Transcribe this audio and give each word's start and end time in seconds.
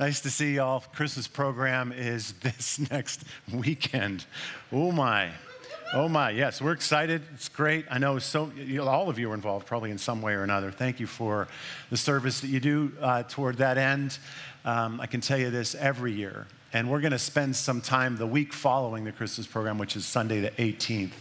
Nice 0.00 0.20
to 0.22 0.30
see 0.30 0.56
y'all. 0.56 0.80
Christmas 0.80 1.28
program 1.28 1.92
is 1.92 2.32
this 2.42 2.80
next 2.90 3.22
weekend. 3.52 4.26
Oh 4.72 4.90
my. 4.90 5.30
Oh 5.92 6.08
my, 6.08 6.30
yes, 6.30 6.60
we're 6.60 6.72
excited. 6.72 7.22
It's 7.34 7.48
great. 7.48 7.84
I 7.88 7.98
know 7.98 8.18
so 8.18 8.50
you 8.56 8.82
all 8.82 9.08
of 9.08 9.16
you 9.20 9.30
are 9.30 9.34
involved, 9.34 9.66
probably 9.66 9.92
in 9.92 9.98
some 9.98 10.20
way 10.20 10.32
or 10.32 10.42
another. 10.42 10.72
Thank 10.72 10.98
you 10.98 11.06
for 11.06 11.46
the 11.90 11.96
service 11.96 12.40
that 12.40 12.48
you 12.48 12.58
do 12.58 12.90
uh, 13.00 13.22
toward 13.22 13.58
that 13.58 13.78
end. 13.78 14.18
Um, 14.64 15.00
I 15.00 15.06
can 15.06 15.20
tell 15.20 15.38
you 15.38 15.50
this 15.50 15.76
every 15.76 16.10
year, 16.10 16.48
and 16.72 16.90
we're 16.90 17.00
going 17.00 17.12
to 17.12 17.18
spend 17.18 17.54
some 17.54 17.80
time 17.80 18.16
the 18.16 18.26
week 18.26 18.52
following 18.52 19.04
the 19.04 19.12
Christmas 19.12 19.46
program, 19.46 19.78
which 19.78 19.94
is 19.94 20.04
Sunday 20.04 20.40
the 20.40 20.50
18th, 20.50 21.12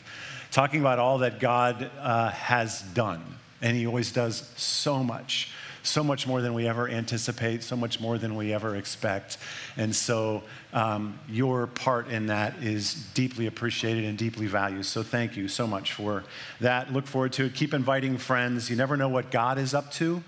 talking 0.50 0.80
about 0.80 0.98
all 0.98 1.20
that 1.20 1.40
God 1.40 1.92
uh, 2.00 2.32
has 2.32 2.82
done, 2.82 3.24
and 3.62 3.78
He 3.78 3.86
always 3.86 4.12
does 4.12 4.52
so 4.56 5.04
much 5.04 5.52
so 5.84 6.04
much 6.04 6.26
more 6.26 6.42
than 6.42 6.54
we 6.54 6.68
ever 6.68 6.90
anticipate, 6.90 7.62
so 7.62 7.76
much 7.76 8.00
more 8.00 8.18
than 8.18 8.36
we 8.36 8.54
ever 8.54 8.76
expect. 8.76 9.38
And 9.78 9.94
so 9.96 10.44
um, 10.72 11.20
your 11.30 11.68
part 11.68 12.08
in 12.08 12.28
that 12.28 12.64
is 12.64 12.94
deeply 13.14 13.48
appreciated 13.48 14.06
and 14.06 14.18
deeply 14.18 14.48
valued. 14.48 14.86
So 14.86 15.04
thank 15.04 15.36
you 15.36 15.50
so 15.50 15.68
much 15.68 15.92
for 15.92 16.24
that. 16.62 16.92
Look 16.92 17.06
forward 17.06 17.34
to 17.34 17.46
it. 17.46 17.54
Keep 17.54 17.74
inviting 17.74 18.18
friends. 18.18 18.70
You 18.70 18.78
never 18.78 18.96
know 18.96 19.10
what 19.10 19.30
God 19.30 19.58
is 19.58 19.74
up 19.74 19.92
to. 19.94 20.24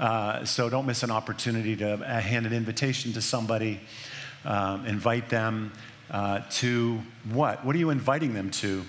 Uh, 0.00 0.46
so 0.46 0.70
don't 0.70 0.86
miss 0.86 1.02
an 1.02 1.10
opportunity 1.10 1.76
to 1.76 1.92
uh, 1.92 2.20
hand 2.20 2.46
an 2.46 2.54
invitation 2.54 3.12
to 3.12 3.20
somebody, 3.20 3.80
um, 4.46 4.86
invite 4.86 5.28
them 5.28 5.72
uh, 6.10 6.40
to 6.50 6.98
what? 7.30 7.66
What 7.66 7.76
are 7.76 7.78
you 7.78 7.90
inviting 7.90 8.32
them 8.32 8.50
to? 8.52 8.82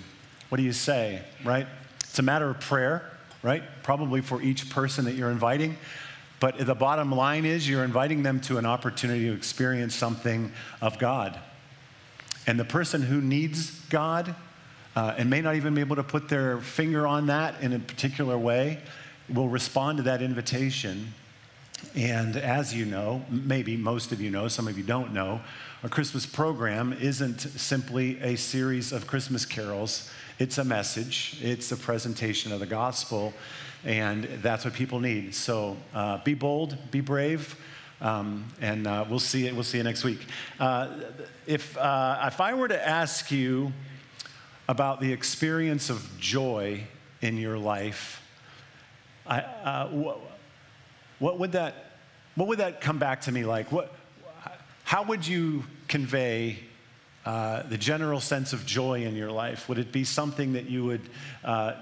What 0.48 0.56
do 0.56 0.62
you 0.62 0.72
say, 0.72 1.22
right? 1.44 1.66
It's 2.00 2.18
a 2.18 2.22
matter 2.22 2.48
of 2.48 2.60
prayer 2.60 3.11
right? 3.42 3.62
Probably 3.82 4.20
for 4.20 4.40
each 4.42 4.70
person 4.70 5.04
that 5.04 5.14
you're 5.14 5.30
inviting. 5.30 5.76
But 6.40 6.58
the 6.58 6.74
bottom 6.74 7.12
line 7.12 7.44
is 7.44 7.68
you're 7.68 7.84
inviting 7.84 8.22
them 8.22 8.40
to 8.42 8.58
an 8.58 8.66
opportunity 8.66 9.26
to 9.26 9.32
experience 9.32 9.94
something 9.94 10.52
of 10.80 10.98
God. 10.98 11.38
And 12.46 12.58
the 12.58 12.64
person 12.64 13.02
who 13.02 13.20
needs 13.20 13.70
God 13.86 14.34
uh, 14.96 15.14
and 15.16 15.30
may 15.30 15.40
not 15.40 15.54
even 15.54 15.74
be 15.74 15.80
able 15.80 15.96
to 15.96 16.02
put 16.02 16.28
their 16.28 16.58
finger 16.58 17.06
on 17.06 17.26
that 17.26 17.60
in 17.62 17.72
a 17.72 17.78
particular 17.78 18.36
way 18.36 18.80
will 19.32 19.48
respond 19.48 19.98
to 19.98 20.02
that 20.04 20.20
invitation. 20.20 21.14
And 21.94 22.36
as 22.36 22.74
you 22.74 22.84
know, 22.84 23.24
maybe 23.30 23.76
most 23.76 24.12
of 24.12 24.20
you 24.20 24.30
know, 24.30 24.48
some 24.48 24.68
of 24.68 24.76
you 24.76 24.84
don't 24.84 25.12
know, 25.12 25.40
a 25.82 25.88
Christmas 25.88 26.26
program 26.26 26.92
isn't 26.92 27.40
simply 27.40 28.20
a 28.20 28.36
series 28.36 28.92
of 28.92 29.06
Christmas 29.06 29.46
carols 29.46 30.10
it's 30.42 30.58
a 30.58 30.64
message, 30.64 31.38
it's 31.40 31.70
a 31.70 31.76
presentation 31.76 32.50
of 32.50 32.58
the 32.58 32.66
gospel, 32.66 33.32
and 33.84 34.24
that's 34.42 34.64
what 34.64 34.74
people 34.74 34.98
need. 34.98 35.36
So 35.36 35.76
uh, 35.94 36.18
be 36.24 36.34
bold, 36.34 36.76
be 36.90 37.00
brave. 37.00 37.54
Um, 38.00 38.52
and 38.60 38.88
uh, 38.88 39.04
we'll 39.08 39.20
see 39.20 39.46
it. 39.46 39.54
We'll 39.54 39.62
see 39.62 39.78
you 39.78 39.84
next 39.84 40.02
week. 40.02 40.18
Uh, 40.58 40.88
if 41.46 41.78
uh, 41.78 42.24
if 42.26 42.40
I 42.40 42.54
were 42.54 42.66
to 42.66 42.88
ask 42.88 43.30
you 43.30 43.72
about 44.66 45.00
the 45.00 45.12
experience 45.12 45.90
of 45.90 46.10
joy 46.18 46.88
in 47.20 47.36
your 47.36 47.56
life, 47.56 48.20
I, 49.24 49.42
uh, 49.42 49.88
what, 49.90 50.18
what 51.20 51.38
would 51.38 51.52
that 51.52 51.92
what 52.34 52.48
would 52.48 52.58
that 52.58 52.80
come 52.80 52.98
back 52.98 53.20
to 53.22 53.32
me 53.32 53.44
like? 53.44 53.70
What 53.70 53.94
how 54.82 55.04
would 55.04 55.24
you 55.24 55.62
convey 55.86 56.58
uh, 57.24 57.62
the 57.62 57.78
general 57.78 58.20
sense 58.20 58.52
of 58.52 58.66
joy 58.66 59.04
in 59.04 59.14
your 59.14 59.30
life? 59.30 59.68
Would 59.68 59.78
it 59.78 59.92
be 59.92 60.04
something 60.04 60.54
that 60.54 60.68
you 60.68 60.84
would 60.84 61.08
uh, 61.44 61.74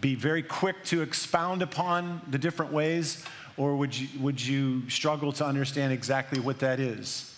be 0.00 0.14
very 0.14 0.42
quick 0.42 0.82
to 0.86 1.02
expound 1.02 1.62
upon 1.62 2.22
the 2.30 2.38
different 2.38 2.72
ways, 2.72 3.24
or 3.56 3.76
would 3.76 3.98
you, 3.98 4.08
would 4.20 4.40
you 4.40 4.88
struggle 4.88 5.32
to 5.32 5.44
understand 5.44 5.92
exactly 5.92 6.40
what 6.40 6.60
that 6.60 6.80
is? 6.80 7.34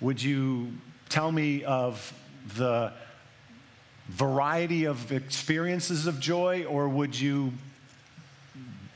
Would 0.00 0.22
you 0.22 0.72
tell 1.08 1.30
me 1.30 1.64
of 1.64 2.12
the 2.56 2.92
variety 4.08 4.84
of 4.84 5.12
experiences 5.12 6.06
of 6.06 6.20
joy, 6.20 6.64
or 6.64 6.88
would 6.88 7.18
you 7.18 7.52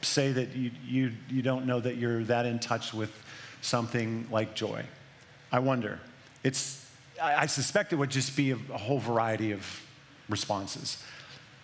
say 0.03 0.33
that 0.33 0.55
you, 0.55 0.71
you, 0.87 1.13
you 1.29 1.43
don't 1.43 1.67
know 1.67 1.81
that 1.81 1.97
you're 1.97 2.25
that 2.25 2.47
in 2.47 2.59
touch 2.59 2.95
with 2.95 3.11
something 3.63 4.27
like 4.31 4.55
joy? 4.55 4.83
I 5.51 5.61
wonder. 5.61 6.01
It's 6.45 6.78
I, 7.21 7.47
suspect 7.47 7.93
it 7.93 7.97
would 7.97 8.11
just 8.11 8.37
be 8.37 8.53
a, 8.53 8.59
a 8.73 8.79
whole 8.79 8.99
variety 8.99 9.53
of 9.53 9.65
responses. 10.29 11.03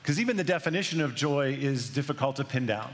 Because 0.02 0.20
even 0.20 0.36
the 0.36 0.44
definition 0.44 1.00
of 1.00 1.14
joy 1.14 1.56
is 1.58 1.88
difficult 1.88 2.36
to 2.36 2.44
pin 2.44 2.66
down. 2.66 2.90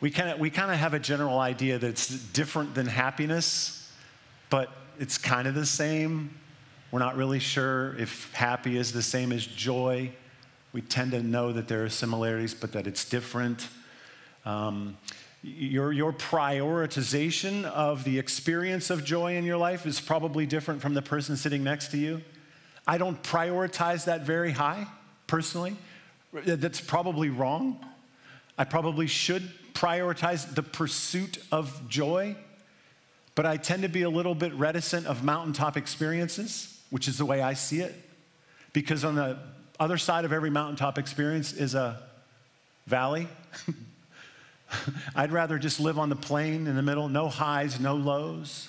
We 0.00 0.10
kind 0.10 0.30
of 0.30 0.38
we 0.38 0.48
kind 0.50 0.70
of 0.70 0.78
have 0.78 0.94
a 0.94 0.98
general 0.98 1.38
idea 1.38 1.78
that 1.78 1.86
it's 1.86 2.08
different 2.08 2.74
than 2.74 2.86
happiness, 2.86 3.92
but 4.48 4.70
it's 4.98 5.18
kind 5.18 5.46
of 5.46 5.54
the 5.54 5.66
same. 5.66 6.34
We're 6.90 7.00
not 7.00 7.16
really 7.16 7.38
sure 7.38 7.96
if 7.98 8.32
happy 8.32 8.76
is 8.78 8.92
the 8.92 9.02
same 9.02 9.32
as 9.32 9.44
joy. 9.44 10.10
We 10.72 10.80
tend 10.80 11.10
to 11.12 11.22
know 11.22 11.52
that 11.52 11.68
there 11.68 11.84
are 11.84 11.88
similarities, 11.88 12.54
but 12.54 12.72
that 12.72 12.86
it's 12.86 13.04
different. 13.04 13.68
Um, 14.44 14.96
your, 15.42 15.92
your 15.92 16.12
prioritization 16.12 17.64
of 17.64 18.04
the 18.04 18.18
experience 18.18 18.90
of 18.90 19.04
joy 19.04 19.36
in 19.36 19.44
your 19.44 19.56
life 19.56 19.86
is 19.86 20.00
probably 20.00 20.44
different 20.46 20.82
from 20.82 20.94
the 20.94 21.02
person 21.02 21.36
sitting 21.36 21.64
next 21.64 21.90
to 21.92 21.98
you. 21.98 22.20
I 22.86 22.98
don't 22.98 23.22
prioritize 23.22 24.04
that 24.04 24.22
very 24.22 24.50
high, 24.50 24.86
personally. 25.26 25.76
That's 26.32 26.80
probably 26.80 27.30
wrong. 27.30 27.84
I 28.58 28.64
probably 28.64 29.06
should 29.06 29.42
prioritize 29.72 30.54
the 30.54 30.62
pursuit 30.62 31.38
of 31.50 31.88
joy, 31.88 32.36
but 33.34 33.46
I 33.46 33.56
tend 33.56 33.82
to 33.82 33.88
be 33.88 34.02
a 34.02 34.10
little 34.10 34.34
bit 34.34 34.52
reticent 34.54 35.06
of 35.06 35.24
mountaintop 35.24 35.76
experiences, 35.76 36.78
which 36.90 37.08
is 37.08 37.16
the 37.16 37.24
way 37.24 37.40
I 37.40 37.54
see 37.54 37.80
it. 37.80 37.94
Because 38.72 39.04
on 39.04 39.14
the 39.14 39.38
other 39.78 39.96
side 39.96 40.26
of 40.26 40.32
every 40.32 40.50
mountaintop 40.50 40.98
experience 40.98 41.54
is 41.54 41.74
a 41.74 42.02
valley. 42.86 43.26
I'd 45.16 45.32
rather 45.32 45.58
just 45.58 45.80
live 45.80 45.98
on 45.98 46.08
the 46.08 46.16
plain 46.16 46.66
in 46.66 46.76
the 46.76 46.82
middle, 46.82 47.08
no 47.08 47.28
highs, 47.28 47.80
no 47.80 47.94
lows. 47.96 48.68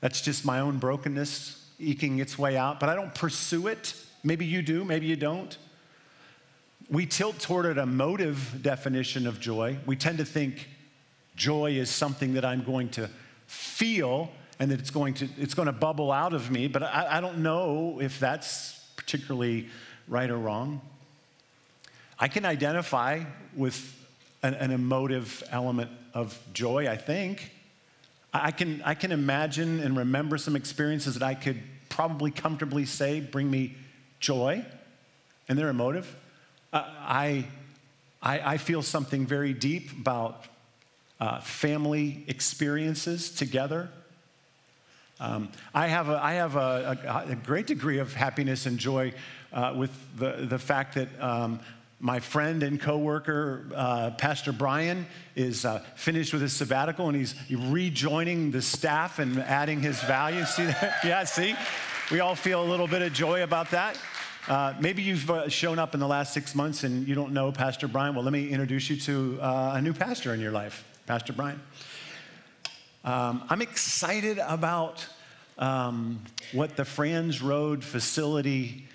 That's 0.00 0.20
just 0.20 0.44
my 0.44 0.60
own 0.60 0.78
brokenness 0.78 1.64
eking 1.78 2.18
its 2.18 2.38
way 2.38 2.56
out, 2.56 2.80
but 2.80 2.88
I 2.88 2.94
don't 2.94 3.14
pursue 3.14 3.68
it. 3.68 3.94
Maybe 4.24 4.46
you 4.46 4.62
do, 4.62 4.84
maybe 4.84 5.06
you 5.06 5.16
don't. 5.16 5.56
We 6.90 7.06
tilt 7.06 7.38
toward 7.38 7.66
an 7.66 7.78
emotive 7.78 8.60
definition 8.62 9.26
of 9.26 9.40
joy. 9.40 9.78
We 9.86 9.96
tend 9.96 10.18
to 10.18 10.24
think 10.24 10.68
joy 11.36 11.72
is 11.72 11.90
something 11.90 12.34
that 12.34 12.44
I'm 12.44 12.64
going 12.64 12.88
to 12.90 13.08
feel 13.46 14.30
and 14.58 14.70
that 14.70 14.80
it's 14.80 14.90
going 14.90 15.14
to, 15.14 15.28
it's 15.38 15.54
going 15.54 15.66
to 15.66 15.72
bubble 15.72 16.10
out 16.10 16.32
of 16.32 16.50
me, 16.50 16.66
but 16.66 16.82
I, 16.82 17.18
I 17.18 17.20
don't 17.20 17.38
know 17.38 18.00
if 18.00 18.18
that's 18.18 18.80
particularly 18.96 19.68
right 20.08 20.28
or 20.28 20.36
wrong. 20.36 20.80
I 22.18 22.26
can 22.26 22.44
identify 22.44 23.22
with 23.54 23.94
an, 24.42 24.54
an 24.54 24.70
emotive 24.70 25.42
element 25.50 25.90
of 26.14 26.38
joy, 26.52 26.88
I 26.88 26.96
think. 26.96 27.52
I 28.32 28.50
can, 28.50 28.82
I 28.84 28.94
can 28.94 29.12
imagine 29.12 29.80
and 29.80 29.96
remember 29.96 30.38
some 30.38 30.54
experiences 30.54 31.14
that 31.14 31.22
I 31.22 31.34
could 31.34 31.60
probably 31.88 32.30
comfortably 32.30 32.84
say 32.84 33.20
bring 33.20 33.50
me 33.50 33.74
joy, 34.20 34.64
and 35.48 35.58
they're 35.58 35.70
emotive. 35.70 36.14
Uh, 36.72 36.84
I, 37.00 37.46
I, 38.22 38.52
I, 38.54 38.56
feel 38.58 38.82
something 38.82 39.24
very 39.24 39.54
deep 39.54 39.90
about 39.92 40.44
uh, 41.18 41.40
family 41.40 42.24
experiences 42.28 43.30
together. 43.30 43.88
Um, 45.18 45.48
I 45.74 45.88
have, 45.88 46.08
a, 46.10 46.22
I 46.22 46.34
have 46.34 46.56
a, 46.56 47.26
a, 47.28 47.32
a, 47.32 47.36
great 47.36 47.66
degree 47.66 47.98
of 47.98 48.12
happiness 48.14 48.66
and 48.66 48.78
joy 48.78 49.14
uh, 49.52 49.74
with 49.76 49.90
the, 50.16 50.46
the 50.48 50.58
fact 50.58 50.94
that 50.94 51.08
um, 51.20 51.60
my 52.00 52.20
friend 52.20 52.62
and 52.62 52.80
coworker, 52.80 53.66
uh, 53.74 54.10
Pastor 54.12 54.52
Brian, 54.52 55.06
is 55.34 55.64
uh, 55.64 55.84
finished 55.96 56.32
with 56.32 56.42
his 56.42 56.52
sabbatical 56.52 57.08
and 57.08 57.16
he's 57.16 57.34
rejoining 57.50 58.52
the 58.52 58.62
staff 58.62 59.18
and 59.18 59.38
adding 59.40 59.80
his 59.80 60.00
value. 60.02 60.44
See 60.44 60.64
that? 60.64 60.98
yeah, 61.04 61.24
see? 61.24 61.56
We 62.12 62.20
all 62.20 62.36
feel 62.36 62.62
a 62.62 62.68
little 62.68 62.86
bit 62.86 63.02
of 63.02 63.12
joy 63.12 63.42
about 63.42 63.70
that. 63.72 63.98
Uh, 64.46 64.74
maybe 64.80 65.02
you've 65.02 65.28
uh, 65.28 65.48
shown 65.48 65.78
up 65.78 65.92
in 65.92 66.00
the 66.00 66.06
last 66.06 66.32
six 66.32 66.54
months 66.54 66.84
and 66.84 67.06
you 67.06 67.14
don't 67.14 67.32
know 67.32 67.50
Pastor 67.50 67.88
Brian. 67.88 68.14
Well, 68.14 68.24
let 68.24 68.32
me 68.32 68.48
introduce 68.48 68.88
you 68.88 68.96
to 69.00 69.38
uh, 69.42 69.72
a 69.74 69.82
new 69.82 69.92
pastor 69.92 70.32
in 70.32 70.40
your 70.40 70.52
life, 70.52 70.84
Pastor 71.06 71.32
Brian. 71.32 71.60
Um, 73.04 73.44
I'm 73.48 73.60
excited 73.60 74.38
about 74.38 75.06
um, 75.58 76.22
what 76.52 76.76
the 76.76 76.84
Franz 76.84 77.42
Road 77.42 77.82
facility 77.82 78.86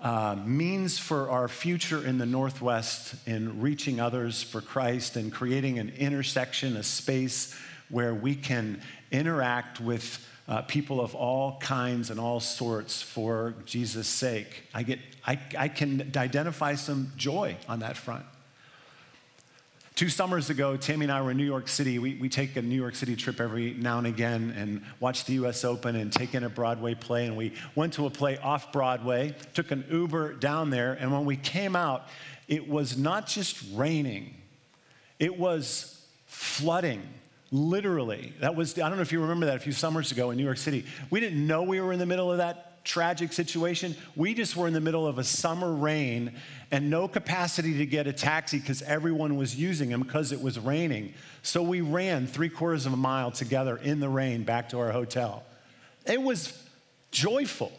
uh, 0.00 0.36
means 0.44 0.98
for 0.98 1.30
our 1.30 1.48
future 1.48 2.04
in 2.06 2.18
the 2.18 2.26
Northwest 2.26 3.14
in 3.26 3.60
reaching 3.60 4.00
others 4.00 4.42
for 4.42 4.60
Christ 4.60 5.16
and 5.16 5.32
creating 5.32 5.78
an 5.78 5.90
intersection, 5.90 6.76
a 6.76 6.82
space 6.82 7.54
where 7.88 8.14
we 8.14 8.34
can 8.34 8.80
interact 9.10 9.80
with 9.80 10.24
uh, 10.46 10.62
people 10.62 11.00
of 11.00 11.14
all 11.14 11.58
kinds 11.58 12.10
and 12.10 12.18
all 12.18 12.40
sorts 12.40 13.02
for 13.02 13.54
Jesus' 13.66 14.08
sake. 14.08 14.64
I, 14.72 14.82
get, 14.82 14.98
I, 15.26 15.38
I 15.58 15.68
can 15.68 16.12
identify 16.16 16.74
some 16.74 17.12
joy 17.16 17.56
on 17.68 17.80
that 17.80 17.96
front. 17.96 18.24
Two 19.98 20.08
summers 20.08 20.48
ago, 20.48 20.76
Tammy 20.76 21.06
and 21.06 21.12
I 21.12 21.20
were 21.22 21.32
in 21.32 21.36
New 21.36 21.44
York 21.44 21.66
City. 21.66 21.98
We, 21.98 22.14
we 22.14 22.28
take 22.28 22.54
a 22.54 22.62
New 22.62 22.76
York 22.76 22.94
City 22.94 23.16
trip 23.16 23.40
every 23.40 23.74
now 23.74 23.98
and 23.98 24.06
again 24.06 24.54
and 24.56 24.82
watch 25.00 25.24
the 25.24 25.32
US 25.44 25.64
Open 25.64 25.96
and 25.96 26.12
take 26.12 26.36
in 26.36 26.44
a 26.44 26.48
Broadway 26.48 26.94
play. 26.94 27.26
And 27.26 27.36
we 27.36 27.52
went 27.74 27.94
to 27.94 28.06
a 28.06 28.10
play 28.10 28.38
off 28.38 28.70
Broadway, 28.70 29.34
took 29.54 29.72
an 29.72 29.84
Uber 29.90 30.34
down 30.34 30.70
there, 30.70 30.92
and 30.92 31.12
when 31.12 31.24
we 31.24 31.36
came 31.36 31.74
out, 31.74 32.06
it 32.46 32.68
was 32.68 32.96
not 32.96 33.26
just 33.26 33.60
raining, 33.74 34.36
it 35.18 35.36
was 35.36 36.00
flooding. 36.26 37.02
Literally. 37.50 38.34
That 38.38 38.54
was, 38.54 38.78
I 38.78 38.88
don't 38.88 38.98
know 38.98 39.02
if 39.02 39.10
you 39.10 39.20
remember 39.20 39.46
that 39.46 39.56
a 39.56 39.60
few 39.60 39.72
summers 39.72 40.12
ago 40.12 40.30
in 40.30 40.36
New 40.36 40.44
York 40.44 40.58
City. 40.58 40.84
We 41.10 41.18
didn't 41.18 41.44
know 41.44 41.64
we 41.64 41.80
were 41.80 41.92
in 41.92 41.98
the 41.98 42.06
middle 42.06 42.30
of 42.30 42.38
that 42.38 42.67
tragic 42.88 43.32
situation. 43.32 43.94
We 44.16 44.34
just 44.34 44.56
were 44.56 44.66
in 44.66 44.72
the 44.72 44.80
middle 44.80 45.06
of 45.06 45.18
a 45.18 45.24
summer 45.24 45.72
rain 45.72 46.32
and 46.70 46.90
no 46.90 47.06
capacity 47.06 47.78
to 47.78 47.86
get 47.86 48.06
a 48.06 48.12
taxi 48.12 48.58
because 48.58 48.82
everyone 48.82 49.36
was 49.36 49.54
using 49.54 49.90
them 49.90 50.00
because 50.00 50.32
it 50.32 50.40
was 50.40 50.58
raining. 50.58 51.12
So 51.42 51.62
we 51.62 51.82
ran 51.82 52.26
three 52.26 52.48
quarters 52.48 52.86
of 52.86 52.92
a 52.94 52.96
mile 52.96 53.30
together 53.30 53.76
in 53.76 54.00
the 54.00 54.08
rain 54.08 54.42
back 54.42 54.70
to 54.70 54.78
our 54.80 54.90
hotel. 54.90 55.44
It 56.06 56.20
was 56.20 56.60
joyful. 57.10 57.70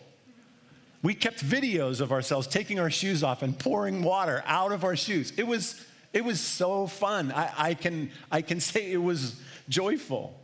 We 1.02 1.16
kept 1.16 1.44
videos 1.44 2.02
of 2.02 2.12
ourselves 2.12 2.46
taking 2.48 2.80
our 2.80 2.92
shoes 2.92 3.24
off 3.24 3.42
and 3.42 3.58
pouring 3.58 4.04
water 4.04 4.44
out 4.46 4.72
of 4.72 4.84
our 4.84 4.96
shoes. 4.96 5.34
It 5.38 5.48
was, 5.48 5.84
it 6.14 6.24
was 6.24 6.40
so 6.40 6.88
fun. 6.88 7.32
I, 7.32 7.52
I, 7.58 7.74
can, 7.74 8.12
I 8.32 8.42
can 8.42 8.60
say 8.62 8.92
it 8.92 9.02
was 9.02 9.42
joyful. 9.68 10.40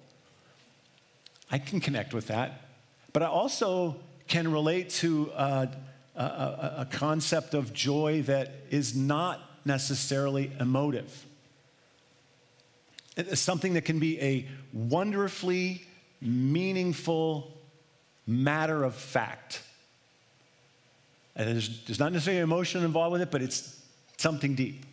I 1.52 1.60
can 1.60 1.80
connect 1.80 2.14
with 2.14 2.28
that. 2.28 2.62
But 3.14 3.22
I 3.22 3.28
also 3.28 3.98
can 4.28 4.52
relate 4.52 4.90
to 4.90 5.32
a, 5.36 5.70
a, 6.16 6.22
a, 6.80 6.88
concept 6.90 7.54
of 7.54 7.74
joy 7.74 8.24
that 8.24 8.52
is 8.70 8.96
not 8.96 9.40
necessarily 9.66 10.52
emotive. 10.60 11.26
It's 13.18 13.40
something 13.40 13.74
that 13.74 13.86
can 13.86 14.00
be 14.00 14.20
a 14.22 14.48
wonderfully 14.74 15.84
meaningful 16.22 17.52
matter 18.28 18.84
of 18.84 18.96
fact. 18.96 19.62
And 21.36 21.50
there's, 21.50 21.84
there's 21.86 22.00
not 22.00 22.12
necessarily 22.12 22.42
emotion 22.42 22.84
involved 22.84 23.14
with 23.14 23.22
it, 23.22 23.32
but 23.32 23.42
it's 23.42 23.82
something 24.18 24.56
deep. 24.56 24.86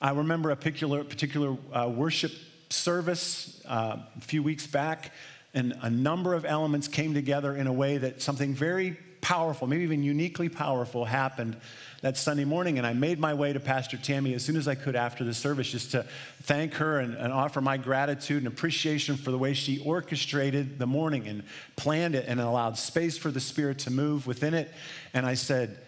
I 0.00 0.12
remember 0.12 0.50
a 0.50 0.56
particular, 0.56 1.04
particular 1.04 1.56
uh, 1.72 1.88
worship 1.88 2.32
service 2.70 3.60
uh, 3.66 3.98
a 4.16 4.20
few 4.20 4.42
weeks 4.42 4.66
back 4.66 5.12
and 5.54 5.76
a 5.82 5.90
number 5.90 6.34
of 6.34 6.44
elements 6.44 6.88
came 6.88 7.14
together 7.14 7.56
in 7.56 7.66
a 7.66 7.72
way 7.72 7.98
that 7.98 8.22
something 8.22 8.54
very 8.54 8.96
powerful, 9.20 9.66
maybe 9.66 9.82
even 9.82 10.02
uniquely 10.02 10.48
powerful, 10.48 11.04
happened 11.04 11.56
that 12.02 12.16
Sunday 12.16 12.44
morning. 12.44 12.78
And 12.78 12.86
I 12.86 12.92
made 12.92 13.18
my 13.18 13.34
way 13.34 13.52
to 13.52 13.60
Pastor 13.60 13.96
Tammy 13.96 14.34
as 14.34 14.44
soon 14.44 14.56
as 14.56 14.66
I 14.66 14.74
could 14.74 14.96
after 14.96 15.24
the 15.24 15.34
service 15.34 15.70
just 15.70 15.90
to 15.90 16.06
thank 16.42 16.74
her 16.74 17.00
and, 17.00 17.14
and 17.14 17.32
offer 17.32 17.60
my 17.60 17.76
gratitude 17.76 18.38
and 18.38 18.46
appreciation 18.46 19.16
for 19.16 19.30
the 19.30 19.38
way 19.38 19.52
she 19.54 19.80
orchestrated 19.80 20.78
the 20.78 20.86
morning 20.86 21.28
and 21.28 21.42
planned 21.76 22.14
it 22.14 22.26
and 22.26 22.40
allowed 22.40 22.78
space 22.78 23.18
for 23.18 23.30
the 23.30 23.40
Spirit 23.40 23.80
to 23.80 23.90
move 23.90 24.26
within 24.26 24.54
it. 24.54 24.72
And 25.12 25.26
I 25.26 25.34
said, 25.34 25.78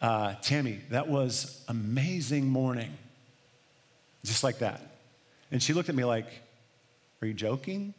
uh, 0.00 0.34
Tammy, 0.40 0.80
that 0.90 1.08
was 1.08 1.62
amazing 1.68 2.48
morning. 2.48 2.96
Just 4.24 4.44
like 4.44 4.58
that. 4.60 4.80
And 5.50 5.62
she 5.62 5.72
looked 5.72 5.88
at 5.88 5.94
me 5.94 6.04
like, 6.04 6.26
Are 7.20 7.26
you 7.26 7.34
joking? 7.34 7.94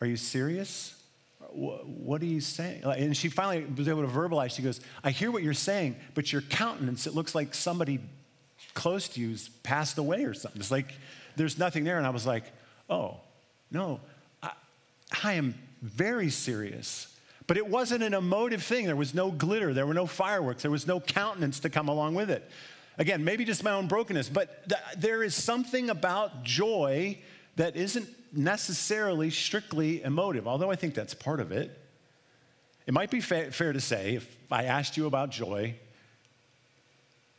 Are 0.00 0.06
you 0.06 0.16
serious? 0.16 0.94
What 1.50 2.20
are 2.22 2.26
you 2.26 2.40
saying? 2.40 2.82
And 2.84 3.16
she 3.16 3.28
finally 3.28 3.64
was 3.64 3.88
able 3.88 4.02
to 4.02 4.08
verbalize. 4.08 4.54
She 4.54 4.62
goes, 4.62 4.80
I 5.02 5.10
hear 5.10 5.30
what 5.30 5.42
you're 5.42 5.54
saying, 5.54 5.96
but 6.14 6.32
your 6.32 6.42
countenance, 6.42 7.06
it 7.06 7.14
looks 7.14 7.34
like 7.34 7.54
somebody 7.54 8.00
close 8.74 9.08
to 9.08 9.20
you's 9.20 9.48
passed 9.62 9.96
away 9.98 10.24
or 10.24 10.34
something. 10.34 10.60
It's 10.60 10.70
like 10.70 10.92
there's 11.36 11.58
nothing 11.58 11.84
there. 11.84 11.98
And 11.98 12.06
I 12.06 12.10
was 12.10 12.26
like, 12.26 12.44
oh, 12.90 13.20
no, 13.70 14.00
I, 14.42 14.52
I 15.22 15.34
am 15.34 15.54
very 15.82 16.30
serious. 16.30 17.12
But 17.46 17.56
it 17.56 17.66
wasn't 17.66 18.02
an 18.02 18.12
emotive 18.12 18.62
thing. 18.62 18.86
There 18.86 18.96
was 18.96 19.14
no 19.14 19.30
glitter, 19.30 19.72
there 19.72 19.86
were 19.86 19.94
no 19.94 20.06
fireworks, 20.06 20.62
there 20.62 20.70
was 20.70 20.86
no 20.86 21.00
countenance 21.00 21.60
to 21.60 21.70
come 21.70 21.88
along 21.88 22.14
with 22.14 22.30
it. 22.30 22.48
Again, 22.98 23.24
maybe 23.24 23.44
just 23.44 23.62
my 23.62 23.72
own 23.72 23.88
brokenness, 23.88 24.28
but 24.28 24.68
th- 24.68 24.80
there 24.98 25.22
is 25.22 25.34
something 25.34 25.90
about 25.90 26.42
joy 26.42 27.18
that 27.56 27.76
isn't 27.76 28.08
necessarily 28.36 29.30
strictly 29.30 30.02
emotive, 30.02 30.46
although 30.46 30.70
I 30.70 30.76
think 30.76 30.94
that's 30.94 31.14
part 31.14 31.40
of 31.40 31.52
it. 31.52 31.76
It 32.86 32.94
might 32.94 33.10
be 33.10 33.20
fa- 33.20 33.50
fair 33.50 33.72
to 33.72 33.80
say, 33.80 34.16
if 34.16 34.36
I 34.50 34.64
asked 34.64 34.96
you 34.96 35.06
about 35.06 35.30
joy 35.30 35.74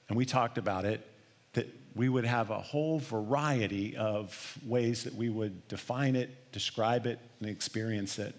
and 0.09 0.17
we 0.17 0.25
talked 0.25 0.57
about 0.57 0.85
it, 0.85 1.05
that 1.53 1.67
we 1.95 2.09
would 2.09 2.25
have 2.25 2.49
a 2.49 2.59
whole 2.59 2.99
variety 2.99 3.95
of 3.95 4.57
ways 4.65 5.03
that 5.05 5.15
we 5.15 5.29
would 5.29 5.67
define 5.67 6.15
it, 6.15 6.51
describe 6.51 7.05
it, 7.05 7.19
and 7.39 7.49
experience 7.49 8.19
it. 8.19 8.35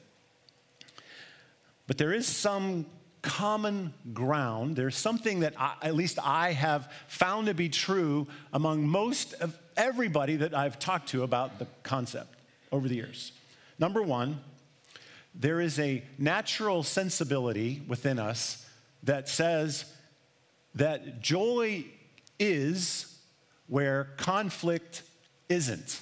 But 1.87 1.97
there 1.97 2.13
is 2.13 2.27
some 2.27 2.87
common 3.23 3.93
ground. 4.13 4.77
There's 4.77 4.97
something 4.97 5.41
that 5.41 5.55
I, 5.59 5.75
at 5.83 5.95
least 5.95 6.19
I 6.23 6.53
have 6.53 6.93
found 7.09 7.47
to 7.47 7.55
be 7.55 7.69
true 7.69 8.27
among 8.53 8.87
most 8.87 9.35
of 9.35 9.59
everybody 9.77 10.37
that 10.37 10.55
I've 10.55 10.79
talked 10.79 11.09
to 11.11 11.23
about 11.23 11.59
the 11.59 11.67
concept 11.83 12.38
over 12.73 12.89
the 12.89 12.97
years. 12.97 13.33
Number 13.79 14.03
one, 14.03 14.41
there 15.35 15.61
is 15.61 15.79
a 15.79 16.03
natural 16.19 16.83
sensibility 16.83 17.83
within 17.87 18.19
us 18.19 18.67
that 19.03 19.29
says 19.29 19.85
that 20.75 21.21
joy 21.21 21.85
is 22.39 23.19
where 23.69 24.11
conflict 24.17 25.03
isn't. 25.49 26.01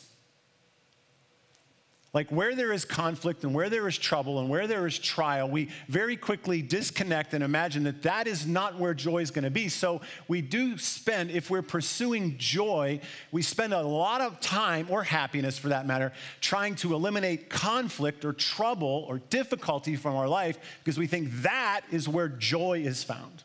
Like 2.17 2.31
where 2.31 2.55
there 2.55 2.73
is 2.73 2.87
conflict 2.87 3.45
and 3.45 3.53
where 3.53 3.69
there 3.69 3.87
is 3.87 3.99
trouble 3.99 4.39
and 4.39 4.49
where 4.49 4.67
there 4.67 4.87
is 4.87 4.99
trial, 4.99 5.51
we 5.51 5.69
very 5.87 6.17
quickly 6.17 6.63
disconnect 6.63 7.35
and 7.35 7.45
imagine 7.45 7.85
that 7.85 8.05
that 8.05 8.27
is 8.27 8.47
not 8.47 8.79
where 8.79 8.95
joy 8.95 9.19
is 9.19 9.31
going 9.31 9.45
to 9.45 9.51
be. 9.51 9.69
So 9.69 10.01
we 10.27 10.41
do 10.41 10.79
spend, 10.79 11.31
if 11.31 11.51
we're 11.51 11.61
pursuing 11.61 12.39
joy, 12.39 13.01
we 13.33 13.43
spend 13.43 13.75
a 13.75 13.83
lot 13.83 14.23
of 14.23 14.41
time, 14.41 14.87
or 14.89 15.03
happiness 15.03 15.59
for 15.59 15.69
that 15.69 15.87
matter, 15.87 16.11
trying 16.41 16.75
to 16.77 16.95
eliminate 16.95 17.51
conflict 17.51 18.25
or 18.25 18.33
trouble 18.33 19.05
or 19.11 19.19
difficulty 19.19 19.95
from 19.95 20.17
our 20.17 20.27
life 20.27 20.59
because 20.83 20.97
we 20.97 21.07
think 21.07 21.31
that 21.43 21.83
is 21.91 22.09
where 22.09 22.31
joy 22.31 22.81
is 22.83 23.05
found. 23.05 23.43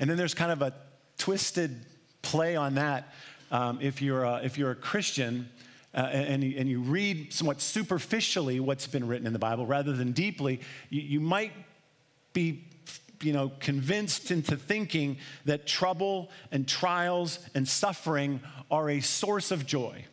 And 0.00 0.10
then 0.10 0.16
there's 0.16 0.34
kind 0.34 0.50
of 0.50 0.62
a 0.62 0.74
twisted 1.16 1.86
play 2.22 2.56
on 2.56 2.74
that. 2.74 3.14
Um, 3.52 3.78
if, 3.80 4.02
you're 4.02 4.24
a, 4.24 4.40
if 4.44 4.58
you're 4.58 4.70
a 4.72 4.76
Christian, 4.76 5.48
uh, 5.94 5.98
and, 5.98 6.42
and 6.42 6.68
you 6.68 6.80
read 6.80 7.32
somewhat 7.32 7.60
superficially 7.60 8.60
what's 8.60 8.86
been 8.86 9.06
written 9.06 9.26
in 9.26 9.32
the 9.32 9.38
Bible 9.38 9.66
rather 9.66 9.92
than 9.92 10.12
deeply, 10.12 10.60
you, 10.88 11.00
you 11.02 11.20
might 11.20 11.52
be 12.32 12.64
you 13.22 13.32
know, 13.32 13.50
convinced 13.60 14.30
into 14.30 14.56
thinking 14.56 15.18
that 15.44 15.66
trouble 15.66 16.30
and 16.52 16.66
trials 16.66 17.38
and 17.54 17.68
suffering 17.68 18.40
are 18.70 18.88
a 18.88 19.00
source 19.00 19.50
of 19.50 19.66
joy. 19.66 20.04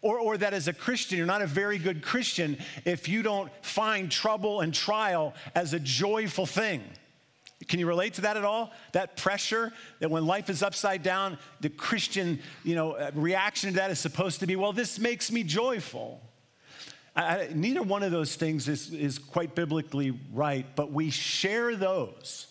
Or, 0.00 0.18
or 0.18 0.36
that 0.36 0.54
as 0.54 0.68
a 0.68 0.72
Christian, 0.72 1.18
you're 1.18 1.26
not 1.26 1.42
a 1.42 1.46
very 1.46 1.78
good 1.78 2.02
Christian 2.02 2.58
if 2.84 3.08
you 3.08 3.22
don't 3.22 3.50
find 3.62 4.10
trouble 4.10 4.60
and 4.60 4.72
trial 4.72 5.34
as 5.54 5.72
a 5.72 5.80
joyful 5.80 6.46
thing. 6.46 6.82
Can 7.68 7.80
you 7.80 7.86
relate 7.86 8.14
to 8.14 8.22
that 8.22 8.36
at 8.36 8.44
all? 8.44 8.72
That 8.92 9.16
pressure 9.16 9.72
that 10.00 10.10
when 10.10 10.26
life 10.26 10.50
is 10.50 10.62
upside 10.62 11.02
down, 11.02 11.38
the 11.60 11.70
Christian 11.70 12.40
you 12.62 12.74
know, 12.74 12.92
uh, 12.92 13.10
reaction 13.14 13.70
to 13.70 13.76
that 13.76 13.90
is 13.90 13.98
supposed 13.98 14.40
to 14.40 14.46
be, 14.46 14.56
well, 14.56 14.72
this 14.72 14.98
makes 14.98 15.30
me 15.30 15.42
joyful. 15.42 16.20
I, 17.16 17.48
neither 17.54 17.82
one 17.82 18.02
of 18.02 18.10
those 18.10 18.34
things 18.34 18.68
is, 18.68 18.92
is 18.92 19.18
quite 19.18 19.54
biblically 19.54 20.18
right, 20.32 20.66
but 20.74 20.92
we 20.92 21.10
share 21.10 21.76
those. 21.76 22.48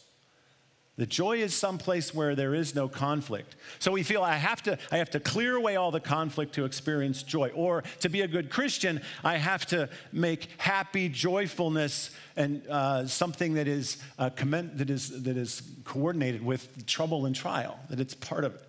The 0.96 1.08
joy 1.08 1.38
is 1.38 1.56
someplace 1.56 2.14
where 2.14 2.36
there 2.36 2.54
is 2.54 2.76
no 2.76 2.88
conflict. 2.88 3.56
So 3.80 3.92
we 3.92 4.04
feel 4.04 4.22
I 4.22 4.36
have 4.36 4.62
to 4.64 4.78
I 4.92 4.98
have 4.98 5.10
to 5.12 5.20
clear 5.20 5.56
away 5.56 5.76
all 5.76 5.90
the 5.90 6.00
conflict 6.00 6.54
to 6.56 6.66
experience 6.66 7.24
joy. 7.24 7.50
Or 7.56 7.84
to 8.02 8.10
be 8.10 8.22
a 8.22 8.28
good 8.28 8.52
Christian, 8.52 9.02
I 9.24 9.38
have 9.38 9.66
to 9.68 9.90
make 10.12 10.50
happy 10.58 11.10
joyfulness 11.10 12.12
and 12.36 12.68
uh, 12.68 13.08
something 13.08 13.56
that 13.56 13.68
is, 13.68 13.98
uh, 14.20 14.30
comment, 14.30 14.78
that 14.78 14.92
is 14.92 15.24
that 15.24 15.36
is 15.36 15.64
coordinated 15.84 16.46
with 16.46 16.86
trouble 16.86 17.26
and 17.26 17.36
trial. 17.36 17.80
That 17.90 18.00
it's 18.00 18.14
part 18.14 18.44
of 18.44 18.54
it. 18.54 18.62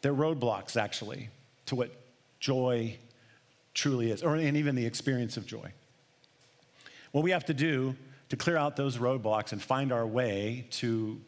They're 0.00 0.14
roadblocks 0.14 0.76
actually 0.80 1.28
to 1.66 1.74
what 1.74 1.90
joy 2.40 2.96
truly 3.74 4.10
is, 4.10 4.22
or 4.22 4.36
and 4.36 4.56
even 4.56 4.74
the 4.74 4.86
experience 4.86 5.36
of 5.36 5.46
joy. 5.46 5.70
What 7.12 7.24
we 7.24 7.30
have 7.32 7.44
to 7.46 7.54
do 7.54 7.94
to 8.28 8.36
clear 8.36 8.56
out 8.56 8.76
those 8.76 8.96
roadblocks 8.98 9.52
and 9.52 9.62
find 9.62 9.92
our 9.92 10.06
way 10.06 10.66
to 10.70 11.20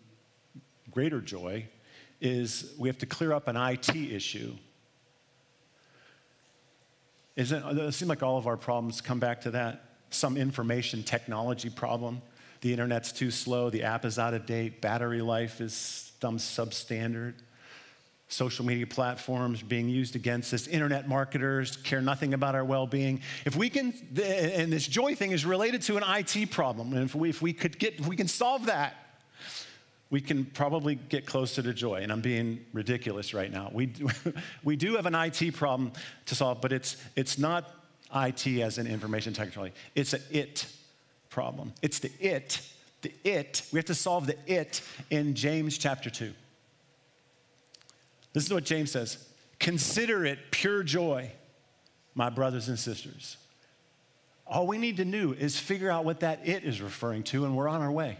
greater 0.90 1.20
joy 1.20 1.66
is 2.20 2.72
we 2.78 2.88
have 2.88 2.98
to 2.98 3.06
clear 3.06 3.32
up 3.32 3.48
an 3.48 3.56
IT 3.56 3.94
issue. 3.94 4.54
Isn't, 7.36 7.78
it 7.78 7.92
seems 7.92 8.08
like 8.08 8.22
all 8.22 8.38
of 8.38 8.46
our 8.46 8.56
problems 8.56 9.00
come 9.00 9.20
back 9.20 9.42
to 9.42 9.50
that 9.52 9.86
some 10.10 10.36
information 10.36 11.02
technology 11.02 11.68
problem. 11.68 12.22
The 12.62 12.72
internet's 12.72 13.12
too 13.12 13.30
slow, 13.30 13.70
the 13.70 13.82
app 13.82 14.04
is 14.04 14.18
out 14.18 14.34
of 14.34 14.46
date, 14.46 14.80
battery 14.80 15.20
life 15.20 15.60
is 15.60 16.12
some 16.20 16.38
substandard. 16.38 17.34
Social 18.28 18.64
media 18.64 18.86
platforms 18.86 19.62
being 19.62 19.88
used 19.88 20.16
against 20.16 20.52
us, 20.52 20.66
internet 20.66 21.08
marketers 21.08 21.76
care 21.76 22.02
nothing 22.02 22.34
about 22.34 22.54
our 22.54 22.64
well 22.64 22.86
being. 22.86 23.20
If 23.44 23.54
we 23.54 23.70
can, 23.70 23.94
and 24.20 24.72
this 24.72 24.86
joy 24.86 25.14
thing 25.14 25.30
is 25.30 25.44
related 25.44 25.82
to 25.82 25.96
an 25.96 26.02
IT 26.06 26.50
problem, 26.50 26.92
and 26.92 27.04
if 27.04 27.14
we, 27.14 27.28
if 27.28 27.40
we 27.40 27.52
could 27.52 27.78
get, 27.78 28.00
if 28.00 28.08
we 28.08 28.16
can 28.16 28.26
solve 28.26 28.66
that, 28.66 28.94
we 30.10 30.20
can 30.20 30.44
probably 30.44 30.94
get 30.94 31.26
closer 31.26 31.62
to 31.62 31.72
joy. 31.72 31.96
And 31.96 32.12
I'm 32.12 32.20
being 32.20 32.64
ridiculous 32.72 33.34
right 33.34 33.50
now. 33.50 33.70
We, 33.72 33.92
we 34.64 34.76
do 34.76 34.96
have 34.96 35.06
an 35.06 35.14
IT 35.14 35.54
problem 35.54 35.92
to 36.26 36.34
solve, 36.34 36.60
but 36.60 36.72
it's, 36.72 36.96
it's 37.16 37.38
not 37.38 37.70
IT 38.14 38.46
as 38.60 38.78
an 38.78 38.86
information 38.86 39.32
technology, 39.32 39.74
it's 39.94 40.12
an 40.12 40.22
it 40.30 40.66
problem. 41.30 41.72
It's 41.82 41.98
the 41.98 42.10
it, 42.20 42.60
the 43.02 43.12
it. 43.24 43.62
We 43.72 43.78
have 43.78 43.86
to 43.86 43.94
solve 43.94 44.26
the 44.26 44.36
it 44.46 44.80
in 45.10 45.34
James 45.34 45.76
chapter 45.76 46.08
2. 46.08 46.32
This 48.36 48.44
is 48.44 48.52
what 48.52 48.64
James 48.64 48.90
says 48.90 49.16
Consider 49.58 50.26
it 50.26 50.50
pure 50.50 50.82
joy, 50.82 51.32
my 52.14 52.28
brothers 52.28 52.68
and 52.68 52.78
sisters. 52.78 53.38
All 54.46 54.66
we 54.66 54.76
need 54.76 54.98
to 54.98 55.06
do 55.06 55.32
is 55.32 55.58
figure 55.58 55.90
out 55.90 56.04
what 56.04 56.20
that 56.20 56.46
it 56.46 56.62
is 56.62 56.82
referring 56.82 57.22
to, 57.24 57.46
and 57.46 57.56
we're 57.56 57.66
on 57.66 57.80
our 57.80 57.90
way. 57.90 58.18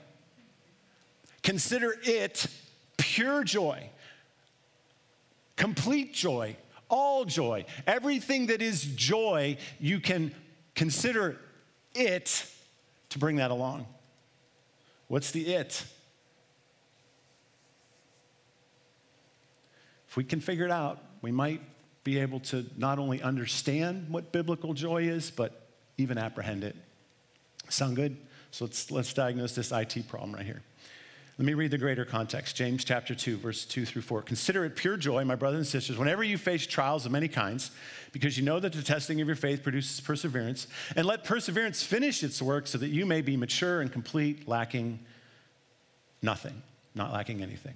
Consider 1.42 1.94
it 2.02 2.46
pure 2.96 3.44
joy, 3.44 3.90
complete 5.54 6.14
joy, 6.14 6.56
all 6.88 7.26
joy. 7.26 7.66
Everything 7.87 8.46
that 8.46 8.62
is 8.62 8.85
joy, 8.85 9.58
you 9.78 10.00
can 10.00 10.35
consider 10.75 11.38
it 11.94 12.50
to 13.11 13.18
bring 13.18 13.37
that 13.37 13.50
along. 13.50 13.87
What's 15.08 15.30
the 15.30 15.54
it? 15.54 15.85
If 20.16 20.18
we 20.18 20.25
can 20.25 20.40
figure 20.40 20.64
it 20.64 20.70
out, 20.70 21.04
we 21.20 21.30
might 21.30 21.61
be 22.02 22.20
able 22.20 22.40
to 22.40 22.64
not 22.78 22.99
only 22.99 23.20
understand 23.20 24.08
what 24.08 24.32
biblical 24.32 24.73
joy 24.73 25.02
is, 25.02 25.30
but 25.30 25.68
even 25.99 26.16
apprehend 26.16 26.64
it. 26.64 26.75
Sound 27.68 27.96
good? 27.96 28.16
So 28.50 28.64
let's, 28.64 28.90
let's 28.90 29.12
diagnose 29.12 29.54
this 29.54 29.73
IT 29.73 30.08
problem 30.08 30.35
right 30.35 30.46
here. 30.46 30.62
Let 31.37 31.44
me 31.44 31.52
read 31.52 31.70
the 31.70 31.76
greater 31.76 32.06
context 32.06 32.56
James 32.56 32.82
chapter 32.82 33.14
2, 33.14 33.37
verse 33.37 33.66
2 33.66 33.85
through 33.85 34.00
4. 34.00 34.23
Consider 34.23 34.64
it 34.64 34.75
pure 34.75 34.96
joy, 34.96 35.23
my 35.26 35.35
brothers 35.35 35.58
and 35.58 35.66
sisters, 35.66 35.99
whenever 35.99 36.25
you 36.25 36.38
face 36.38 36.66
trials 36.66 37.04
of 37.04 37.12
many 37.12 37.28
kinds, 37.28 37.70
because 38.12 38.38
you 38.38 38.42
know 38.42 38.58
that 38.58 38.73
the 38.73 38.82
testing 38.82 39.20
of 39.20 39.26
your 39.26 39.37
faith 39.37 39.62
produces 39.62 40.00
perseverance. 40.00 40.66
And 40.96 41.04
let 41.04 41.25
perseverance 41.25 41.82
finish 41.82 42.23
its 42.23 42.40
work 42.40 42.68
so 42.68 42.78
that 42.78 42.88
you 42.88 43.04
may 43.04 43.20
be 43.20 43.37
mature 43.37 43.82
and 43.82 43.92
complete, 43.92 44.49
lacking 44.49 44.99
nothing, 46.23 46.62
not 46.94 47.12
lacking 47.12 47.42
anything. 47.42 47.75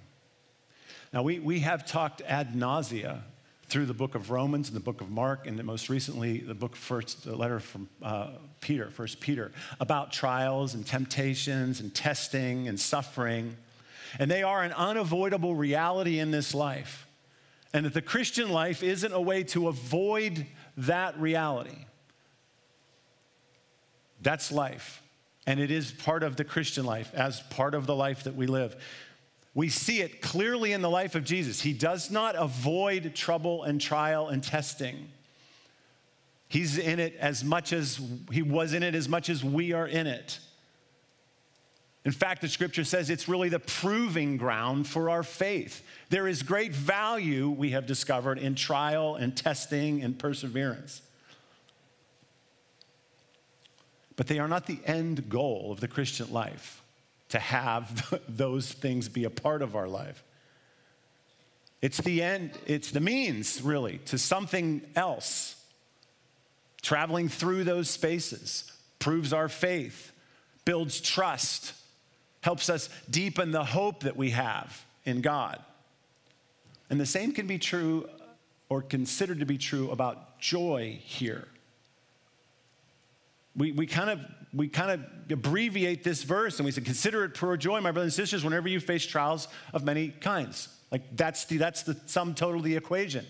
Now, 1.12 1.22
we, 1.22 1.40
we 1.40 1.60
have 1.60 1.86
talked 1.86 2.22
ad 2.22 2.54
nausea 2.54 3.24
through 3.66 3.86
the 3.86 3.94
book 3.94 4.14
of 4.14 4.30
Romans 4.30 4.68
and 4.68 4.76
the 4.76 4.82
book 4.82 5.00
of 5.00 5.10
Mark, 5.10 5.46
and 5.46 5.62
most 5.64 5.88
recently 5.88 6.38
the 6.38 6.54
book 6.54 6.76
first, 6.76 7.24
the 7.24 7.34
letter 7.34 7.58
from 7.58 7.88
uh, 8.02 8.30
Peter, 8.60 8.90
First 8.90 9.20
Peter, 9.20 9.50
about 9.80 10.12
trials 10.12 10.74
and 10.74 10.86
temptations 10.86 11.80
and 11.80 11.92
testing 11.94 12.68
and 12.68 12.78
suffering. 12.78 13.56
And 14.18 14.30
they 14.30 14.42
are 14.42 14.62
an 14.62 14.72
unavoidable 14.72 15.54
reality 15.54 16.18
in 16.18 16.30
this 16.30 16.54
life. 16.54 17.06
And 17.72 17.86
that 17.86 17.94
the 17.94 18.02
Christian 18.02 18.50
life 18.50 18.82
isn't 18.82 19.12
a 19.12 19.20
way 19.20 19.44
to 19.44 19.68
avoid 19.68 20.46
that 20.76 21.18
reality. 21.20 21.86
That's 24.20 24.50
life. 24.50 25.02
And 25.46 25.58
it 25.58 25.70
is 25.70 25.90
part 25.90 26.22
of 26.22 26.36
the 26.36 26.44
Christian 26.44 26.84
life, 26.84 27.12
as 27.14 27.40
part 27.50 27.74
of 27.74 27.86
the 27.86 27.94
life 27.94 28.24
that 28.24 28.34
we 28.34 28.46
live. 28.46 28.76
We 29.54 29.68
see 29.68 30.00
it 30.00 30.22
clearly 30.22 30.72
in 30.72 30.80
the 30.80 30.90
life 30.90 31.14
of 31.14 31.24
Jesus. 31.24 31.60
He 31.60 31.72
does 31.72 32.10
not 32.10 32.36
avoid 32.36 33.14
trouble 33.14 33.64
and 33.64 33.80
trial 33.80 34.28
and 34.28 34.42
testing. 34.42 35.10
He's 36.48 36.78
in 36.78 37.00
it 37.00 37.16
as 37.18 37.44
much 37.44 37.72
as 37.72 38.00
he 38.30 38.42
was 38.42 38.74
in 38.74 38.82
it 38.82 38.94
as 38.94 39.08
much 39.08 39.28
as 39.28 39.42
we 39.42 39.72
are 39.72 39.86
in 39.86 40.06
it. 40.06 40.38
In 42.04 42.12
fact, 42.12 42.40
the 42.40 42.48
scripture 42.48 42.84
says 42.84 43.10
it's 43.10 43.28
really 43.28 43.50
the 43.50 43.58
proving 43.58 44.36
ground 44.36 44.86
for 44.86 45.10
our 45.10 45.22
faith. 45.22 45.82
There 46.08 46.26
is 46.26 46.42
great 46.42 46.72
value, 46.72 47.50
we 47.50 47.70
have 47.70 47.86
discovered, 47.86 48.38
in 48.38 48.54
trial 48.54 49.16
and 49.16 49.36
testing 49.36 50.02
and 50.02 50.18
perseverance. 50.18 51.02
But 54.16 54.28
they 54.28 54.38
are 54.38 54.48
not 54.48 54.66
the 54.66 54.80
end 54.86 55.28
goal 55.28 55.72
of 55.72 55.80
the 55.80 55.88
Christian 55.88 56.32
life 56.32 56.82
to 57.30 57.38
have 57.38 58.20
those 58.28 58.72
things 58.72 59.08
be 59.08 59.24
a 59.24 59.30
part 59.30 59.62
of 59.62 59.74
our 59.74 59.88
life. 59.88 60.22
It's 61.82 61.98
the 61.98 62.22
end, 62.22 62.52
it's 62.66 62.90
the 62.90 63.00
means, 63.00 63.62
really, 63.62 63.98
to 64.06 64.18
something 64.18 64.82
else. 64.94 65.56
Traveling 66.82 67.28
through 67.28 67.64
those 67.64 67.88
spaces 67.88 68.70
proves 68.98 69.32
our 69.32 69.48
faith, 69.48 70.12
builds 70.64 71.00
trust, 71.00 71.72
helps 72.42 72.68
us 72.68 72.88
deepen 73.08 73.50
the 73.50 73.64
hope 73.64 74.00
that 74.00 74.16
we 74.16 74.30
have 74.30 74.84
in 75.04 75.20
God. 75.20 75.58
And 76.90 77.00
the 77.00 77.06
same 77.06 77.32
can 77.32 77.46
be 77.46 77.58
true 77.58 78.08
or 78.68 78.82
considered 78.82 79.40
to 79.40 79.46
be 79.46 79.58
true 79.58 79.90
about 79.90 80.38
joy 80.38 80.98
here. 81.02 81.48
We, 83.56 83.72
we 83.72 83.86
kind 83.86 84.10
of 84.10 84.20
we 84.52 84.68
kind 84.68 84.90
of 84.90 85.00
abbreviate 85.30 86.02
this 86.02 86.22
verse 86.22 86.58
and 86.58 86.64
we 86.66 86.72
say, 86.72 86.80
consider 86.80 87.24
it 87.24 87.34
pure 87.34 87.56
joy, 87.56 87.80
my 87.80 87.92
brothers 87.92 88.18
and 88.18 88.24
sisters, 88.24 88.44
whenever 88.44 88.68
you 88.68 88.80
face 88.80 89.06
trials 89.06 89.48
of 89.72 89.84
many 89.84 90.08
kinds. 90.08 90.68
Like 90.90 91.16
that's 91.16 91.44
the, 91.44 91.58
that's 91.58 91.82
the 91.84 91.96
sum 92.06 92.34
total 92.34 92.58
of 92.58 92.64
the 92.64 92.76
equation 92.76 93.24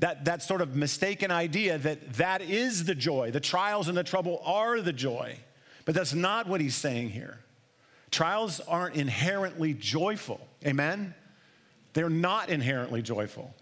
that, 0.00 0.24
that 0.26 0.42
sort 0.42 0.60
of 0.60 0.76
mistaken 0.76 1.30
idea 1.30 1.78
that 1.78 2.14
that 2.14 2.42
is 2.42 2.84
the 2.84 2.94
joy. 2.94 3.30
The 3.30 3.40
trials 3.40 3.88
and 3.88 3.96
the 3.96 4.04
trouble 4.04 4.40
are 4.44 4.80
the 4.80 4.92
joy. 4.92 5.36
But 5.84 5.94
that's 5.94 6.14
not 6.14 6.46
what 6.46 6.60
he's 6.60 6.76
saying 6.76 7.10
here. 7.10 7.40
Trials 8.10 8.60
aren't 8.60 8.94
inherently 8.94 9.74
joyful. 9.74 10.40
Amen? 10.64 11.14
They're 11.94 12.10
not 12.10 12.48
inherently 12.48 13.02
joyful. 13.02 13.54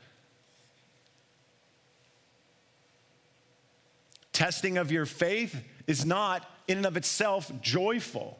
Testing 4.32 4.76
of 4.76 4.92
your 4.92 5.06
faith 5.06 5.56
is 5.86 6.04
not 6.04 6.48
in 6.68 6.78
and 6.78 6.86
of 6.86 6.96
itself 6.96 7.50
joyful. 7.60 8.38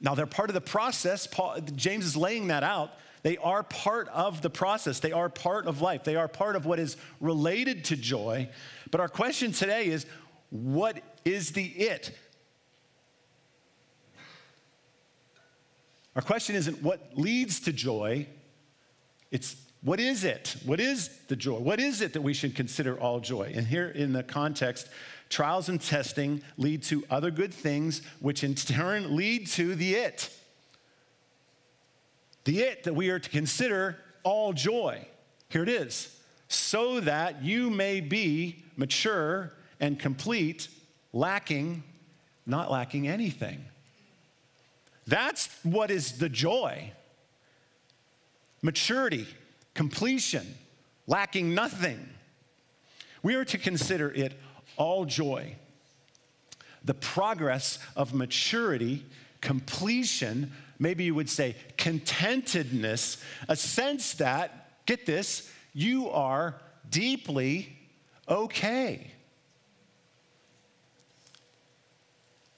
Now, 0.00 0.14
they're 0.14 0.26
part 0.26 0.50
of 0.50 0.54
the 0.54 0.60
process. 0.60 1.26
Paul, 1.26 1.60
James 1.74 2.04
is 2.04 2.16
laying 2.16 2.48
that 2.48 2.62
out 2.62 2.92
they 3.26 3.38
are 3.38 3.64
part 3.64 4.06
of 4.10 4.40
the 4.40 4.50
process, 4.50 5.00
they 5.00 5.10
are 5.10 5.28
part 5.28 5.66
of 5.66 5.82
life, 5.82 6.04
they 6.04 6.14
are 6.14 6.28
part 6.28 6.54
of 6.54 6.64
what 6.64 6.78
is 6.78 6.96
related 7.20 7.86
to 7.86 7.96
joy. 7.96 8.48
But 8.92 9.00
our 9.00 9.08
question 9.08 9.50
today 9.50 9.86
is 9.86 10.06
what 10.50 11.00
is 11.24 11.50
the 11.50 11.64
it? 11.64 12.16
Our 16.14 16.22
question 16.22 16.54
isn't 16.54 16.84
what 16.84 17.18
leads 17.18 17.58
to 17.60 17.72
joy, 17.72 18.28
it's 19.32 19.56
what 19.82 19.98
is 19.98 20.22
it? 20.22 20.56
What 20.64 20.78
is 20.78 21.10
the 21.26 21.34
joy? 21.34 21.58
What 21.58 21.80
is 21.80 22.00
it 22.00 22.12
that 22.12 22.22
we 22.22 22.32
should 22.32 22.54
consider 22.54 22.96
all 22.96 23.18
joy? 23.18 23.52
And 23.56 23.66
here 23.66 23.88
in 23.88 24.12
the 24.12 24.22
context, 24.22 24.88
trials 25.28 25.68
and 25.68 25.80
testing 25.80 26.42
lead 26.56 26.82
to 26.84 27.04
other 27.10 27.30
good 27.30 27.52
things, 27.52 28.02
which 28.20 28.44
in 28.44 28.54
turn 28.54 29.16
lead 29.16 29.46
to 29.48 29.74
the 29.74 29.94
it 29.94 30.30
the 32.46 32.60
it 32.60 32.84
that 32.84 32.94
we 32.94 33.10
are 33.10 33.18
to 33.18 33.28
consider 33.28 33.98
all 34.22 34.54
joy. 34.54 35.06
Here 35.50 35.62
it 35.62 35.68
is. 35.68 36.16
So 36.48 37.00
that 37.00 37.42
you 37.42 37.70
may 37.70 38.00
be 38.00 38.64
mature 38.76 39.52
and 39.80 39.98
complete, 39.98 40.68
lacking, 41.12 41.82
not 42.46 42.70
lacking 42.70 43.08
anything. 43.08 43.64
That's 45.08 45.48
what 45.64 45.90
is 45.90 46.18
the 46.18 46.28
joy. 46.28 46.92
Maturity, 48.62 49.26
completion, 49.74 50.46
lacking 51.08 51.52
nothing. 51.52 52.08
We 53.24 53.34
are 53.34 53.44
to 53.44 53.58
consider 53.58 54.12
it 54.12 54.38
all 54.76 55.04
joy. 55.04 55.56
The 56.84 56.94
progress 56.94 57.78
of 57.96 58.14
maturity, 58.14 59.04
completion, 59.40 60.52
maybe 60.78 61.04
you 61.04 61.14
would 61.14 61.30
say 61.30 61.56
contentedness, 61.76 63.22
a 63.48 63.56
sense 63.56 64.14
that, 64.14 64.84
get 64.86 65.06
this, 65.06 65.50
you 65.72 66.08
are 66.10 66.60
deeply 66.88 67.76
okay 68.28 69.10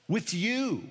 with 0.08 0.32
you. 0.32 0.82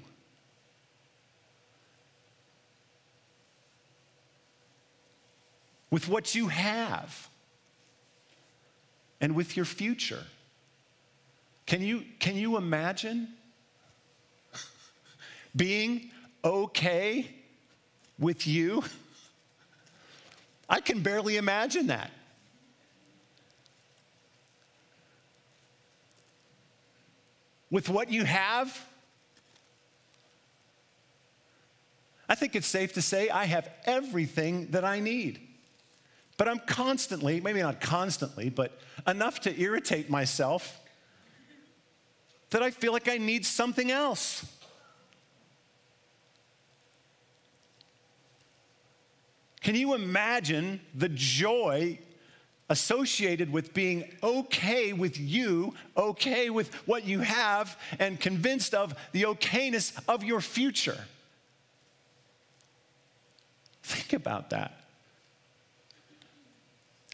With 5.89 6.07
what 6.07 6.35
you 6.35 6.49
have 6.49 7.29
and 9.19 9.35
with 9.35 9.55
your 9.55 9.65
future. 9.65 10.23
Can 11.67 11.81
you, 11.81 12.05
can 12.19 12.37
you 12.37 12.55
imagine 12.55 13.27
being 15.55 16.09
okay 16.43 17.29
with 18.17 18.47
you? 18.47 18.83
I 20.69 20.79
can 20.79 21.01
barely 21.01 21.35
imagine 21.35 21.87
that. 21.87 22.11
With 27.69 27.89
what 27.89 28.09
you 28.09 28.23
have, 28.23 28.85
I 32.29 32.35
think 32.35 32.55
it's 32.55 32.67
safe 32.67 32.93
to 32.93 33.01
say 33.01 33.29
I 33.29 33.43
have 33.43 33.69
everything 33.85 34.67
that 34.71 34.85
I 34.85 35.01
need. 35.01 35.41
But 36.37 36.47
I'm 36.47 36.59
constantly, 36.59 37.41
maybe 37.41 37.61
not 37.61 37.81
constantly, 37.81 38.49
but 38.49 38.79
enough 39.05 39.41
to 39.41 39.61
irritate 39.61 40.09
myself 40.09 40.79
that 42.49 42.63
I 42.63 42.71
feel 42.71 42.93
like 42.93 43.09
I 43.09 43.17
need 43.17 43.45
something 43.45 43.91
else. 43.91 44.45
Can 49.61 49.75
you 49.75 49.95
imagine 49.95 50.79
the 50.95 51.09
joy 51.09 51.99
associated 52.69 53.51
with 53.51 53.73
being 53.73 54.09
okay 54.23 54.93
with 54.93 55.19
you, 55.19 55.73
okay 55.95 56.49
with 56.49 56.73
what 56.87 57.05
you 57.05 57.19
have, 57.19 57.77
and 57.99 58.19
convinced 58.19 58.73
of 58.73 58.93
the 59.11 59.23
okayness 59.23 59.97
of 60.07 60.23
your 60.23 60.41
future? 60.41 60.97
Think 63.83 64.13
about 64.13 64.51
that. 64.51 64.73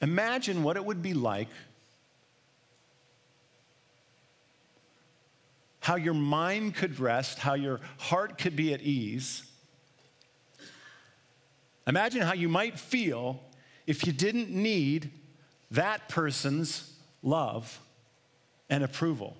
Imagine 0.01 0.63
what 0.63 0.75
it 0.75 0.83
would 0.83 1.01
be 1.01 1.13
like, 1.13 1.47
how 5.83 5.95
your 5.95 6.13
mind 6.13 6.75
could 6.75 6.99
rest, 6.99 7.39
how 7.39 7.53
your 7.53 7.79
heart 7.97 8.37
could 8.37 8.55
be 8.55 8.73
at 8.73 8.81
ease 8.81 9.43
Imagine 11.87 12.21
how 12.21 12.33
you 12.33 12.47
might 12.47 12.79
feel 12.79 13.41
if 13.85 14.07
you 14.07 14.13
didn't 14.13 14.49
need 14.49 15.11
that 15.71 16.07
person's 16.07 16.93
love 17.21 17.79
and 18.69 18.83
approval. 18.83 19.35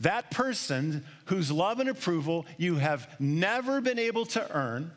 That 0.00 0.30
person 0.30 1.04
whose 1.26 1.52
love 1.52 1.78
and 1.78 1.88
approval 1.88 2.46
you 2.56 2.76
have 2.76 3.20
never 3.20 3.80
been 3.80 3.98
able 3.98 4.26
to 4.26 4.56
earn. 4.56 4.90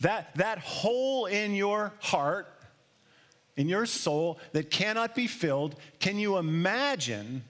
That, 0.00 0.34
that 0.36 0.58
hole 0.60 1.26
in 1.26 1.54
your 1.54 1.92
heart, 1.98 2.48
in 3.58 3.68
your 3.68 3.84
soul 3.84 4.38
that 4.52 4.70
cannot 4.70 5.14
be 5.14 5.26
filled, 5.26 5.74
can 6.00 6.16
you 6.18 6.38
imagine 6.38 7.42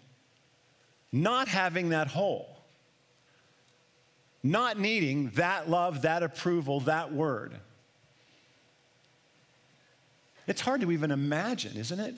not 1.13 1.49
having 1.49 1.91
that 1.91 2.09
hole, 2.09 2.59
not 4.43 4.79
needing 4.79 5.31
that 5.31 5.69
love, 5.69 6.03
that 6.03 6.23
approval, 6.23 6.81
that 6.81 7.13
word. 7.13 7.55
It's 10.47 10.61
hard 10.61 10.81
to 10.81 10.93
even 10.93 11.11
imagine, 11.11 11.77
isn't 11.77 12.01
it? 12.01 12.15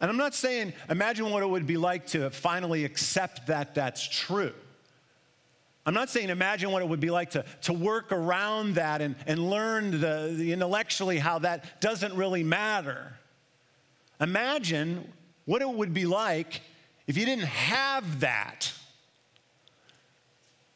And 0.00 0.10
I'm 0.10 0.16
not 0.16 0.34
saying 0.34 0.72
imagine 0.88 1.30
what 1.30 1.42
it 1.42 1.48
would 1.48 1.66
be 1.66 1.76
like 1.76 2.06
to 2.08 2.30
finally 2.30 2.84
accept 2.84 3.46
that 3.48 3.74
that's 3.74 4.06
true. 4.06 4.54
I'm 5.86 5.94
not 5.94 6.10
saying 6.10 6.28
imagine 6.28 6.70
what 6.70 6.82
it 6.82 6.88
would 6.88 7.00
be 7.00 7.10
like 7.10 7.30
to, 7.30 7.44
to 7.62 7.72
work 7.72 8.12
around 8.12 8.74
that 8.74 9.00
and, 9.00 9.16
and 9.26 9.50
learn 9.50 10.00
the, 10.00 10.34
the 10.36 10.52
intellectually 10.52 11.18
how 11.18 11.38
that 11.40 11.80
doesn't 11.80 12.14
really 12.14 12.44
matter. 12.44 13.14
Imagine 14.20 15.10
what 15.46 15.62
it 15.62 15.70
would 15.70 15.94
be 15.94 16.04
like 16.04 16.60
if 17.06 17.16
you 17.16 17.24
didn't 17.24 17.46
have 17.46 18.20
that. 18.20 18.72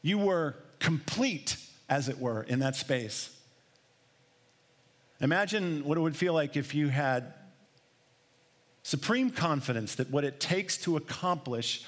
You 0.01 0.19
were 0.19 0.57
complete, 0.79 1.57
as 1.89 2.09
it 2.09 2.19
were, 2.19 2.43
in 2.43 2.59
that 2.61 2.77
space. 2.77 3.31
Imagine 5.21 5.85
what 5.85 5.97
it 5.97 6.01
would 6.01 6.17
feel 6.17 6.35
like 6.35 6.57
if 6.57 6.75
you 6.75 6.89
had 6.89 7.35
supreme 8.83 9.31
confidence 9.31 9.95
that 9.95 10.11
what 10.11 10.25
it 10.25 10.41
takes 10.41 10.77
to 10.77 10.97
accomplish 10.97 11.85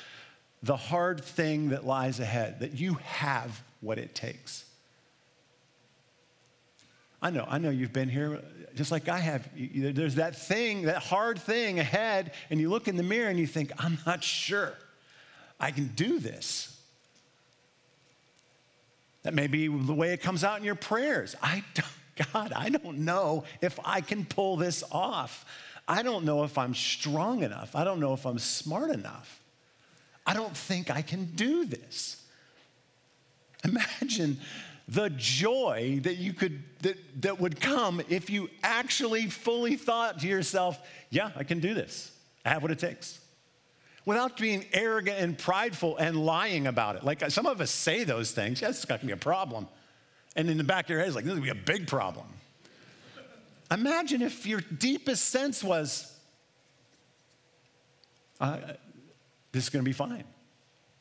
the 0.63 0.77
hard 0.77 1.23
thing 1.25 1.71
that 1.71 1.87
lies 1.87 2.21
ahead, 2.21 2.61
that 2.61 2.79
you 2.79 2.95
have 2.95 3.63
what 3.81 3.99
it 3.99 4.15
takes. 4.15 4.65
I 7.23 7.31
know, 7.31 7.47
I 7.49 7.59
know 7.59 7.71
you've 7.71 7.93
been 7.93 8.09
here 8.09 8.41
just 8.75 8.93
like 8.93 9.09
I 9.09 9.19
have. 9.19 9.49
There's 9.57 10.17
that 10.17 10.37
thing, 10.37 10.83
that 10.83 11.03
hard 11.03 11.39
thing 11.39 11.79
ahead, 11.79 12.33
and 12.51 12.61
you 12.61 12.69
look 12.69 12.89
in 12.89 12.97
the 12.97 13.03
mirror 13.03 13.29
and 13.29 13.39
you 13.39 13.47
think, 13.47 13.73
I'm 13.79 13.99
not 14.07 14.23
sure 14.23 14.75
I 15.59 15.71
can 15.71 15.89
do 15.89 16.19
this. 16.19 16.73
That 19.23 19.35
may 19.35 19.47
be 19.49 19.67
the 19.67 19.95
way 19.95 20.13
it 20.13 20.23
comes 20.23 20.45
out 20.45 20.59
in 20.59 20.65
your 20.65 20.77
prayers. 20.77 21.35
I 21.43 21.65
don't, 21.75 22.29
God, 22.33 22.53
I 22.55 22.69
don't 22.69 22.99
know 22.99 23.45
if 23.61 23.79
I 23.85 24.01
can 24.01 24.25
pull 24.25 24.57
this 24.57 24.85
off. 24.93 25.45
I 25.89 26.03
don't 26.03 26.25
know 26.25 26.45
if 26.45 26.59
I'm 26.59 26.75
strong 26.75 27.43
enough. 27.43 27.75
I 27.75 27.85
don't 27.85 28.01
know 28.01 28.13
if 28.13 28.27
I'm 28.27 28.39
smart 28.39 28.91
enough. 28.91 29.41
I 30.27 30.35
don't 30.35 30.57
think 30.57 30.91
I 30.91 31.03
can 31.03 31.27
do 31.37 31.65
this. 31.65 32.23
Imagine 33.65 34.39
the 34.89 35.11
joy 35.11 36.01
that 36.03 36.17
you 36.17 36.33
could 36.33 36.63
that, 36.81 37.23
that 37.23 37.41
would 37.41 37.61
come 37.61 38.01
if 38.09 38.31
you 38.31 38.49
actually 38.63 39.27
fully 39.27 39.75
thought 39.77 40.21
to 40.21 40.29
yourself 40.29 40.79
yeah 41.11 41.31
i 41.37 41.43
can 41.43 41.59
do 41.59 41.75
this. 41.75 42.13
I 42.45 42.51
have 42.51 42.63
what 42.63 42.71
it 42.71 42.79
takes. 42.79 43.19
Without 44.05 44.37
being 44.37 44.65
arrogant 44.73 45.19
and 45.19 45.37
prideful 45.37 45.97
and 45.97 46.17
lying 46.17 46.69
about 46.69 46.95
it. 46.95 47.03
Like 47.03 47.29
some 47.29 47.45
of 47.45 47.61
us 47.61 47.73
say 47.73 48.05
those 48.05 48.31
things. 48.31 48.61
Yeah, 48.61 48.69
this 48.69 48.79
is 48.79 48.85
going 48.85 49.01
to 49.01 49.07
be 49.07 49.13
a 49.13 49.17
problem. 49.17 49.67
And 50.37 50.49
in 50.49 50.57
the 50.57 50.65
back 50.65 50.85
of 50.85 50.91
your 50.91 51.01
head 51.01 51.09
is 51.09 51.17
like 51.17 51.25
this 51.25 51.33
is 51.33 51.41
to 51.41 51.43
be 51.43 51.49
a 51.51 51.55
big 51.55 51.89
problem. 51.89 52.27
Imagine 53.73 54.23
if 54.23 54.47
your 54.47 54.61
deepest 54.61 55.25
sense 55.25 55.65
was 55.65 56.17
uh, 58.41 58.59
this 59.53 59.65
is 59.65 59.71
going 59.71 59.85
to 59.85 59.89
be 59.89 59.93
fine. 59.93 60.25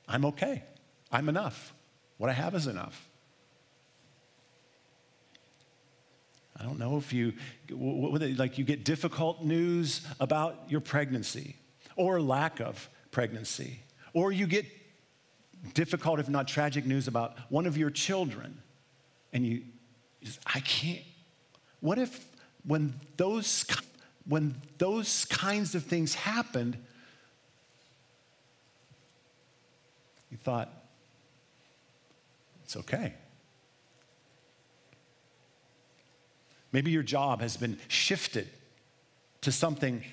I'm 0.07 0.25
okay. 0.25 0.63
I'm 1.11 1.29
enough. 1.29 1.73
What 2.17 2.29
i 2.29 2.33
have 2.33 2.55
is 2.55 2.67
enough. 2.67 3.09
I 6.57 6.63
don't 6.63 6.79
know 6.79 6.97
if 6.97 7.11
you, 7.11 7.33
like, 7.69 8.57
you 8.57 8.63
get 8.63 8.85
difficult 8.85 9.43
news 9.43 10.07
about 10.19 10.55
your 10.69 10.79
pregnancy 10.79 11.57
or 11.97 12.21
lack 12.21 12.61
of 12.61 12.89
pregnancy, 13.11 13.79
or 14.13 14.31
you 14.31 14.47
get 14.47 14.65
difficult, 15.73 16.19
if 16.19 16.29
not 16.29 16.47
tragic, 16.47 16.85
news 16.85 17.07
about 17.07 17.37
one 17.49 17.65
of 17.65 17.77
your 17.77 17.89
children, 17.89 18.61
and 19.33 19.45
you, 19.45 19.63
just, 20.23 20.39
I 20.45 20.61
can't. 20.61 21.03
What 21.81 21.97
if 21.97 22.25
when 22.65 22.95
those 23.17 23.65
when 24.27 24.55
those 24.77 25.25
kinds 25.25 25.75
of 25.75 25.83
things 25.83 26.15
happened, 26.15 26.77
you 30.35 30.39
thought, 30.43 30.69
it's 32.65 32.75
okay. 32.75 33.13
Maybe 36.73 36.91
your 36.91 37.03
job 37.03 37.39
has 37.39 37.55
been 37.55 37.77
shifted 37.87 38.49
to 39.41 39.53
something 39.53 40.03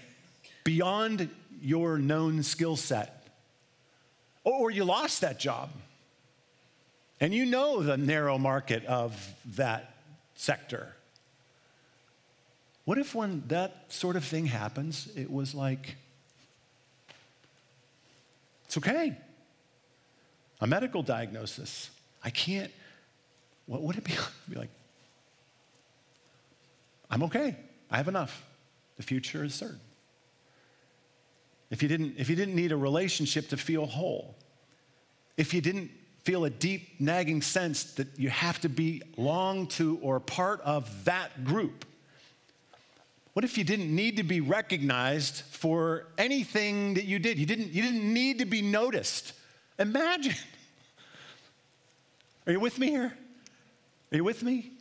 beyond 0.62 1.28
your 1.60 1.98
known 1.98 2.44
skill 2.44 2.76
set. 2.76 3.26
Or 4.44 4.70
you 4.70 4.84
lost 4.84 5.22
that 5.22 5.40
job. 5.40 5.70
And 7.18 7.34
you 7.34 7.44
know 7.44 7.82
the 7.82 7.96
narrow 7.96 8.38
market 8.38 8.84
of 8.84 9.34
that 9.56 9.92
sector. 10.36 10.94
What 12.84 12.96
if, 12.96 13.12
when 13.12 13.42
that 13.48 13.86
sort 13.88 14.14
of 14.14 14.24
thing 14.24 14.46
happens, 14.46 15.08
it 15.16 15.32
was 15.32 15.52
like, 15.52 15.96
it's 18.66 18.76
okay. 18.78 19.16
A 20.62 20.66
medical 20.66 21.02
diagnosis. 21.02 21.90
I 22.22 22.30
can't, 22.30 22.70
what 23.66 23.82
would 23.82 23.96
it 23.96 24.04
be, 24.04 24.14
be 24.48 24.54
like? 24.54 24.70
I'm 27.10 27.24
okay. 27.24 27.56
I 27.90 27.96
have 27.96 28.06
enough. 28.06 28.44
The 28.96 29.02
future 29.02 29.44
is 29.44 29.54
certain. 29.54 29.80
If 31.70 31.82
you 31.82 31.88
didn't, 31.88 32.14
if 32.16 32.30
you 32.30 32.36
didn't 32.36 32.54
need 32.54 32.70
a 32.70 32.76
relationship 32.76 33.48
to 33.48 33.56
feel 33.56 33.86
whole, 33.86 34.36
if 35.36 35.52
you 35.52 35.60
didn't 35.60 35.90
feel 36.22 36.44
a 36.44 36.50
deep 36.50 37.00
nagging 37.00 37.42
sense 37.42 37.94
that 37.94 38.16
you 38.16 38.30
have 38.30 38.60
to 38.60 38.68
be 38.68 39.02
belong 39.16 39.66
to 39.66 39.98
or 40.00 40.20
part 40.20 40.60
of 40.60 41.04
that 41.06 41.44
group, 41.44 41.84
what 43.32 43.44
if 43.44 43.58
you 43.58 43.64
didn't 43.64 43.92
need 43.92 44.18
to 44.18 44.22
be 44.22 44.40
recognized 44.40 45.42
for 45.50 46.06
anything 46.18 46.94
that 46.94 47.04
you 47.04 47.18
did? 47.18 47.36
You 47.36 47.46
didn't, 47.46 47.72
you 47.72 47.82
didn't 47.82 48.12
need 48.12 48.38
to 48.38 48.44
be 48.44 48.62
noticed. 48.62 49.32
Imagine. 49.78 50.34
Are 52.46 52.52
you 52.52 52.60
with 52.60 52.78
me 52.78 52.88
here? 52.88 53.12
Are 54.12 54.16
you 54.16 54.24
with 54.24 54.42
me? 54.42 54.72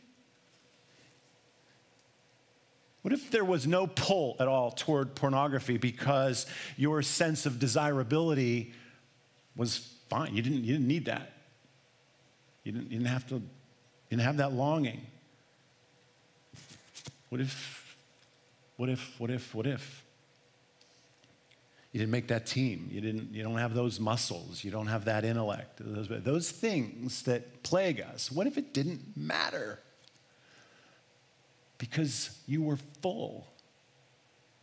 What 3.02 3.12
if 3.12 3.30
there 3.30 3.44
was 3.44 3.66
no 3.66 3.88
pull 3.88 4.36
at 4.38 4.46
all 4.46 4.70
toward 4.70 5.14
pornography 5.16 5.76
because 5.76 6.46
your 6.76 7.02
sense 7.02 7.46
of 7.46 7.58
desirability 7.58 8.72
was 9.56 9.92
fine? 10.08 10.34
You 10.34 10.42
didn't, 10.42 10.64
you 10.64 10.74
didn't 10.74 10.86
need 10.86 11.06
that. 11.06 11.32
You 12.62 12.72
didn't, 12.72 12.92
you 12.92 12.98
didn't 12.98 13.10
have 13.10 13.26
to, 13.28 13.34
you 13.36 13.42
didn't 14.10 14.22
have 14.22 14.36
that 14.36 14.52
longing. 14.52 15.04
What 17.28 17.40
if, 17.40 17.96
what 18.76 18.88
if, 18.88 19.14
what 19.18 19.30
if, 19.30 19.54
what 19.54 19.66
if? 19.66 20.04
You 21.92 21.98
didn't 21.98 22.10
make 22.10 22.28
that 22.28 22.46
team. 22.46 22.88
You, 22.90 23.02
didn't, 23.02 23.34
you 23.34 23.42
don't 23.42 23.58
have 23.58 23.74
those 23.74 24.00
muscles. 24.00 24.64
You 24.64 24.70
don't 24.70 24.86
have 24.86 25.04
that 25.04 25.24
intellect. 25.24 25.78
Those, 25.78 26.08
those 26.08 26.50
things 26.50 27.22
that 27.24 27.62
plague 27.62 28.00
us. 28.00 28.32
What 28.32 28.46
if 28.46 28.56
it 28.56 28.72
didn't 28.72 29.14
matter? 29.14 29.78
Because 31.76 32.38
you 32.46 32.62
were 32.62 32.78
full, 33.02 33.46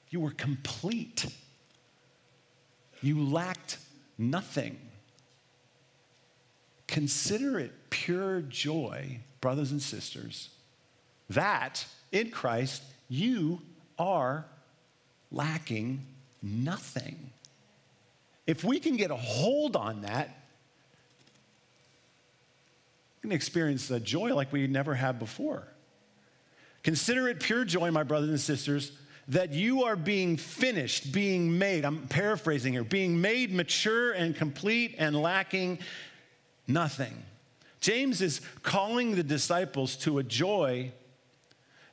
you 0.10 0.20
were 0.20 0.32
complete, 0.32 1.28
you 3.02 3.24
lacked 3.24 3.78
nothing. 4.18 4.80
Consider 6.88 7.60
it 7.60 7.72
pure 7.92 8.42
joy, 8.42 9.20
brothers 9.39 9.72
and 9.72 9.82
sisters, 9.82 10.50
that 11.30 11.86
in 12.12 12.32
Christ 12.32 12.82
you 13.08 13.62
are 14.00 14.46
lacking 15.32 16.06
nothing. 16.41 17.32
If 18.47 18.63
we 18.63 18.80
can 18.80 18.97
get 18.97 19.12
a 19.12 19.15
hold 19.15 19.75
on 19.75 20.02
that, 20.02 20.36
we 23.17 23.30
can 23.30 23.32
experience 23.32 23.89
a 23.91 23.99
joy 23.99 24.34
like 24.34 24.52
we 24.52 24.65
never 24.67 24.95
have 24.95 25.19
before. 25.19 25.67
Consider 26.84 27.28
it 27.30 27.39
pure 27.39 27.65
joy, 27.65 27.91
my 27.91 28.04
brothers 28.04 28.30
and 28.30 28.39
sisters, 28.39 28.93
that 29.28 29.52
you 29.52 29.84
are 29.84 29.95
being 29.95 30.38
finished, 30.38 31.12
being 31.12 31.58
made, 31.58 31.86
I'm 31.86 32.08
paraphrasing 32.08 32.73
here, 32.73 32.84
being 32.84 33.21
made 33.21 33.54
mature 33.54 34.12
and 34.12 34.36
complete 34.36 34.95
and 34.97 35.15
lacking 35.15 35.80
nothing. 36.67 37.23
James 37.80 38.21
is 38.21 38.41
calling 38.63 39.15
the 39.15 39.23
disciples 39.23 39.95
to 39.97 40.17
a 40.17 40.23
joy 40.23 40.91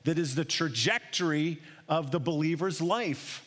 that 0.05 0.19
is 0.19 0.35
the 0.35 0.45
trajectory 0.45 1.61
of 1.89 2.11
the 2.11 2.21
believer's 2.21 2.81
life. 2.81 3.46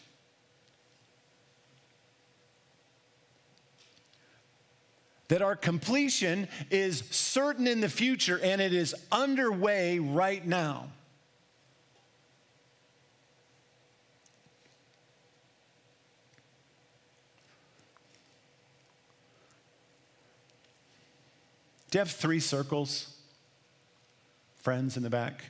That 5.30 5.42
our 5.42 5.56
completion 5.56 6.48
is 6.70 7.04
certain 7.12 7.68
in 7.68 7.82
the 7.82 7.90
future 7.90 8.40
and 8.44 8.60
it 8.60 8.74
is 8.74 8.94
underway 9.12 10.00
right 10.00 10.46
now. 10.46 10.88
Do 21.90 21.98
you 21.98 22.00
have 22.00 22.12
three 22.12 22.40
circles, 22.40 23.16
friends 24.58 24.96
in 24.96 25.02
the 25.02 25.10
back, 25.10 25.46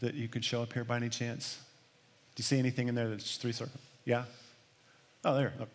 that 0.00 0.14
you 0.14 0.28
could 0.28 0.44
show 0.44 0.62
up 0.62 0.72
here 0.72 0.84
by 0.84 0.96
any 0.96 1.10
chance? 1.10 1.58
Do 2.34 2.40
you 2.40 2.44
see 2.44 2.58
anything 2.58 2.88
in 2.88 2.94
there 2.94 3.08
that's 3.08 3.36
three 3.36 3.52
circles? 3.52 3.80
Yeah? 4.06 4.24
Oh, 5.24 5.34
there. 5.34 5.52
Look. 5.58 5.68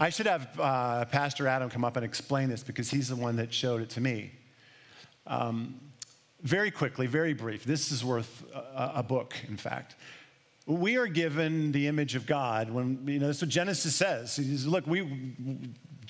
I 0.00 0.08
should 0.10 0.26
have 0.26 0.48
uh, 0.58 1.04
Pastor 1.04 1.46
Adam 1.46 1.70
come 1.70 1.84
up 1.84 1.96
and 1.96 2.04
explain 2.04 2.48
this 2.48 2.64
because 2.64 2.90
he's 2.90 3.08
the 3.08 3.16
one 3.16 3.36
that 3.36 3.52
showed 3.52 3.82
it 3.82 3.90
to 3.90 4.00
me. 4.00 4.32
Um, 5.26 5.78
very 6.42 6.72
quickly, 6.72 7.06
very 7.06 7.34
brief. 7.34 7.64
This 7.64 7.92
is 7.92 8.04
worth 8.04 8.44
a, 8.52 8.92
a 8.96 9.02
book, 9.02 9.36
in 9.46 9.56
fact 9.56 9.94
we 10.70 10.96
are 10.96 11.06
given 11.06 11.72
the 11.72 11.88
image 11.88 12.14
of 12.14 12.26
God 12.26 12.70
when, 12.70 13.06
you 13.06 13.18
know, 13.18 13.26
that's 13.26 13.40
what 13.40 13.50
Genesis 13.50 13.94
says. 13.94 14.32
Says, 14.32 14.66
look, 14.66 14.86
we, 14.86 15.34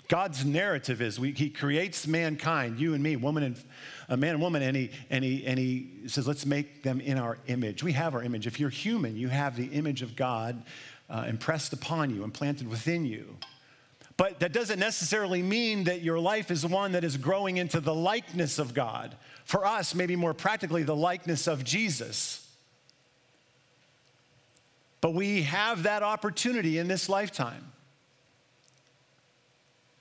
God's 0.09 0.45
narrative 0.45 1.01
is 1.01 1.19
we, 1.19 1.33
he 1.33 1.51
creates 1.51 2.07
mankind, 2.07 2.79
you 2.79 2.95
and 2.95 3.03
me, 3.03 3.17
woman 3.17 3.43
and 3.43 3.65
a 4.09 4.17
man 4.17 4.35
and 4.35 4.43
woman, 4.43 4.63
and 4.63 4.77
he, 4.77 4.91
and, 5.09 5.25
he, 5.25 5.47
and 5.47 5.59
he 5.59 6.03
says, 6.07 6.27
let's 6.27 6.45
make 6.45 6.83
them 6.83 7.01
in 7.01 7.17
our 7.17 7.39
image. 7.47 7.83
We 7.83 7.93
have 7.93 8.15
our 8.15 8.23
image. 8.23 8.47
If 8.47 8.61
you're 8.61 8.71
human, 8.71 9.17
you 9.17 9.29
have 9.29 9.57
the 9.57 9.67
image 9.67 10.03
of 10.03 10.17
God 10.17 10.63
uh, 11.09 11.25
impressed 11.29 11.73
upon 11.73 12.15
you, 12.15 12.25
implanted 12.25 12.69
within 12.69 13.07
you. 13.07 13.37
But 14.21 14.41
that 14.41 14.53
doesn't 14.53 14.79
necessarily 14.79 15.41
mean 15.41 15.85
that 15.85 16.03
your 16.03 16.21
life 16.21 16.51
is 16.51 16.67
one 16.67 16.93
that 16.93 17.05
is 17.05 17.17
growing 17.17 17.57
into 17.57 17.81
the 17.81 17.95
likeness 17.95 18.59
of 18.59 18.75
God. 18.75 19.17
For 19.47 19.65
us, 19.65 19.95
maybe 19.95 20.15
more 20.15 20.35
practically, 20.35 20.83
the 20.83 20.95
likeness 20.95 21.47
of 21.47 21.65
Jesus. 21.65 22.47
But 25.01 25.15
we 25.15 25.45
have 25.45 25.85
that 25.85 26.03
opportunity 26.03 26.77
in 26.77 26.87
this 26.87 27.09
lifetime 27.09 27.73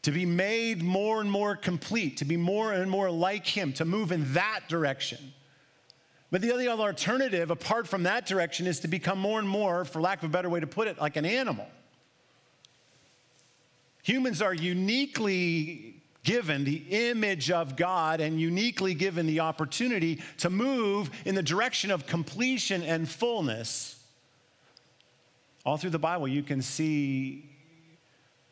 to 0.01 0.12
be 0.12 0.25
made 0.25 0.84
more 0.84 1.21
and 1.21 1.32
more 1.32 1.55
complete, 1.55 2.17
to 2.17 2.25
be 2.25 2.36
more 2.36 2.73
and 2.73 2.91
more 2.91 3.10
like 3.10 3.47
Him, 3.47 3.71
to 3.71 3.86
move 3.86 4.12
in 4.12 4.34
that 4.34 4.67
direction. 4.67 5.32
But 6.29 6.41
the 6.41 6.51
other 6.51 6.67
alternative, 6.67 7.51
apart 7.51 7.88
from 7.88 8.03
that 8.03 8.25
direction, 8.25 8.67
is 8.67 8.82
to 8.82 8.89
become 8.89 9.17
more 9.17 9.39
and 9.39 9.47
more, 9.47 9.86
for 9.86 10.01
lack 10.01 10.17
of 10.17 10.25
a 10.25 10.34
better 10.34 10.49
way 10.49 10.60
to 10.60 10.67
put 10.67 10.89
it, 10.89 10.99
like 10.99 11.15
an 11.15 11.25
animal. 11.25 11.69
Humans 14.10 14.41
are 14.41 14.56
uniquely 14.56 16.02
given 16.24 16.63
the 16.63 16.78
image 16.89 17.52
of 17.52 17.76
God 17.76 18.22
and 18.22 18.41
uniquely 18.41 18.95
given 18.95 19.28
the 19.28 19.41
opportunity 19.41 20.19
to 20.39 20.50
move 20.50 21.12
in 21.26 21.36
the 21.36 21.43
direction 21.43 21.91
of 21.91 22.08
completion 22.08 22.82
and 22.82 23.08
fullness. 23.08 24.04
All 25.63 25.78
through 25.78 25.91
the 25.91 26.00
Bible, 26.00 26.28
you 26.28 26.41
can 26.41 26.63
see 26.63 27.52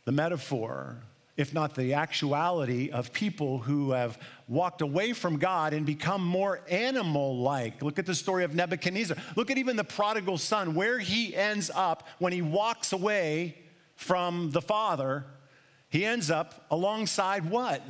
the 0.05 0.11
metaphor 0.11 0.97
if 1.37 1.55
not 1.55 1.73
the 1.73 1.93
actuality, 1.93 2.89
of 2.89 3.13
people 3.13 3.59
who 3.59 3.91
have 3.91 4.19
walked 4.47 4.81
away 4.81 5.13
from 5.13 5.37
God 5.37 5.73
and 5.73 5.87
become 5.87 6.23
more 6.23 6.61
animal 6.67 7.39
like. 7.39 7.81
Look 7.81 7.97
at 7.99 8.07
the 8.07 8.15
story 8.15 8.43
of 8.43 8.55
Nebuchadnezzar. 8.55 9.17
Look 9.35 9.51
at 9.51 9.59
even 9.59 9.75
the 9.75 9.83
prodigal 9.83 10.39
son, 10.39 10.73
where 10.73 10.97
he 10.97 11.35
ends 11.35 11.69
up 11.73 12.07
when 12.17 12.33
he 12.33 12.41
walks 12.41 12.91
away 12.91 13.55
from 13.95 14.49
the 14.49 14.61
father. 14.61 15.25
He 15.97 16.05
ends 16.05 16.29
up 16.29 16.67
alongside 16.69 17.49
what? 17.49 17.81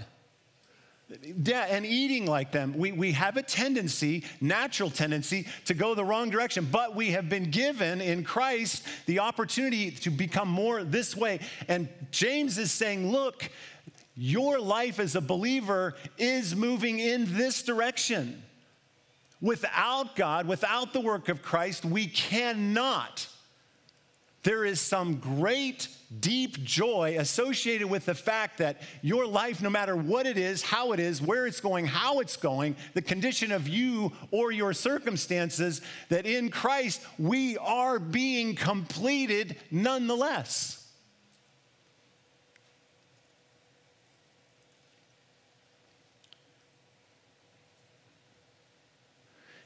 Yeah, 1.43 1.65
and 1.69 1.85
eating 1.85 2.25
like 2.25 2.53
them. 2.53 2.73
We, 2.77 2.93
we 2.93 3.11
have 3.11 3.35
a 3.35 3.41
tendency, 3.41 4.23
natural 4.39 4.89
tendency, 4.89 5.45
to 5.65 5.73
go 5.73 5.93
the 5.93 6.05
wrong 6.05 6.29
direction, 6.29 6.69
but 6.71 6.95
we 6.95 7.11
have 7.11 7.27
been 7.27 7.51
given 7.51 7.99
in 7.99 8.23
Christ 8.23 8.87
the 9.07 9.19
opportunity 9.19 9.91
to 9.91 10.09
become 10.09 10.47
more 10.47 10.85
this 10.85 11.17
way. 11.17 11.41
And 11.67 11.89
James 12.11 12.57
is 12.57 12.71
saying, 12.71 13.11
look, 13.11 13.49
your 14.15 14.57
life 14.57 15.01
as 15.01 15.17
a 15.17 15.21
believer 15.21 15.93
is 16.17 16.55
moving 16.55 16.99
in 16.99 17.35
this 17.35 17.61
direction. 17.61 18.41
Without 19.41 20.15
God, 20.15 20.47
without 20.47 20.93
the 20.93 21.01
work 21.01 21.27
of 21.27 21.41
Christ, 21.41 21.83
we 21.83 22.07
cannot 22.07 23.27
there 24.47 24.63
is 24.63 24.79
some 24.79 25.15
great, 25.15 25.89
deep 26.21 26.63
joy 26.63 27.17
associated 27.19 27.86
with 27.86 28.05
the 28.05 28.15
fact 28.15 28.60
that 28.60 28.81
your 29.01 29.27
life, 29.27 29.62
no 29.62 29.69
matter 29.69 29.93
what 29.93 30.25
it 30.25 30.38
is, 30.38 30.62
how 30.62 30.93
it 30.93 31.01
is, 31.01 31.21
where 31.21 31.45
it's 31.45 31.60
going, 31.60 31.86
how 31.86 32.21
it's 32.21 32.38
going, 32.38 32.73
the 32.93 33.01
condition 33.01 33.51
of 33.51 33.67
you 33.67 34.10
or 34.31 34.53
your 34.53 34.71
circumstances, 34.71 35.81
that 36.07 36.25
in 36.25 36.49
Christ 36.49 37.01
we 37.19 37.57
are 37.57 37.99
being 37.99 38.55
completed 38.55 39.57
nonetheless. 39.69 40.88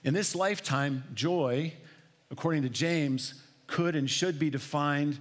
In 0.03 0.15
this 0.15 0.33
lifetime, 0.33 1.03
joy, 1.13 1.71
according 2.31 2.63
to 2.63 2.69
James, 2.69 3.35
could 3.71 3.95
and 3.95 4.07
should 4.07 4.37
be 4.37 4.51
defined 4.51 5.17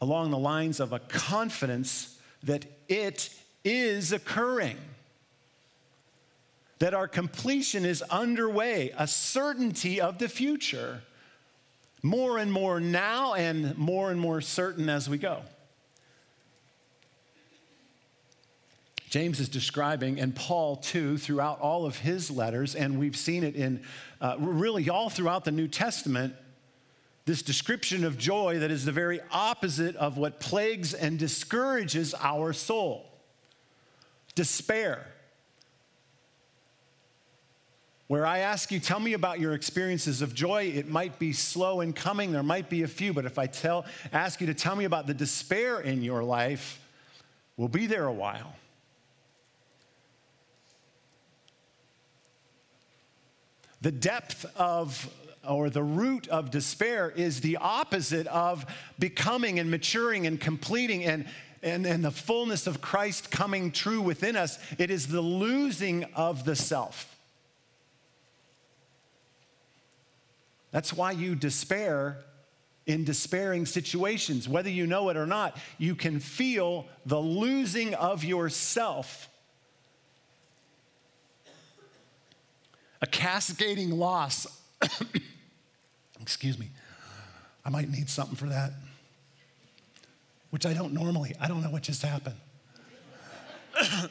along 0.00 0.30
the 0.30 0.38
lines 0.38 0.80
of 0.80 0.92
a 0.92 0.98
confidence 0.98 2.18
that 2.42 2.64
it 2.88 3.30
is 3.64 4.12
occurring, 4.12 4.78
that 6.78 6.94
our 6.94 7.06
completion 7.06 7.84
is 7.84 8.02
underway, 8.02 8.92
a 8.96 9.06
certainty 9.06 10.00
of 10.00 10.18
the 10.18 10.28
future, 10.28 11.02
more 12.02 12.38
and 12.38 12.50
more 12.50 12.80
now 12.80 13.34
and 13.34 13.76
more 13.76 14.10
and 14.10 14.18
more 14.18 14.40
certain 14.40 14.88
as 14.88 15.08
we 15.08 15.18
go. 15.18 15.42
James 19.10 19.40
is 19.40 19.48
describing, 19.48 20.20
and 20.20 20.34
Paul 20.34 20.76
too, 20.76 21.18
throughout 21.18 21.60
all 21.60 21.84
of 21.84 21.98
his 21.98 22.30
letters, 22.30 22.76
and 22.76 22.98
we've 22.98 23.16
seen 23.16 23.42
it 23.42 23.56
in 23.56 23.82
uh, 24.20 24.36
really 24.38 24.88
all 24.88 25.10
throughout 25.10 25.44
the 25.44 25.50
New 25.50 25.66
Testament, 25.66 26.32
this 27.26 27.42
description 27.42 28.04
of 28.04 28.18
joy 28.18 28.58
that 28.58 28.70
is 28.70 28.84
the 28.84 28.92
very 28.92 29.20
opposite 29.30 29.96
of 29.96 30.16
what 30.16 30.40
plagues 30.40 30.94
and 30.94 31.18
discourages 31.18 32.14
our 32.20 32.52
soul 32.52 33.06
despair. 34.34 35.06
where 38.10 38.26
I 38.26 38.40
ask 38.40 38.72
you, 38.72 38.80
tell 38.80 38.98
me 38.98 39.12
about 39.12 39.38
your 39.38 39.54
experiences 39.54 40.20
of 40.20 40.34
joy. 40.34 40.64
It 40.64 40.88
might 40.88 41.20
be 41.20 41.32
slow 41.32 41.80
in 41.80 41.92
coming, 41.92 42.32
there 42.32 42.42
might 42.42 42.68
be 42.68 42.82
a 42.82 42.88
few, 42.88 43.12
but 43.12 43.24
if 43.24 43.38
I 43.38 43.46
tell, 43.46 43.84
ask 44.12 44.40
you 44.40 44.48
to 44.48 44.54
tell 44.54 44.74
me 44.74 44.84
about 44.84 45.06
the 45.06 45.14
despair 45.14 45.78
in 45.78 46.02
your 46.02 46.24
life, 46.24 46.84
we'll 47.56 47.68
be 47.68 47.86
there 47.86 48.06
a 48.06 48.12
while. 48.12 48.56
The 53.80 53.92
depth 53.92 54.44
of 54.56 55.08
or 55.48 55.70
the 55.70 55.82
root 55.82 56.28
of 56.28 56.50
despair 56.50 57.10
is 57.10 57.40
the 57.40 57.56
opposite 57.56 58.26
of 58.26 58.66
becoming 58.98 59.58
and 59.58 59.70
maturing 59.70 60.26
and 60.26 60.40
completing 60.40 61.04
and, 61.04 61.26
and, 61.62 61.86
and 61.86 62.04
the 62.04 62.10
fullness 62.10 62.66
of 62.66 62.80
Christ 62.80 63.30
coming 63.30 63.70
true 63.70 64.02
within 64.02 64.36
us. 64.36 64.58
It 64.78 64.90
is 64.90 65.08
the 65.08 65.20
losing 65.20 66.04
of 66.14 66.44
the 66.44 66.56
self. 66.56 67.16
That's 70.70 70.92
why 70.92 71.12
you 71.12 71.34
despair 71.34 72.18
in 72.86 73.04
despairing 73.04 73.66
situations. 73.66 74.48
Whether 74.48 74.70
you 74.70 74.86
know 74.86 75.08
it 75.08 75.16
or 75.16 75.26
not, 75.26 75.56
you 75.78 75.94
can 75.94 76.20
feel 76.20 76.86
the 77.06 77.18
losing 77.18 77.94
of 77.94 78.24
yourself. 78.24 79.28
A 83.02 83.06
cascading 83.06 83.90
loss. 83.90 84.46
Excuse 86.20 86.58
me. 86.58 86.70
I 87.64 87.70
might 87.70 87.88
need 87.88 88.08
something 88.08 88.36
for 88.36 88.46
that, 88.46 88.72
which 90.50 90.66
I 90.66 90.72
don't 90.72 90.92
normally. 90.92 91.34
I 91.40 91.48
don't 91.48 91.62
know 91.62 91.70
what 91.70 91.82
just 91.82 92.02
happened. 92.02 92.36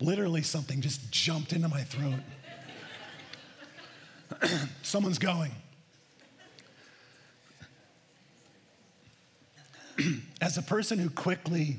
Literally, 0.00 0.42
something 0.42 0.80
just 0.80 1.10
jumped 1.10 1.52
into 1.52 1.68
my 1.68 1.82
throat. 1.82 2.20
Someone's 4.82 5.18
going. 5.18 5.52
As 10.40 10.58
a 10.58 10.62
person 10.62 10.98
who 10.98 11.08
quickly 11.08 11.76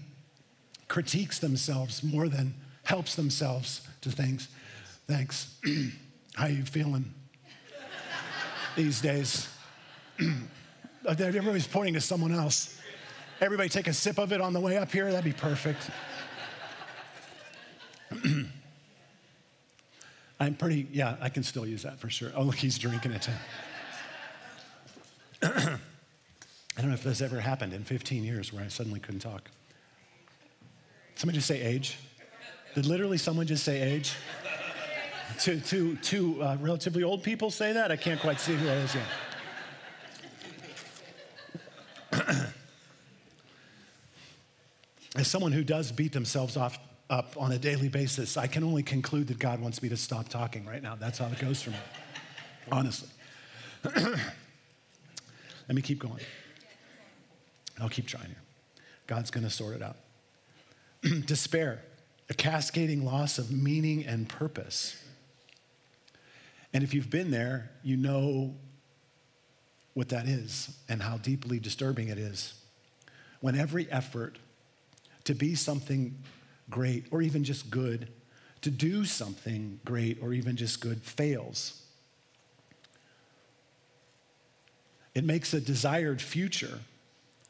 critiques 0.88 1.38
themselves 1.40 2.04
more 2.04 2.28
than 2.28 2.56
helps 2.84 3.14
themselves 3.16 3.88
to 4.02 4.10
things, 4.10 4.48
thanks. 5.08 5.56
How 6.36 6.48
you 6.48 6.64
feeling 6.66 7.14
these 8.78 9.02
days? 9.02 9.50
Everybody's 11.06 11.68
pointing 11.68 11.96
to 11.96 12.02
someone 12.02 12.34
else. 12.34 12.80
Everybody 13.42 13.68
take 13.68 13.88
a 13.88 13.94
sip 13.94 14.18
of 14.18 14.32
it 14.32 14.40
on 14.40 14.54
the 14.54 14.60
way 14.60 14.78
up 14.78 14.92
here. 14.92 15.12
That'd 15.12 15.26
be 15.26 15.34
perfect. 15.34 15.90
I'm 20.40 20.56
pretty, 20.56 20.88
yeah, 20.92 21.18
I 21.20 21.30
can 21.30 21.44
still 21.44 21.66
use 21.66 21.84
that 21.84 22.00
for 22.00 22.10
sure. 22.10 22.32
Oh, 22.36 22.44
look, 22.44 22.56
he's 22.56 22.78
drinking 22.78 23.12
it. 23.12 23.28
I 25.44 25.80
don't 26.78 26.88
know 26.90 26.94
if 26.94 27.04
this 27.04 27.22
ever 27.22 27.40
happened 27.40 27.74
in 27.74 27.84
15 27.84 28.24
years 28.24 28.54
where 28.54 28.64
I 28.64 28.68
suddenly 28.68 29.00
couldn't 29.00 29.22
talk. 29.22 29.50
Somebody 31.16 31.40
just 31.40 31.48
say 31.48 31.62
age? 31.62 31.98
Did 32.76 32.86
literally 32.86 33.18
someone 33.18 33.48
just 33.48 33.64
say 33.64 33.82
age? 33.82 34.14
To 35.40 35.60
to, 35.60 35.96
to 35.96 36.44
uh, 36.44 36.58
relatively 36.60 37.04
old 37.04 37.24
people 37.24 37.52
say 37.52 37.74
that? 37.74 37.92
I 37.92 37.96
can't 37.96 38.20
quite 38.20 38.40
see 38.40 38.56
who 38.56 38.66
that 38.66 38.78
is 38.78 38.96
yet. 38.96 39.06
As 45.16 45.28
someone 45.28 45.52
who 45.52 45.64
does 45.64 45.92
beat 45.92 46.14
themselves 46.14 46.58
off 46.58 46.78
up 47.10 47.34
on 47.38 47.52
a 47.52 47.58
daily 47.58 47.90
basis, 47.90 48.38
I 48.38 48.48
can 48.48 48.64
only 48.64 48.84
conclude 48.84 49.28
that 49.28 49.40
God 49.40 49.60
wants 49.60 49.82
me 49.82 49.90
to 49.90 49.98
stop 49.98 50.30
talking 50.30 50.66
right 50.66 50.84
now. 50.84 50.96
That's 50.96 51.18
how 51.18 51.28
it 51.28 51.40
goes 51.40 51.62
for 51.62 51.72
me, 51.72 51.78
honestly. 52.72 53.10
Let 53.96 55.76
me 55.76 55.82
keep 55.82 56.00
going. 56.00 56.20
I'll 57.80 57.90
keep 57.90 58.08
trying 58.08 58.28
here. 58.28 58.42
God's 59.08 59.32
going 59.32 59.44
to 59.44 59.50
sort 59.50 59.76
it 59.76 59.82
out. 59.82 59.98
Despair, 61.26 61.82
a 62.30 62.34
cascading 62.34 63.06
loss 63.06 63.40
of 63.40 63.52
meaning 63.52 64.06
and 64.06 64.28
purpose. 64.28 65.02
And 66.74 66.84
if 66.84 66.94
you've 66.94 67.10
been 67.10 67.32
there, 67.32 67.72
you 67.84 67.98
know 67.98 68.56
what 69.94 70.10
that 70.10 70.28
is 70.28 70.78
and 70.88 71.02
how 71.02 71.18
deeply 71.18 71.60
disturbing 71.60 72.10
it 72.10 72.18
is. 72.18 72.54
When 73.40 73.58
every 73.58 73.90
effort 73.92 74.38
to 75.24 75.36
be 75.36 75.56
something 75.56 76.18
great, 76.70 77.06
or 77.12 77.22
even 77.22 77.44
just 77.44 77.70
good, 77.70 78.10
to 78.62 78.72
do 78.72 79.06
something 79.06 79.80
great 79.86 80.18
or 80.22 80.34
even 80.34 80.56
just 80.56 80.82
good 80.82 81.02
fails. 81.02 81.82
It 85.14 85.24
makes 85.24 85.54
a 85.54 85.62
desired 85.62 86.22
future 86.22 86.80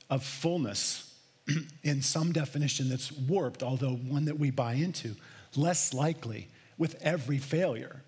of 0.10 0.23
fullness 0.23 1.13
in 1.84 2.01
some 2.01 2.32
definition 2.32 2.89
that's 2.89 3.12
warped, 3.12 3.63
although 3.63 3.95
one 3.95 4.25
that 4.25 4.39
we 4.39 4.51
buy 4.51 4.73
into, 4.73 5.15
less 5.56 5.93
likely 5.93 6.47
with 6.77 6.95
every 7.01 7.38
failure. 7.38 8.01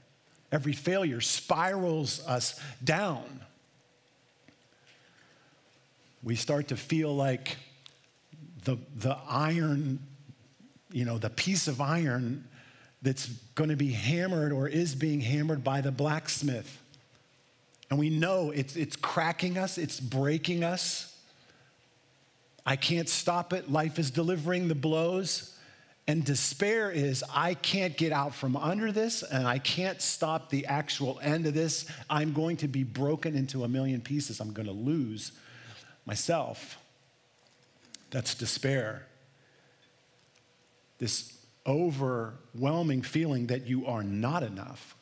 Every 0.52 0.74
failure 0.74 1.22
spirals 1.22 2.26
us 2.28 2.60
down. 2.84 3.42
We 6.24 6.36
start 6.36 6.70
to 6.70 6.78
feel 6.78 7.16
like 7.16 7.58
the, 8.66 8.78
the 8.98 9.18
iron 9.28 10.00
you 10.92 11.06
know, 11.06 11.18
the 11.18 11.30
piece 11.30 11.68
of 11.68 11.82
iron 11.82 12.46
that's 13.02 13.28
going 13.56 13.70
to 13.70 13.76
be 13.76 13.92
hammered 13.92 14.52
or 14.52 14.68
is 14.68 14.96
being 14.96 15.22
hammered 15.22 15.64
by 15.64 15.82
the 15.82 15.92
blacksmith. 15.92 16.82
And 17.90 18.00
we 18.00 18.10
know 18.10 18.52
it's, 18.52 18.76
it's 18.76 18.96
cracking 18.96 19.58
us, 19.58 19.78
it's 19.78 20.00
breaking 20.00 20.64
us. 20.64 21.16
I 22.66 22.76
can't 22.76 23.10
stop 23.10 23.54
it. 23.54 23.72
Life 23.72 23.98
is 24.00 24.12
delivering 24.12 24.68
the 24.68 24.76
blows. 24.76 25.58
And 26.10 26.26
despair 26.26 26.90
is, 26.90 27.24
I 27.32 27.54
can't 27.54 27.96
get 27.96 28.12
out 28.12 28.34
from 28.34 28.58
under 28.58 28.92
this 28.92 29.22
and 29.22 29.48
I 29.48 29.60
can't 29.60 30.02
stop 30.02 30.50
the 30.50 30.66
actual 30.66 31.20
end 31.22 31.46
of 31.46 31.54
this. 31.54 31.86
I'm 32.10 32.34
going 32.34 32.58
to 32.58 32.68
be 32.68 32.84
broken 32.84 33.36
into 33.36 33.64
a 33.64 33.68
million 33.68 34.02
pieces. 34.02 34.40
I'm 34.40 34.52
going 34.52 34.66
to 34.66 34.74
lose 34.74 35.34
myself. 36.08 36.80
That's 38.10 38.34
despair 38.34 39.06
this 40.98 41.32
overwhelming 41.68 43.04
feeling 43.04 43.46
that 43.46 43.68
you 43.68 43.86
are 43.86 44.02
not 44.02 44.42
enough, 44.42 44.96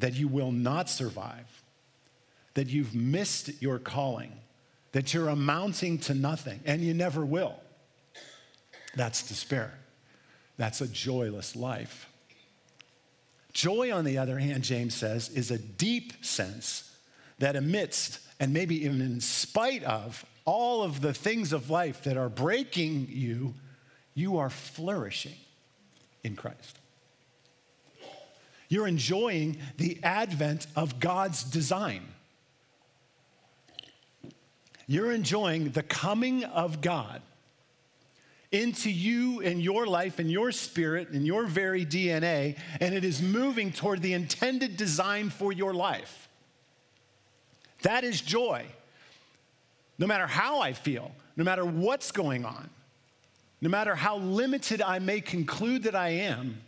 that 0.00 0.14
you 0.14 0.26
will 0.26 0.50
not 0.50 0.90
survive, 0.90 1.62
that 2.54 2.66
you've 2.66 2.92
missed 2.92 3.62
your 3.62 3.78
calling, 3.78 4.32
that 4.90 5.14
you're 5.14 5.28
amounting 5.28 5.98
to 5.98 6.12
nothing, 6.12 6.58
and 6.66 6.82
you 6.82 6.92
never 6.92 7.24
will. 7.24 7.60
That's 8.96 9.26
despair. 9.26 9.72
That's 10.56 10.80
a 10.80 10.88
joyless 10.88 11.56
life. 11.56 12.08
Joy, 13.52 13.92
on 13.92 14.04
the 14.04 14.18
other 14.18 14.38
hand, 14.38 14.64
James 14.64 14.94
says, 14.94 15.28
is 15.28 15.50
a 15.50 15.58
deep 15.58 16.24
sense 16.24 16.90
that 17.38 17.56
amidst 17.56 18.20
and 18.40 18.52
maybe 18.52 18.84
even 18.84 19.00
in 19.00 19.20
spite 19.20 19.82
of 19.84 20.24
all 20.44 20.82
of 20.82 21.00
the 21.00 21.14
things 21.14 21.52
of 21.52 21.70
life 21.70 22.02
that 22.04 22.16
are 22.16 22.28
breaking 22.28 23.06
you, 23.10 23.54
you 24.14 24.38
are 24.38 24.50
flourishing 24.50 25.36
in 26.22 26.36
Christ. 26.36 26.78
You're 28.68 28.88
enjoying 28.88 29.58
the 29.76 29.98
advent 30.02 30.66
of 30.74 30.98
God's 30.98 31.44
design. 31.44 32.02
You're 34.86 35.12
enjoying 35.12 35.70
the 35.70 35.82
coming 35.82 36.44
of 36.44 36.80
God 36.80 37.22
into 38.54 38.88
you 38.88 39.42
and 39.42 39.60
your 39.60 39.84
life 39.84 40.20
and 40.20 40.30
your 40.30 40.52
spirit 40.52 41.08
and 41.08 41.26
your 41.26 41.44
very 41.44 41.84
DNA, 41.84 42.56
and 42.80 42.94
it 42.94 43.04
is 43.04 43.20
moving 43.20 43.72
toward 43.72 44.00
the 44.00 44.12
intended 44.12 44.76
design 44.76 45.28
for 45.28 45.52
your 45.52 45.74
life. 45.74 46.28
That 47.82 48.04
is 48.04 48.20
joy. 48.20 48.64
No 49.98 50.06
matter 50.06 50.28
how 50.28 50.60
I 50.60 50.72
feel, 50.72 51.10
no 51.36 51.42
matter 51.42 51.64
what's 51.64 52.12
going 52.12 52.44
on, 52.44 52.70
no 53.60 53.68
matter 53.68 53.96
how 53.96 54.18
limited 54.18 54.80
I 54.80 55.00
may 55.00 55.20
conclude 55.20 55.82
that 55.82 55.96
I 55.96 56.10
am, 56.10 56.60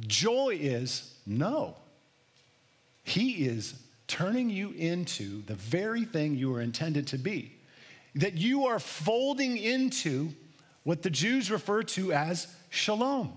joy 0.00 0.58
is 0.60 1.14
no. 1.24 1.76
He 3.02 3.46
is 3.46 3.74
turning 4.08 4.50
you 4.50 4.72
into 4.72 5.42
the 5.46 5.54
very 5.54 6.04
thing 6.04 6.36
you 6.36 6.50
were 6.50 6.60
intended 6.60 7.06
to 7.08 7.18
be. 7.18 7.52
That 8.14 8.34
you 8.34 8.66
are 8.66 8.78
folding 8.78 9.56
into 9.56 10.34
what 10.84 11.02
the 11.02 11.10
Jews 11.10 11.50
refer 11.50 11.82
to 11.82 12.12
as 12.12 12.48
shalom. 12.70 13.32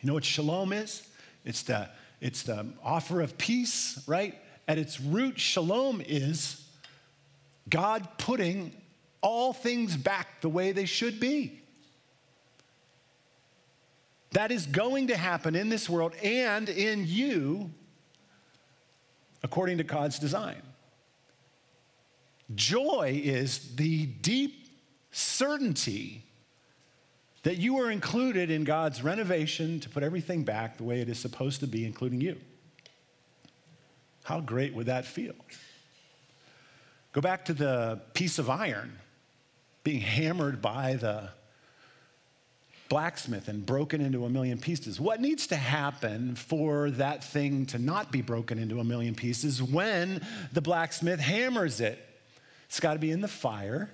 You 0.00 0.06
know 0.06 0.14
what 0.14 0.24
shalom 0.24 0.72
is? 0.72 1.02
It's 1.44 1.62
the, 1.62 1.88
it's 2.20 2.42
the 2.42 2.66
offer 2.82 3.20
of 3.20 3.38
peace, 3.38 4.02
right? 4.06 4.34
At 4.66 4.78
its 4.78 5.00
root, 5.00 5.40
shalom 5.40 6.02
is 6.06 6.64
God 7.68 8.06
putting 8.18 8.72
all 9.20 9.52
things 9.52 9.96
back 9.96 10.40
the 10.40 10.48
way 10.48 10.72
they 10.72 10.84
should 10.84 11.18
be. 11.18 11.60
that 14.32 14.50
is 14.52 14.66
going 14.66 15.08
to 15.08 15.16
happen 15.16 15.54
in 15.54 15.68
this 15.68 15.88
world 15.88 16.14
and 16.22 16.68
in 16.68 17.04
you 17.06 17.70
according 19.42 19.78
to 19.78 19.84
God's 19.84 20.18
design. 20.18 20.62
Joy 22.54 23.20
is 23.24 23.74
the 23.76 24.06
deep 24.06 24.57
certainty 25.18 26.22
that 27.42 27.56
you 27.56 27.78
are 27.78 27.90
included 27.90 28.50
in 28.50 28.64
God's 28.64 29.02
renovation 29.02 29.80
to 29.80 29.88
put 29.88 30.02
everything 30.02 30.44
back 30.44 30.76
the 30.76 30.84
way 30.84 31.00
it 31.00 31.08
is 31.08 31.18
supposed 31.18 31.60
to 31.60 31.66
be, 31.66 31.84
including 31.84 32.20
you. 32.20 32.36
How 34.24 34.40
great 34.40 34.74
would 34.74 34.86
that 34.86 35.04
feel? 35.04 35.34
Go 37.12 37.20
back 37.20 37.46
to 37.46 37.54
the 37.54 38.00
piece 38.14 38.38
of 38.38 38.50
iron 38.50 38.98
being 39.82 40.00
hammered 40.00 40.60
by 40.60 40.94
the 40.94 41.30
blacksmith 42.88 43.48
and 43.48 43.64
broken 43.64 44.00
into 44.00 44.24
a 44.24 44.30
million 44.30 44.58
pieces. 44.58 45.00
What 45.00 45.20
needs 45.20 45.46
to 45.48 45.56
happen 45.56 46.34
for 46.34 46.90
that 46.92 47.24
thing 47.24 47.66
to 47.66 47.78
not 47.78 48.12
be 48.12 48.22
broken 48.22 48.58
into 48.58 48.80
a 48.80 48.84
million 48.84 49.14
pieces 49.14 49.62
when 49.62 50.22
the 50.52 50.60
blacksmith 50.60 51.20
hammers 51.20 51.80
it? 51.80 51.98
It's 52.66 52.80
got 52.80 52.94
to 52.94 52.98
be 52.98 53.10
in 53.10 53.20
the 53.20 53.28
fire, 53.28 53.90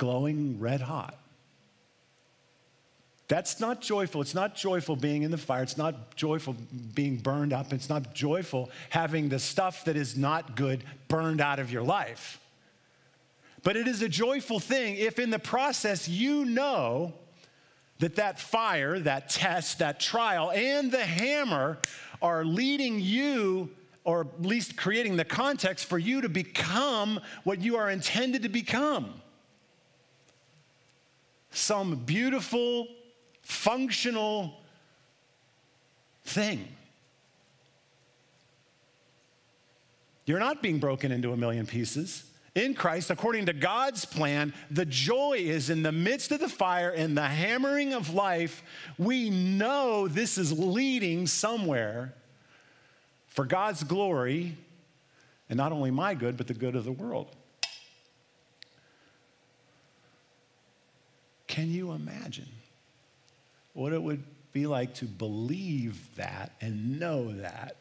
glowing 0.00 0.58
red 0.58 0.80
hot. 0.80 1.14
That's 3.28 3.60
not 3.60 3.82
joyful. 3.82 4.22
It's 4.22 4.34
not 4.34 4.56
joyful 4.56 4.96
being 4.96 5.24
in 5.24 5.30
the 5.30 5.36
fire. 5.36 5.62
It's 5.62 5.76
not 5.76 6.16
joyful 6.16 6.56
being 6.94 7.18
burned 7.18 7.52
up. 7.52 7.74
It's 7.74 7.90
not 7.90 8.14
joyful 8.14 8.70
having 8.88 9.28
the 9.28 9.38
stuff 9.38 9.84
that 9.84 9.96
is 9.96 10.16
not 10.16 10.56
good 10.56 10.84
burned 11.08 11.42
out 11.42 11.58
of 11.58 11.70
your 11.70 11.82
life. 11.82 12.40
But 13.62 13.76
it 13.76 13.86
is 13.86 14.00
a 14.00 14.08
joyful 14.08 14.58
thing 14.58 14.96
if 14.96 15.18
in 15.18 15.28
the 15.28 15.38
process 15.38 16.08
you 16.08 16.46
know 16.46 17.12
that 17.98 18.16
that 18.16 18.40
fire, 18.40 18.98
that 19.00 19.28
test, 19.28 19.80
that 19.80 20.00
trial, 20.00 20.50
and 20.50 20.90
the 20.90 21.04
hammer 21.04 21.78
are 22.22 22.42
leading 22.42 23.00
you, 23.00 23.68
or 24.04 24.22
at 24.22 24.42
least 24.42 24.78
creating 24.78 25.18
the 25.18 25.26
context 25.26 25.84
for 25.84 25.98
you 25.98 26.22
to 26.22 26.30
become 26.30 27.20
what 27.44 27.60
you 27.60 27.76
are 27.76 27.90
intended 27.90 28.44
to 28.44 28.48
become. 28.48 29.20
Some 31.50 31.96
beautiful, 31.96 32.86
functional 33.42 34.54
thing. 36.24 36.68
You're 40.26 40.38
not 40.38 40.62
being 40.62 40.78
broken 40.78 41.10
into 41.10 41.32
a 41.32 41.36
million 41.36 41.66
pieces 41.66 42.24
in 42.54 42.74
Christ, 42.74 43.10
according 43.10 43.46
to 43.46 43.52
God's 43.52 44.04
plan, 44.04 44.52
the 44.70 44.84
joy 44.84 45.38
is 45.38 45.70
in 45.70 45.82
the 45.82 45.92
midst 45.92 46.32
of 46.32 46.40
the 46.40 46.48
fire 46.48 46.90
and 46.90 47.16
the 47.16 47.22
hammering 47.22 47.94
of 47.94 48.12
life. 48.12 48.62
We 48.98 49.30
know 49.30 50.08
this 50.08 50.36
is 50.36 50.58
leading 50.58 51.28
somewhere 51.28 52.14
for 53.28 53.44
God's 53.44 53.84
glory, 53.84 54.56
and 55.48 55.56
not 55.56 55.70
only 55.70 55.92
my 55.92 56.14
good, 56.14 56.36
but 56.36 56.48
the 56.48 56.54
good 56.54 56.74
of 56.74 56.84
the 56.84 56.92
world. 56.92 57.36
Can 61.60 61.70
you 61.70 61.92
imagine 61.92 62.48
what 63.74 63.92
it 63.92 64.02
would 64.02 64.24
be 64.50 64.66
like 64.66 64.94
to 64.94 65.04
believe 65.04 66.16
that 66.16 66.52
and 66.62 66.98
know 66.98 67.32
that? 67.32 67.76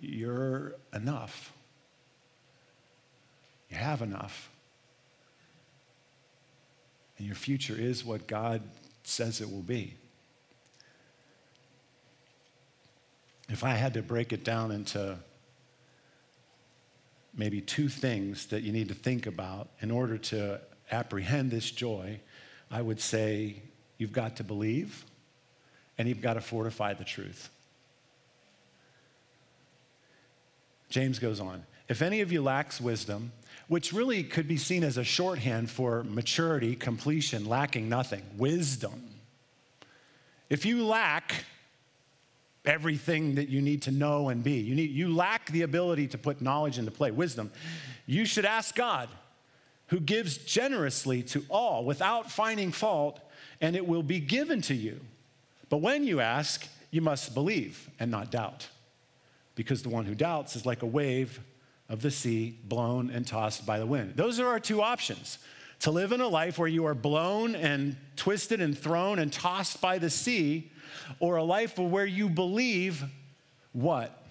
you're 0.00 0.76
enough. 0.94 1.52
You 3.68 3.76
have 3.76 4.00
enough. 4.00 4.48
And 7.18 7.26
your 7.26 7.36
future 7.36 7.76
is 7.76 8.02
what 8.02 8.26
God 8.26 8.62
says 9.02 9.42
it 9.42 9.50
will 9.50 9.60
be. 9.60 9.94
If 13.50 13.62
I 13.62 13.74
had 13.74 13.92
to 13.92 14.00
break 14.00 14.32
it 14.32 14.42
down 14.42 14.70
into 14.70 15.18
maybe 17.34 17.60
two 17.60 17.88
things 17.88 18.46
that 18.46 18.62
you 18.62 18.72
need 18.72 18.88
to 18.88 18.94
think 18.94 19.26
about 19.26 19.68
in 19.80 19.90
order 19.90 20.18
to 20.18 20.60
apprehend 20.90 21.50
this 21.50 21.70
joy, 21.70 22.20
I 22.70 22.82
would 22.82 23.00
say 23.00 23.62
you've 23.98 24.12
got 24.12 24.36
to 24.36 24.44
believe 24.44 25.04
and 25.96 26.08
you've 26.08 26.22
got 26.22 26.34
to 26.34 26.40
fortify 26.40 26.94
the 26.94 27.04
truth. 27.04 27.50
James 30.88 31.18
goes 31.18 31.40
on 31.40 31.64
If 31.88 32.02
any 32.02 32.20
of 32.20 32.32
you 32.32 32.42
lacks 32.42 32.80
wisdom, 32.80 33.32
which 33.68 33.92
really 33.92 34.22
could 34.22 34.48
be 34.48 34.56
seen 34.56 34.82
as 34.82 34.96
a 34.96 35.04
shorthand 35.04 35.70
for 35.70 36.02
maturity, 36.04 36.74
completion, 36.74 37.44
lacking 37.44 37.88
nothing, 37.88 38.22
wisdom. 38.36 39.10
If 40.48 40.64
you 40.64 40.86
lack 40.86 41.44
everything 42.68 43.36
that 43.36 43.48
you 43.48 43.60
need 43.60 43.82
to 43.82 43.90
know 43.90 44.28
and 44.28 44.44
be, 44.44 44.52
you, 44.52 44.74
need, 44.74 44.90
you 44.90 45.14
lack 45.14 45.50
the 45.50 45.62
ability 45.62 46.06
to 46.08 46.18
put 46.18 46.40
knowledge 46.40 46.78
into 46.78 46.90
play, 46.90 47.10
wisdom, 47.10 47.50
you 48.06 48.24
should 48.24 48.44
ask 48.44 48.74
God, 48.74 49.08
who 49.86 50.00
gives 50.00 50.36
generously 50.38 51.22
to 51.22 51.44
all 51.48 51.84
without 51.84 52.30
finding 52.30 52.70
fault, 52.70 53.20
and 53.60 53.74
it 53.74 53.86
will 53.86 54.02
be 54.02 54.20
given 54.20 54.60
to 54.62 54.74
you. 54.74 55.00
But 55.70 55.78
when 55.78 56.04
you 56.04 56.20
ask, 56.20 56.66
you 56.90 57.00
must 57.00 57.34
believe 57.34 57.88
and 57.98 58.10
not 58.10 58.30
doubt 58.30 58.68
because 59.54 59.82
the 59.82 59.88
one 59.88 60.04
who 60.04 60.14
doubts 60.14 60.54
is 60.54 60.64
like 60.64 60.82
a 60.82 60.86
wave 60.86 61.40
of 61.88 62.02
the 62.02 62.10
sea 62.10 62.58
blown 62.64 63.10
and 63.10 63.26
tossed 63.26 63.66
by 63.66 63.78
the 63.78 63.86
wind. 63.86 64.12
Those 64.14 64.38
are 64.38 64.46
our 64.46 64.60
two 64.60 64.82
options 64.82 65.38
to 65.80 65.90
live 65.90 66.12
in 66.12 66.20
a 66.20 66.28
life 66.28 66.58
where 66.58 66.68
you 66.68 66.84
are 66.86 66.94
blown 66.94 67.54
and 67.54 67.96
twisted 68.16 68.60
and 68.60 68.76
thrown 68.76 69.18
and 69.18 69.32
tossed 69.32 69.80
by 69.80 69.98
the 69.98 70.10
sea, 70.10 70.70
or 71.20 71.36
a 71.36 71.44
life 71.44 71.78
where 71.78 72.06
you 72.06 72.28
believe 72.28 73.04
what? 73.72 74.22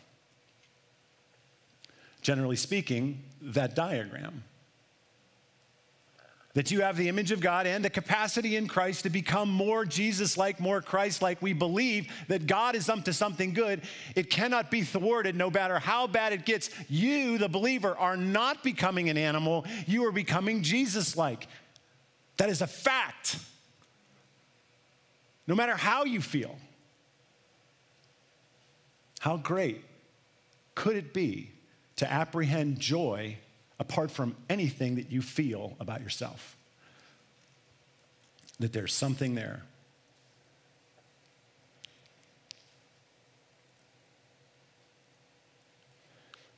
Generally 2.22 2.58
speaking, 2.58 3.24
that 3.42 3.76
diagram 3.76 4.44
that 6.58 6.72
you 6.72 6.82
have 6.82 6.98
the 6.98 7.08
image 7.08 7.32
of 7.32 7.40
God 7.40 7.68
and 7.68 7.86
the 7.86 7.90
capacity 7.92 8.56
in 8.56 8.68
Christ 8.68 9.04
to 9.04 9.12
become 9.12 9.48
more 9.48 9.86
Jesus 9.86 10.40
like, 10.40 10.60
more 10.60 10.82
Christ 10.82 11.22
like. 11.22 11.40
We 11.40 11.54
believe 11.54 12.12
that 12.30 12.48
God 12.48 12.74
is 12.74 12.90
up 12.90 13.04
to 13.04 13.14
something 13.14 13.54
good. 13.54 13.84
It 14.16 14.32
cannot 14.32 14.72
be 14.72 14.82
thwarted 14.82 15.36
no 15.36 15.52
matter 15.52 15.78
how 15.78 16.08
bad 16.08 16.34
it 16.34 16.48
gets. 16.48 16.72
You, 16.90 17.38
the 17.38 17.48
believer, 17.48 17.96
are 17.96 18.18
not 18.18 18.64
becoming 18.64 19.08
an 19.08 19.20
animal, 19.20 19.68
you 19.86 20.04
are 20.06 20.12
becoming 20.12 20.64
Jesus 20.64 21.16
like. 21.16 21.48
That 22.38 22.50
is 22.50 22.64
a 22.64 22.68
fact. 22.68 23.38
No 25.48 25.56
matter 25.56 25.76
how 25.76 26.04
you 26.04 26.22
feel. 26.22 26.58
How 29.20 29.38
great 29.38 29.84
could 30.76 30.96
it 30.96 31.14
be 31.14 31.52
to 31.96 32.12
apprehend 32.12 32.80
joy 32.80 33.38
apart 33.80 34.12
from 34.12 34.36
anything 34.50 34.96
that 34.96 35.12
you 35.12 35.22
feel 35.22 35.76
about 35.80 36.02
yourself. 36.02 36.56
That 38.60 38.74
there's 38.74 38.94
something 38.94 39.36
there. 39.36 39.62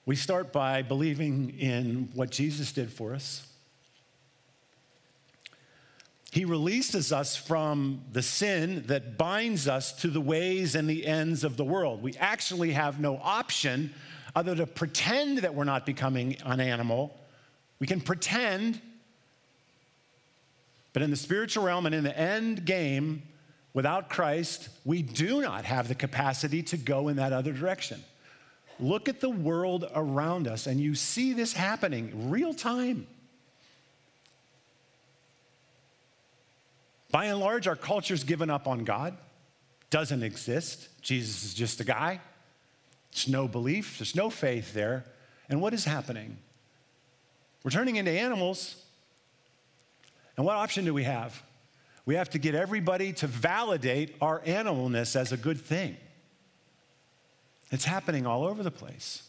We 0.06 0.16
start 0.16 0.52
by 0.52 0.82
believing 0.82 1.60
in 1.60 2.10
what 2.16 2.32
Jesus 2.32 2.72
did 2.72 2.92
for 2.92 3.14
us. 3.14 3.46
He 6.32 6.46
releases 6.46 7.12
us 7.12 7.36
from 7.36 8.02
the 8.12 8.22
sin 8.22 8.84
that 8.88 9.18
binds 9.18 9.68
us 9.68 9.92
to 10.02 10.10
the 10.10 10.22
ways 10.22 10.76
and 10.76 10.88
the 10.88 11.08
ends 11.08 11.44
of 11.44 11.58
the 11.58 11.64
world. 11.64 12.04
We 12.04 12.16
actually 12.18 12.74
have 12.74 13.00
no 13.00 13.18
option 13.18 13.94
other 14.36 14.56
to 14.56 14.68
pretend 14.68 15.40
that 15.40 15.56
we're 15.56 15.64
not 15.64 15.88
becoming 15.88 16.38
an 16.46 16.60
animal. 16.60 17.18
We 17.80 17.88
can 17.88 18.00
pretend, 18.00 18.80
but 20.94 21.02
in 21.02 21.10
the 21.10 21.16
spiritual 21.16 21.64
realm 21.64 21.88
and 21.88 21.96
in 21.96 22.04
the 22.04 22.18
end 22.18 22.64
game, 22.64 23.24
without 23.74 24.10
Christ, 24.10 24.70
we 24.86 25.02
do 25.02 25.42
not 25.42 25.66
have 25.66 25.88
the 25.88 25.96
capacity 25.96 26.62
to 26.64 26.78
go 26.78 27.08
in 27.08 27.16
that 27.16 27.34
other 27.34 27.54
direction. 27.54 28.04
Look 28.80 29.10
at 29.10 29.20
the 29.20 29.30
world 29.30 29.90
around 29.96 30.48
us, 30.48 30.68
and 30.68 30.80
you 30.80 30.94
see 30.94 31.34
this 31.34 31.54
happening 31.54 32.30
real 32.30 32.54
time. 32.54 33.08
By 37.12 37.26
and 37.26 37.40
large, 37.40 37.68
our 37.68 37.76
culture's 37.76 38.24
given 38.24 38.50
up 38.50 38.68
on 38.68 38.84
God, 38.84 39.18
doesn't 39.90 40.24
exist. 40.24 40.90
Jesus 41.02 41.44
is 41.44 41.54
just 41.54 41.80
a 41.80 41.84
guy. 41.84 42.22
There's 43.12 43.28
no 43.28 43.48
belief, 43.48 43.98
there's 43.98 44.16
no 44.16 44.30
faith 44.30 44.74
there. 44.74 45.06
And 45.50 45.62
what 45.62 45.74
is 45.74 45.86
happening? 45.86 46.38
We're 47.64 47.72
turning 47.72 47.96
into 47.96 48.12
animals. 48.12 48.76
And 50.38 50.46
what 50.46 50.56
option 50.56 50.86
do 50.86 50.94
we 50.94 51.04
have? 51.04 51.42
We 52.06 52.16
have 52.16 52.30
to 52.32 52.40
get 52.40 52.56
everybody 52.56 53.14
to 53.14 53.28
validate 53.28 54.16
our 54.22 54.40
animalness 54.42 55.16
as 55.16 55.32
a 55.32 55.38
good 55.38 55.60
thing. 55.60 55.98
It's 57.72 57.86
happening 57.86 58.26
all 58.26 58.46
over 58.46 58.64
the 58.64 58.72
place. 58.72 59.24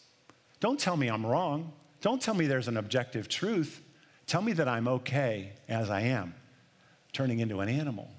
Don't 0.60 0.78
tell 0.78 0.96
me 0.96 1.08
I'm 1.08 1.26
wrong. 1.26 1.72
Don't 2.00 2.22
tell 2.22 2.34
me 2.34 2.46
there's 2.46 2.68
an 2.68 2.76
objective 2.76 3.28
truth. 3.28 3.82
Tell 4.26 4.40
me 4.40 4.52
that 4.52 4.68
I'm 4.68 4.88
okay 4.88 5.52
as 5.68 5.90
I 5.90 6.02
am, 6.02 6.34
turning 7.12 7.40
into 7.40 7.60
an 7.60 7.68
animal. 7.68 8.10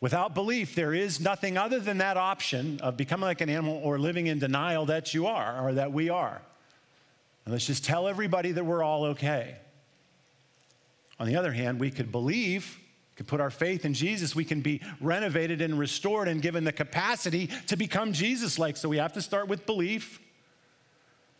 Without 0.00 0.34
belief, 0.34 0.74
there 0.74 0.92
is 0.92 1.20
nothing 1.20 1.56
other 1.56 1.78
than 1.78 1.98
that 1.98 2.16
option 2.16 2.80
of 2.80 2.96
becoming 2.96 3.24
like 3.24 3.40
an 3.40 3.48
animal 3.48 3.80
or 3.84 4.00
living 4.00 4.26
in 4.26 4.40
denial 4.40 4.86
that 4.86 5.14
you 5.14 5.28
are 5.28 5.64
or 5.64 5.74
that 5.74 5.92
we 5.92 6.08
are. 6.08 6.42
And 7.44 7.52
let's 7.52 7.66
just 7.66 7.84
tell 7.84 8.08
everybody 8.08 8.50
that 8.52 8.64
we're 8.64 8.82
all 8.82 9.04
okay. 9.04 9.56
On 11.20 11.28
the 11.28 11.36
other 11.36 11.52
hand, 11.52 11.78
we 11.78 11.92
could 11.92 12.10
believe, 12.10 12.80
could 13.14 13.28
put 13.28 13.40
our 13.40 13.50
faith 13.50 13.84
in 13.84 13.94
Jesus, 13.94 14.34
we 14.34 14.44
can 14.44 14.60
be 14.60 14.80
renovated 15.00 15.60
and 15.60 15.78
restored 15.78 16.26
and 16.26 16.42
given 16.42 16.64
the 16.64 16.72
capacity 16.72 17.48
to 17.68 17.76
become 17.76 18.12
Jesus 18.12 18.58
like. 18.58 18.76
So 18.76 18.88
we 18.88 18.96
have 18.96 19.12
to 19.12 19.22
start 19.22 19.46
with 19.46 19.66
belief. 19.66 20.18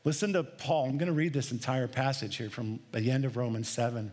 Listen 0.05 0.32
to 0.34 0.45
Paul. 0.45 0.84
I'm 0.84 0.99
going 0.99 1.09
to 1.09 1.12
read 1.12 1.32
this 1.32 1.51
entire 1.51 1.88
passage 1.88 2.36
here 2.36 2.49
from 2.49 2.78
the 2.93 3.11
end 3.11 3.24
of 3.24 3.36
Romans 3.36 3.68
7 3.68 4.12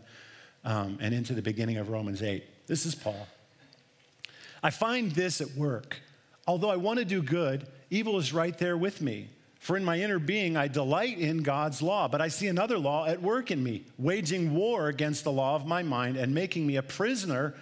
um, 0.64 0.98
and 1.00 1.14
into 1.14 1.34
the 1.34 1.42
beginning 1.42 1.76
of 1.76 1.88
Romans 1.88 2.22
8. 2.22 2.44
This 2.66 2.86
is 2.86 2.94
Paul. 2.94 3.26
I 4.62 4.70
find 4.70 5.12
this 5.12 5.40
at 5.40 5.50
work. 5.52 6.00
Although 6.46 6.70
I 6.70 6.76
want 6.76 6.98
to 6.98 7.04
do 7.04 7.22
good, 7.22 7.66
evil 7.90 8.18
is 8.18 8.32
right 8.32 8.56
there 8.58 8.76
with 8.76 9.00
me. 9.00 9.28
For 9.60 9.76
in 9.76 9.84
my 9.84 10.00
inner 10.00 10.18
being, 10.18 10.56
I 10.56 10.68
delight 10.68 11.18
in 11.18 11.42
God's 11.42 11.82
law, 11.82 12.08
but 12.08 12.22
I 12.22 12.28
see 12.28 12.48
another 12.48 12.78
law 12.78 13.06
at 13.06 13.20
work 13.20 13.50
in 13.50 13.62
me, 13.62 13.84
waging 13.98 14.54
war 14.54 14.88
against 14.88 15.22
the 15.24 15.32
law 15.32 15.54
of 15.54 15.66
my 15.66 15.82
mind 15.82 16.16
and 16.16 16.34
making 16.34 16.66
me 16.66 16.76
a 16.76 16.82
prisoner 16.82 17.54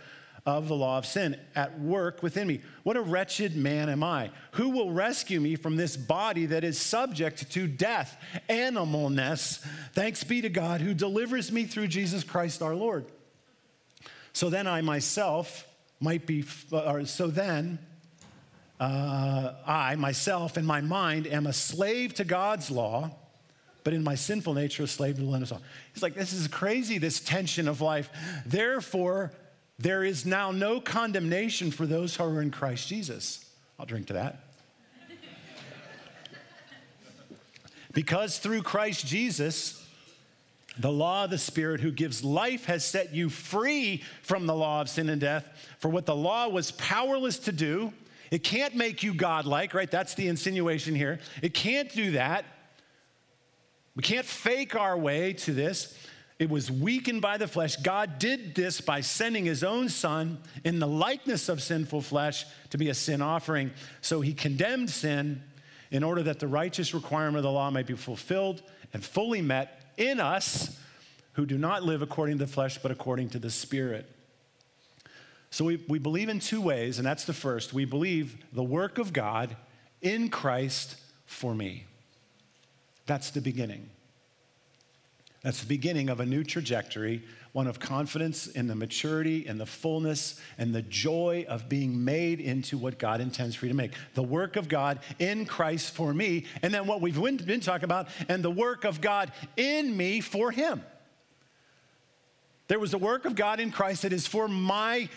of 0.48 0.66
the 0.66 0.74
law 0.74 0.96
of 0.96 1.04
sin 1.04 1.38
at 1.54 1.78
work 1.78 2.22
within 2.22 2.48
me. 2.48 2.62
What 2.82 2.96
a 2.96 3.02
wretched 3.02 3.54
man 3.54 3.90
am 3.90 4.02
I! 4.02 4.30
Who 4.52 4.70
will 4.70 4.90
rescue 4.90 5.40
me 5.40 5.56
from 5.56 5.76
this 5.76 5.94
body 5.94 6.46
that 6.46 6.64
is 6.64 6.80
subject 6.80 7.50
to 7.52 7.66
death, 7.66 8.16
animalness? 8.48 9.58
Thanks 9.92 10.24
be 10.24 10.40
to 10.40 10.48
God 10.48 10.80
who 10.80 10.94
delivers 10.94 11.52
me 11.52 11.64
through 11.64 11.88
Jesus 11.88 12.24
Christ 12.24 12.62
our 12.62 12.74
Lord. 12.74 13.04
So 14.32 14.48
then 14.48 14.66
I 14.66 14.80
myself 14.80 15.68
might 16.00 16.26
be, 16.26 16.46
or 16.72 17.04
so 17.04 17.26
then, 17.26 17.78
uh, 18.80 19.52
I 19.66 19.96
myself 19.96 20.56
in 20.56 20.64
my 20.64 20.80
mind 20.80 21.26
am 21.26 21.46
a 21.46 21.52
slave 21.52 22.14
to 22.14 22.24
God's 22.24 22.70
law, 22.70 23.10
but 23.84 23.92
in 23.92 24.02
my 24.02 24.14
sinful 24.14 24.54
nature, 24.54 24.84
a 24.84 24.86
slave 24.86 25.16
to 25.16 25.22
the 25.22 25.28
limits. 25.28 25.52
He's 25.92 26.02
like, 26.02 26.14
this 26.14 26.32
is 26.32 26.48
crazy, 26.48 26.96
this 26.96 27.20
tension 27.20 27.68
of 27.68 27.82
life. 27.82 28.08
Therefore, 28.46 29.32
there 29.78 30.02
is 30.02 30.26
now 30.26 30.50
no 30.50 30.80
condemnation 30.80 31.70
for 31.70 31.86
those 31.86 32.16
who 32.16 32.24
are 32.24 32.42
in 32.42 32.50
Christ 32.50 32.88
Jesus. 32.88 33.44
I'll 33.78 33.86
drink 33.86 34.08
to 34.08 34.14
that. 34.14 34.40
because 37.92 38.38
through 38.38 38.62
Christ 38.62 39.06
Jesus, 39.06 39.86
the 40.78 40.90
law 40.90 41.24
of 41.24 41.30
the 41.30 41.38
Spirit 41.38 41.80
who 41.80 41.90
gives 41.90 42.24
life 42.24 42.64
has 42.66 42.84
set 42.84 43.14
you 43.14 43.28
free 43.28 44.02
from 44.22 44.46
the 44.46 44.54
law 44.54 44.80
of 44.80 44.88
sin 44.88 45.08
and 45.08 45.20
death. 45.20 45.48
For 45.78 45.88
what 45.88 46.06
the 46.06 46.14
law 46.14 46.48
was 46.48 46.72
powerless 46.72 47.38
to 47.40 47.52
do, 47.52 47.92
it 48.30 48.44
can't 48.44 48.74
make 48.74 49.02
you 49.02 49.14
godlike, 49.14 49.74
right? 49.74 49.90
That's 49.90 50.14
the 50.14 50.28
insinuation 50.28 50.94
here. 50.94 51.20
It 51.42 51.54
can't 51.54 51.92
do 51.92 52.12
that. 52.12 52.44
We 53.94 54.02
can't 54.02 54.26
fake 54.26 54.76
our 54.76 54.96
way 54.96 55.32
to 55.34 55.52
this. 55.52 55.98
It 56.38 56.48
was 56.48 56.70
weakened 56.70 57.20
by 57.20 57.36
the 57.36 57.48
flesh. 57.48 57.76
God 57.76 58.18
did 58.20 58.54
this 58.54 58.80
by 58.80 59.00
sending 59.00 59.44
his 59.44 59.64
own 59.64 59.88
son 59.88 60.38
in 60.64 60.78
the 60.78 60.86
likeness 60.86 61.48
of 61.48 61.60
sinful 61.60 62.02
flesh 62.02 62.46
to 62.70 62.78
be 62.78 62.90
a 62.90 62.94
sin 62.94 63.20
offering. 63.20 63.72
So 64.02 64.20
he 64.20 64.34
condemned 64.34 64.90
sin 64.90 65.42
in 65.90 66.04
order 66.04 66.22
that 66.24 66.38
the 66.38 66.46
righteous 66.46 66.94
requirement 66.94 67.38
of 67.38 67.42
the 67.42 67.50
law 67.50 67.70
might 67.70 67.86
be 67.86 67.94
fulfilled 67.94 68.62
and 68.92 69.04
fully 69.04 69.42
met 69.42 69.92
in 69.96 70.20
us 70.20 70.78
who 71.32 71.44
do 71.44 71.58
not 71.58 71.82
live 71.82 72.02
according 72.02 72.38
to 72.38 72.44
the 72.44 72.50
flesh, 72.50 72.78
but 72.78 72.90
according 72.90 73.30
to 73.30 73.38
the 73.38 73.50
Spirit. 73.50 74.08
So 75.50 75.64
we, 75.64 75.84
we 75.88 75.98
believe 75.98 76.28
in 76.28 76.40
two 76.40 76.60
ways, 76.60 76.98
and 76.98 77.06
that's 77.06 77.24
the 77.24 77.32
first. 77.32 77.72
We 77.72 77.84
believe 77.84 78.36
the 78.52 78.62
work 78.62 78.98
of 78.98 79.12
God 79.12 79.56
in 80.02 80.28
Christ 80.28 80.96
for 81.26 81.54
me. 81.54 81.86
That's 83.06 83.30
the 83.30 83.40
beginning. 83.40 83.88
That's 85.42 85.60
the 85.60 85.66
beginning 85.66 86.08
of 86.08 86.18
a 86.18 86.26
new 86.26 86.42
trajectory, 86.42 87.22
one 87.52 87.68
of 87.68 87.78
confidence 87.78 88.48
in 88.48 88.66
the 88.66 88.74
maturity 88.74 89.46
and 89.46 89.60
the 89.60 89.66
fullness 89.66 90.40
and 90.58 90.74
the 90.74 90.82
joy 90.82 91.46
of 91.48 91.68
being 91.68 92.04
made 92.04 92.40
into 92.40 92.76
what 92.76 92.98
God 92.98 93.20
intends 93.20 93.54
for 93.54 93.66
you 93.66 93.72
to 93.72 93.76
make. 93.76 93.92
The 94.14 94.22
work 94.22 94.56
of 94.56 94.68
God 94.68 94.98
in 95.20 95.46
Christ 95.46 95.94
for 95.94 96.12
me, 96.12 96.46
and 96.62 96.74
then 96.74 96.86
what 96.86 97.00
we've 97.00 97.20
been 97.46 97.60
talking 97.60 97.84
about, 97.84 98.08
and 98.28 98.42
the 98.42 98.50
work 98.50 98.84
of 98.84 99.00
God 99.00 99.30
in 99.56 99.96
me 99.96 100.20
for 100.20 100.50
Him. 100.50 100.82
There 102.66 102.80
was 102.80 102.90
the 102.90 102.98
work 102.98 103.24
of 103.24 103.34
God 103.34 103.60
in 103.60 103.70
Christ 103.70 104.02
that 104.02 104.12
is 104.12 104.26
for 104.26 104.48
my 104.48 105.08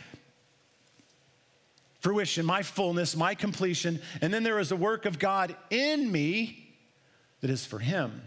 fruition, 2.00 2.46
my 2.46 2.62
fullness, 2.62 3.16
my 3.16 3.34
completion, 3.34 4.00
and 4.22 4.32
then 4.34 4.44
there 4.44 4.60
is 4.60 4.72
a 4.72 4.76
work 4.76 5.06
of 5.06 5.18
God 5.18 5.56
in 5.72 6.12
me 6.12 6.76
that 7.42 7.50
is 7.50 7.66
for 7.66 7.80
Him. 7.80 8.22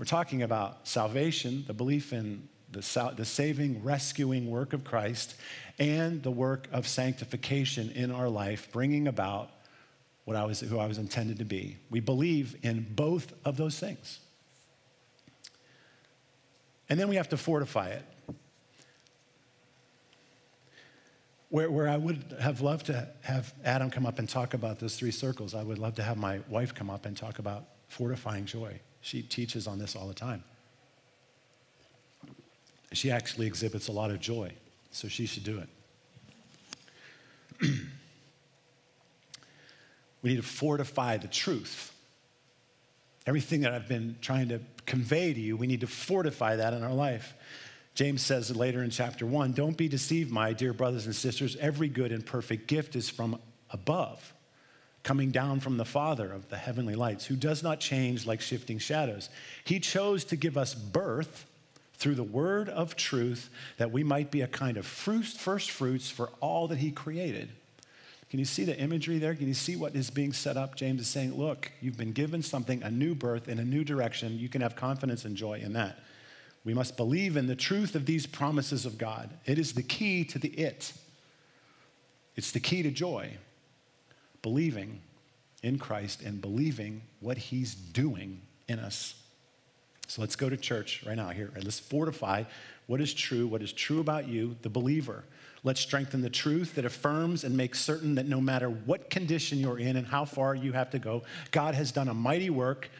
We're 0.00 0.06
talking 0.06 0.42
about 0.42 0.88
salvation, 0.88 1.64
the 1.66 1.74
belief 1.74 2.14
in 2.14 2.48
the, 2.72 3.12
the 3.14 3.24
saving, 3.26 3.84
rescuing 3.84 4.50
work 4.50 4.72
of 4.72 4.82
Christ, 4.82 5.34
and 5.78 6.22
the 6.22 6.30
work 6.30 6.68
of 6.72 6.88
sanctification 6.88 7.90
in 7.90 8.10
our 8.10 8.30
life, 8.30 8.72
bringing 8.72 9.08
about 9.08 9.50
what 10.24 10.38
I 10.38 10.46
was, 10.46 10.60
who 10.60 10.78
I 10.78 10.86
was 10.86 10.96
intended 10.96 11.36
to 11.40 11.44
be. 11.44 11.76
We 11.90 12.00
believe 12.00 12.56
in 12.62 12.86
both 12.94 13.34
of 13.44 13.58
those 13.58 13.78
things. 13.78 14.20
And 16.88 16.98
then 16.98 17.10
we 17.10 17.16
have 17.16 17.28
to 17.28 17.36
fortify 17.36 17.90
it. 17.90 18.04
Where, 21.50 21.70
where 21.70 21.90
I 21.90 21.98
would 21.98 22.36
have 22.40 22.62
loved 22.62 22.86
to 22.86 23.06
have 23.20 23.52
Adam 23.66 23.90
come 23.90 24.06
up 24.06 24.18
and 24.18 24.26
talk 24.26 24.54
about 24.54 24.78
those 24.78 24.96
three 24.96 25.10
circles, 25.10 25.54
I 25.54 25.62
would 25.62 25.78
love 25.78 25.96
to 25.96 26.02
have 26.02 26.16
my 26.16 26.40
wife 26.48 26.74
come 26.74 26.88
up 26.88 27.04
and 27.04 27.14
talk 27.14 27.38
about 27.38 27.66
fortifying 27.88 28.46
joy. 28.46 28.80
She 29.00 29.22
teaches 29.22 29.66
on 29.66 29.78
this 29.78 29.96
all 29.96 30.06
the 30.08 30.14
time. 30.14 30.44
She 32.92 33.10
actually 33.10 33.46
exhibits 33.46 33.88
a 33.88 33.92
lot 33.92 34.10
of 34.10 34.20
joy, 34.20 34.52
so 34.90 35.08
she 35.08 35.26
should 35.26 35.44
do 35.44 35.60
it. 35.60 35.68
we 40.22 40.30
need 40.30 40.36
to 40.36 40.42
fortify 40.42 41.16
the 41.16 41.28
truth. 41.28 41.94
Everything 43.26 43.60
that 43.60 43.72
I've 43.72 43.88
been 43.88 44.16
trying 44.20 44.48
to 44.48 44.60
convey 44.86 45.32
to 45.32 45.40
you, 45.40 45.56
we 45.56 45.66
need 45.66 45.82
to 45.82 45.86
fortify 45.86 46.56
that 46.56 46.74
in 46.74 46.82
our 46.82 46.92
life. 46.92 47.34
James 47.94 48.22
says 48.22 48.54
later 48.54 48.82
in 48.82 48.90
chapter 48.90 49.26
one, 49.26 49.52
don't 49.52 49.76
be 49.76 49.88
deceived, 49.88 50.30
my 50.30 50.52
dear 50.52 50.72
brothers 50.72 51.06
and 51.06 51.14
sisters. 51.14 51.56
Every 51.56 51.88
good 51.88 52.12
and 52.12 52.24
perfect 52.24 52.66
gift 52.66 52.96
is 52.96 53.08
from 53.08 53.38
above 53.70 54.34
coming 55.02 55.30
down 55.30 55.60
from 55.60 55.76
the 55.76 55.84
Father 55.84 56.30
of 56.30 56.48
the 56.48 56.56
heavenly 56.56 56.94
lights, 56.94 57.26
who 57.26 57.36
does 57.36 57.62
not 57.62 57.80
change 57.80 58.26
like 58.26 58.40
shifting 58.40 58.78
shadows. 58.78 59.30
He 59.64 59.80
chose 59.80 60.24
to 60.26 60.36
give 60.36 60.56
us 60.58 60.74
birth 60.74 61.46
through 61.94 62.14
the 62.14 62.22
word 62.22 62.68
of 62.68 62.96
truth 62.96 63.50
that 63.78 63.90
we 63.90 64.02
might 64.02 64.30
be 64.30 64.40
a 64.40 64.46
kind 64.46 64.76
of 64.76 64.86
first 64.86 65.70
fruits 65.70 66.10
for 66.10 66.30
all 66.40 66.68
that 66.68 66.78
He 66.78 66.90
created. 66.90 67.50
Can 68.30 68.38
you 68.38 68.44
see 68.44 68.64
the 68.64 68.78
imagery 68.78 69.18
there? 69.18 69.34
Can 69.34 69.48
you 69.48 69.54
see 69.54 69.74
what 69.74 69.96
is 69.96 70.08
being 70.08 70.32
set 70.32 70.56
up? 70.56 70.76
James 70.76 71.00
is 71.00 71.08
saying, 71.08 71.36
Look, 71.36 71.72
you've 71.80 71.96
been 71.96 72.12
given 72.12 72.42
something, 72.42 72.82
a 72.82 72.90
new 72.90 73.14
birth 73.14 73.48
in 73.48 73.58
a 73.58 73.64
new 73.64 73.84
direction. 73.84 74.38
You 74.38 74.48
can 74.48 74.60
have 74.60 74.76
confidence 74.76 75.24
and 75.24 75.36
joy 75.36 75.60
in 75.60 75.72
that. 75.72 75.98
We 76.64 76.74
must 76.74 76.96
believe 76.96 77.36
in 77.36 77.46
the 77.46 77.56
truth 77.56 77.94
of 77.94 78.06
these 78.06 78.26
promises 78.26 78.84
of 78.84 78.98
God. 78.98 79.30
It 79.46 79.58
is 79.58 79.72
the 79.72 79.82
key 79.82 80.24
to 80.24 80.38
the 80.38 80.48
it, 80.48 80.92
it's 82.36 82.52
the 82.52 82.60
key 82.60 82.82
to 82.82 82.90
joy 82.90 83.36
believing 84.42 85.00
in 85.62 85.78
Christ 85.78 86.22
and 86.22 86.40
believing 86.40 87.02
what 87.20 87.36
he's 87.36 87.74
doing 87.74 88.40
in 88.68 88.78
us. 88.78 89.14
So 90.06 90.22
let's 90.22 90.36
go 90.36 90.48
to 90.48 90.56
church 90.56 91.04
right 91.06 91.16
now 91.16 91.28
here. 91.28 91.50
And 91.54 91.64
let's 91.64 91.78
fortify 91.78 92.44
what 92.86 93.00
is 93.00 93.14
true, 93.14 93.46
what 93.46 93.62
is 93.62 93.72
true 93.72 94.00
about 94.00 94.26
you, 94.26 94.56
the 94.62 94.68
believer. 94.68 95.24
Let's 95.62 95.80
strengthen 95.80 96.22
the 96.22 96.30
truth 96.30 96.74
that 96.74 96.84
affirms 96.84 97.44
and 97.44 97.56
makes 97.56 97.80
certain 97.80 98.14
that 98.14 98.26
no 98.26 98.40
matter 98.40 98.68
what 98.70 99.10
condition 99.10 99.58
you're 99.58 99.78
in 99.78 99.96
and 99.96 100.06
how 100.06 100.24
far 100.24 100.54
you 100.54 100.72
have 100.72 100.90
to 100.90 100.98
go, 100.98 101.22
God 101.50 101.74
has 101.74 101.92
done 101.92 102.08
a 102.08 102.14
mighty 102.14 102.50
work 102.50 102.90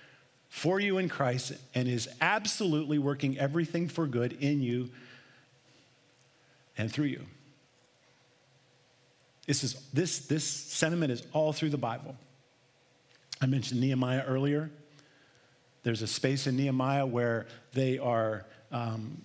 for 0.50 0.78
you 0.78 0.98
in 0.98 1.08
Christ 1.08 1.52
and 1.74 1.88
is 1.88 2.08
absolutely 2.20 2.98
working 2.98 3.38
everything 3.38 3.88
for 3.88 4.06
good 4.06 4.34
in 4.34 4.60
you 4.60 4.90
and 6.76 6.92
through 6.92 7.06
you. 7.06 7.24
This, 9.50 9.64
is, 9.64 9.74
this, 9.92 10.18
this 10.28 10.44
sentiment 10.44 11.10
is 11.10 11.24
all 11.32 11.52
through 11.52 11.70
the 11.70 11.76
Bible. 11.76 12.14
I 13.40 13.46
mentioned 13.46 13.80
Nehemiah 13.80 14.22
earlier. 14.24 14.70
There's 15.82 16.02
a 16.02 16.06
space 16.06 16.46
in 16.46 16.56
Nehemiah 16.56 17.04
where 17.04 17.48
they 17.72 17.98
are 17.98 18.46
um, 18.70 19.20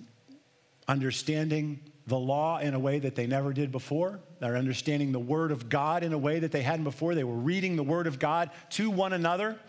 understanding 0.88 1.80
the 2.08 2.18
law 2.18 2.58
in 2.58 2.74
a 2.74 2.80
way 2.80 2.98
that 2.98 3.14
they 3.14 3.28
never 3.28 3.54
did 3.54 3.72
before. 3.72 4.20
They're 4.40 4.58
understanding 4.58 5.12
the 5.12 5.20
Word 5.20 5.52
of 5.52 5.70
God 5.70 6.04
in 6.04 6.12
a 6.12 6.18
way 6.18 6.40
that 6.40 6.52
they 6.52 6.64
hadn't 6.64 6.86
before. 6.86 7.14
They 7.14 7.24
were 7.24 7.36
reading 7.36 7.76
the 7.76 7.84
Word 7.84 8.08
of 8.08 8.18
God 8.18 8.50
to 8.72 8.90
one 8.90 9.14
another. 9.14 9.60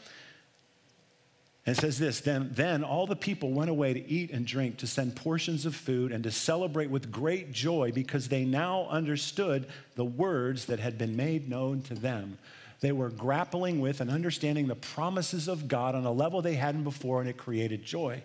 And 1.66 1.76
it 1.76 1.80
says 1.80 1.98
this 1.98 2.20
then, 2.20 2.50
then 2.54 2.84
all 2.84 3.08
the 3.08 3.16
people 3.16 3.50
went 3.50 3.70
away 3.70 3.92
to 3.92 4.08
eat 4.08 4.30
and 4.30 4.46
drink, 4.46 4.78
to 4.78 4.86
send 4.86 5.16
portions 5.16 5.66
of 5.66 5.74
food, 5.74 6.12
and 6.12 6.22
to 6.22 6.30
celebrate 6.30 6.90
with 6.90 7.10
great 7.10 7.50
joy 7.50 7.90
because 7.92 8.28
they 8.28 8.44
now 8.44 8.86
understood 8.88 9.66
the 9.96 10.04
words 10.04 10.66
that 10.66 10.78
had 10.78 10.96
been 10.96 11.16
made 11.16 11.50
known 11.50 11.82
to 11.82 11.94
them. 11.94 12.38
They 12.80 12.92
were 12.92 13.10
grappling 13.10 13.80
with 13.80 14.00
and 14.00 14.10
understanding 14.10 14.68
the 14.68 14.76
promises 14.76 15.48
of 15.48 15.66
God 15.66 15.96
on 15.96 16.04
a 16.04 16.12
level 16.12 16.40
they 16.40 16.54
hadn't 16.54 16.84
before, 16.84 17.20
and 17.20 17.28
it 17.28 17.36
created 17.36 17.84
joy. 17.84 18.22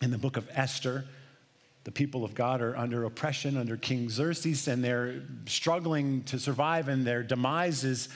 In 0.00 0.12
the 0.12 0.18
book 0.18 0.36
of 0.36 0.48
Esther, 0.52 1.04
the 1.82 1.90
people 1.90 2.24
of 2.24 2.34
God 2.34 2.60
are 2.60 2.76
under 2.76 3.04
oppression 3.04 3.56
under 3.56 3.76
King 3.76 4.08
Xerxes, 4.08 4.68
and 4.68 4.84
they're 4.84 5.22
struggling 5.46 6.22
to 6.24 6.38
survive, 6.38 6.86
and 6.86 7.04
their 7.04 7.24
demise 7.24 7.82
is 7.82 8.08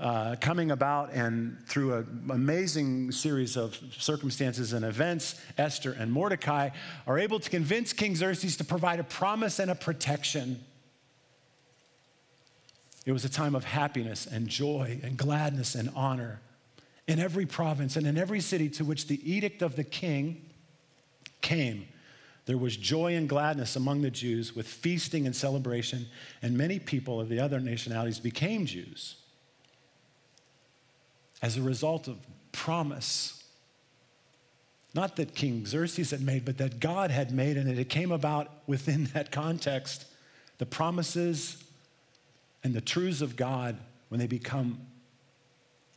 uh, 0.00 0.36
coming 0.40 0.70
about, 0.70 1.12
and 1.12 1.58
through 1.66 1.94
an 1.94 2.30
amazing 2.30 3.10
series 3.10 3.56
of 3.56 3.76
circumstances 3.98 4.72
and 4.72 4.84
events, 4.84 5.40
Esther 5.56 5.92
and 5.92 6.12
Mordecai 6.12 6.70
are 7.06 7.18
able 7.18 7.40
to 7.40 7.50
convince 7.50 7.92
King 7.92 8.14
Xerxes 8.14 8.56
to 8.58 8.64
provide 8.64 9.00
a 9.00 9.04
promise 9.04 9.58
and 9.58 9.70
a 9.70 9.74
protection. 9.74 10.62
It 13.06 13.12
was 13.12 13.24
a 13.24 13.28
time 13.28 13.54
of 13.54 13.64
happiness 13.64 14.26
and 14.26 14.46
joy 14.46 15.00
and 15.02 15.16
gladness 15.16 15.74
and 15.74 15.90
honor 15.96 16.40
in 17.08 17.18
every 17.18 17.46
province 17.46 17.96
and 17.96 18.06
in 18.06 18.16
every 18.16 18.40
city 18.40 18.68
to 18.68 18.84
which 18.84 19.08
the 19.08 19.18
edict 19.28 19.62
of 19.62 19.74
the 19.74 19.84
king 19.84 20.48
came. 21.40 21.88
There 22.46 22.58
was 22.58 22.76
joy 22.76 23.14
and 23.14 23.28
gladness 23.28 23.76
among 23.76 24.02
the 24.02 24.10
Jews 24.10 24.54
with 24.54 24.68
feasting 24.68 25.26
and 25.26 25.34
celebration, 25.34 26.06
and 26.40 26.56
many 26.56 26.78
people 26.78 27.20
of 27.20 27.28
the 27.28 27.40
other 27.40 27.58
nationalities 27.58 28.20
became 28.20 28.64
Jews 28.64 29.16
as 31.42 31.56
a 31.56 31.62
result 31.62 32.08
of 32.08 32.16
promise. 32.52 33.42
Not 34.94 35.16
that 35.16 35.34
King 35.34 35.66
Xerxes 35.66 36.10
had 36.10 36.22
made, 36.22 36.44
but 36.44 36.58
that 36.58 36.80
God 36.80 37.10
had 37.10 37.32
made, 37.32 37.56
and 37.56 37.68
it 37.68 37.88
came 37.88 38.10
about 38.10 38.50
within 38.66 39.04
that 39.14 39.30
context. 39.30 40.06
The 40.58 40.66
promises 40.66 41.62
and 42.64 42.74
the 42.74 42.80
truths 42.80 43.20
of 43.20 43.36
God, 43.36 43.78
when 44.08 44.18
they 44.18 44.26
become 44.26 44.80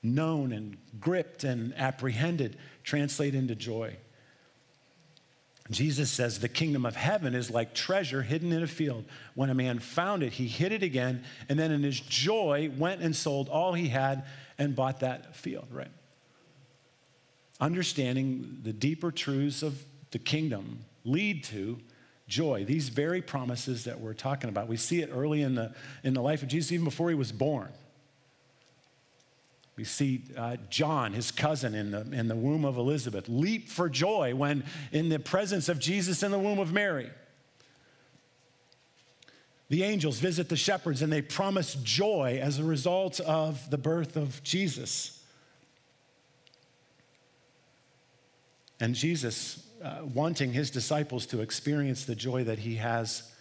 known 0.03 0.51
and 0.51 0.77
gripped 0.99 1.43
and 1.43 1.73
apprehended, 1.77 2.57
translate 2.83 3.33
into 3.33 3.55
joy. 3.55 3.95
Jesus 5.69 6.11
says 6.11 6.39
the 6.39 6.49
kingdom 6.49 6.85
of 6.85 6.95
heaven 6.95 7.33
is 7.33 7.49
like 7.49 7.73
treasure 7.73 8.21
hidden 8.21 8.51
in 8.51 8.61
a 8.61 8.67
field. 8.67 9.05
When 9.35 9.49
a 9.49 9.53
man 9.53 9.79
found 9.79 10.21
it, 10.21 10.33
he 10.33 10.47
hid 10.47 10.73
it 10.73 10.83
again, 10.83 11.23
and 11.47 11.57
then 11.57 11.71
in 11.71 11.81
his 11.81 11.99
joy 11.99 12.69
went 12.77 13.01
and 13.01 13.15
sold 13.15 13.47
all 13.47 13.73
he 13.73 13.87
had 13.87 14.25
and 14.57 14.75
bought 14.75 14.99
that 15.01 15.35
field, 15.35 15.67
right? 15.71 15.91
Understanding 17.59 18.59
the 18.63 18.73
deeper 18.73 19.11
truths 19.11 19.63
of 19.63 19.83
the 20.11 20.19
kingdom 20.19 20.85
lead 21.03 21.43
to 21.45 21.79
joy. 22.27 22.65
These 22.65 22.89
very 22.89 23.21
promises 23.21 23.83
that 23.83 23.99
we're 23.99 24.13
talking 24.13 24.49
about, 24.49 24.67
we 24.67 24.77
see 24.77 25.01
it 25.01 25.09
early 25.13 25.41
in 25.41 25.55
the, 25.55 25.73
in 26.03 26.13
the 26.13 26.21
life 26.21 26.41
of 26.41 26.47
Jesus, 26.47 26.71
even 26.71 26.85
before 26.85 27.09
he 27.09 27.15
was 27.15 27.31
born. 27.31 27.69
We 29.75 29.83
see 29.83 30.23
uh, 30.37 30.57
John, 30.69 31.13
his 31.13 31.31
cousin 31.31 31.75
in 31.75 31.91
the, 31.91 32.01
in 32.11 32.27
the 32.27 32.35
womb 32.35 32.65
of 32.65 32.77
Elizabeth, 32.77 33.27
leap 33.27 33.69
for 33.69 33.89
joy 33.89 34.35
when 34.35 34.63
in 34.91 35.09
the 35.09 35.19
presence 35.19 35.69
of 35.69 35.79
Jesus 35.79 36.23
in 36.23 36.31
the 36.31 36.39
womb 36.39 36.59
of 36.59 36.71
Mary. 36.71 37.09
The 39.71 39.83
angels 39.83 40.19
visit 40.19 40.49
the 40.49 40.57
shepherds 40.57 41.01
and 41.01 41.13
they 41.13 41.21
promise 41.21 41.75
joy 41.75 42.39
as 42.41 42.59
a 42.59 42.63
result 42.65 43.21
of 43.21 43.69
the 43.69 43.77
birth 43.77 44.17
of 44.17 44.43
Jesus. 44.43 45.23
And 48.81 48.93
Jesus, 48.93 49.65
uh, 49.81 49.99
wanting 50.13 50.51
his 50.51 50.71
disciples 50.71 51.25
to 51.27 51.39
experience 51.39 52.03
the 52.03 52.15
joy 52.15 52.43
that 52.43 52.59
he 52.59 52.75
has 52.75 53.31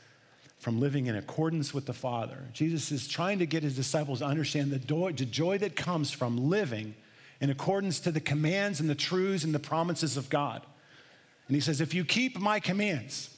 from 0.61 0.78
living 0.78 1.07
in 1.07 1.16
accordance 1.16 1.74
with 1.74 1.87
the 1.87 1.93
Father. 1.93 2.39
Jesus 2.53 2.93
is 2.93 3.09
trying 3.09 3.41
to 3.41 3.47
get 3.47 3.64
his 3.64 3.74
disciples 3.74 4.20
to 4.20 4.26
understand 4.26 4.70
the 4.70 4.78
the 4.78 5.26
joy 5.26 5.59
that 5.59 5.74
comes 5.74 6.12
from 6.12 6.49
living 6.49 6.95
in 7.41 7.51
accordance 7.51 7.99
to 7.99 8.12
the 8.12 8.20
commands 8.20 8.78
and 8.78 8.89
the 8.89 8.95
truths 8.95 9.43
and 9.43 9.53
the 9.53 9.59
promises 9.59 10.16
of 10.16 10.31
God. 10.31 10.62
And 11.49 11.57
he 11.57 11.61
says, 11.61 11.81
If 11.81 11.93
you 11.93 12.05
keep 12.05 12.39
my 12.39 12.61
commands, 12.61 13.37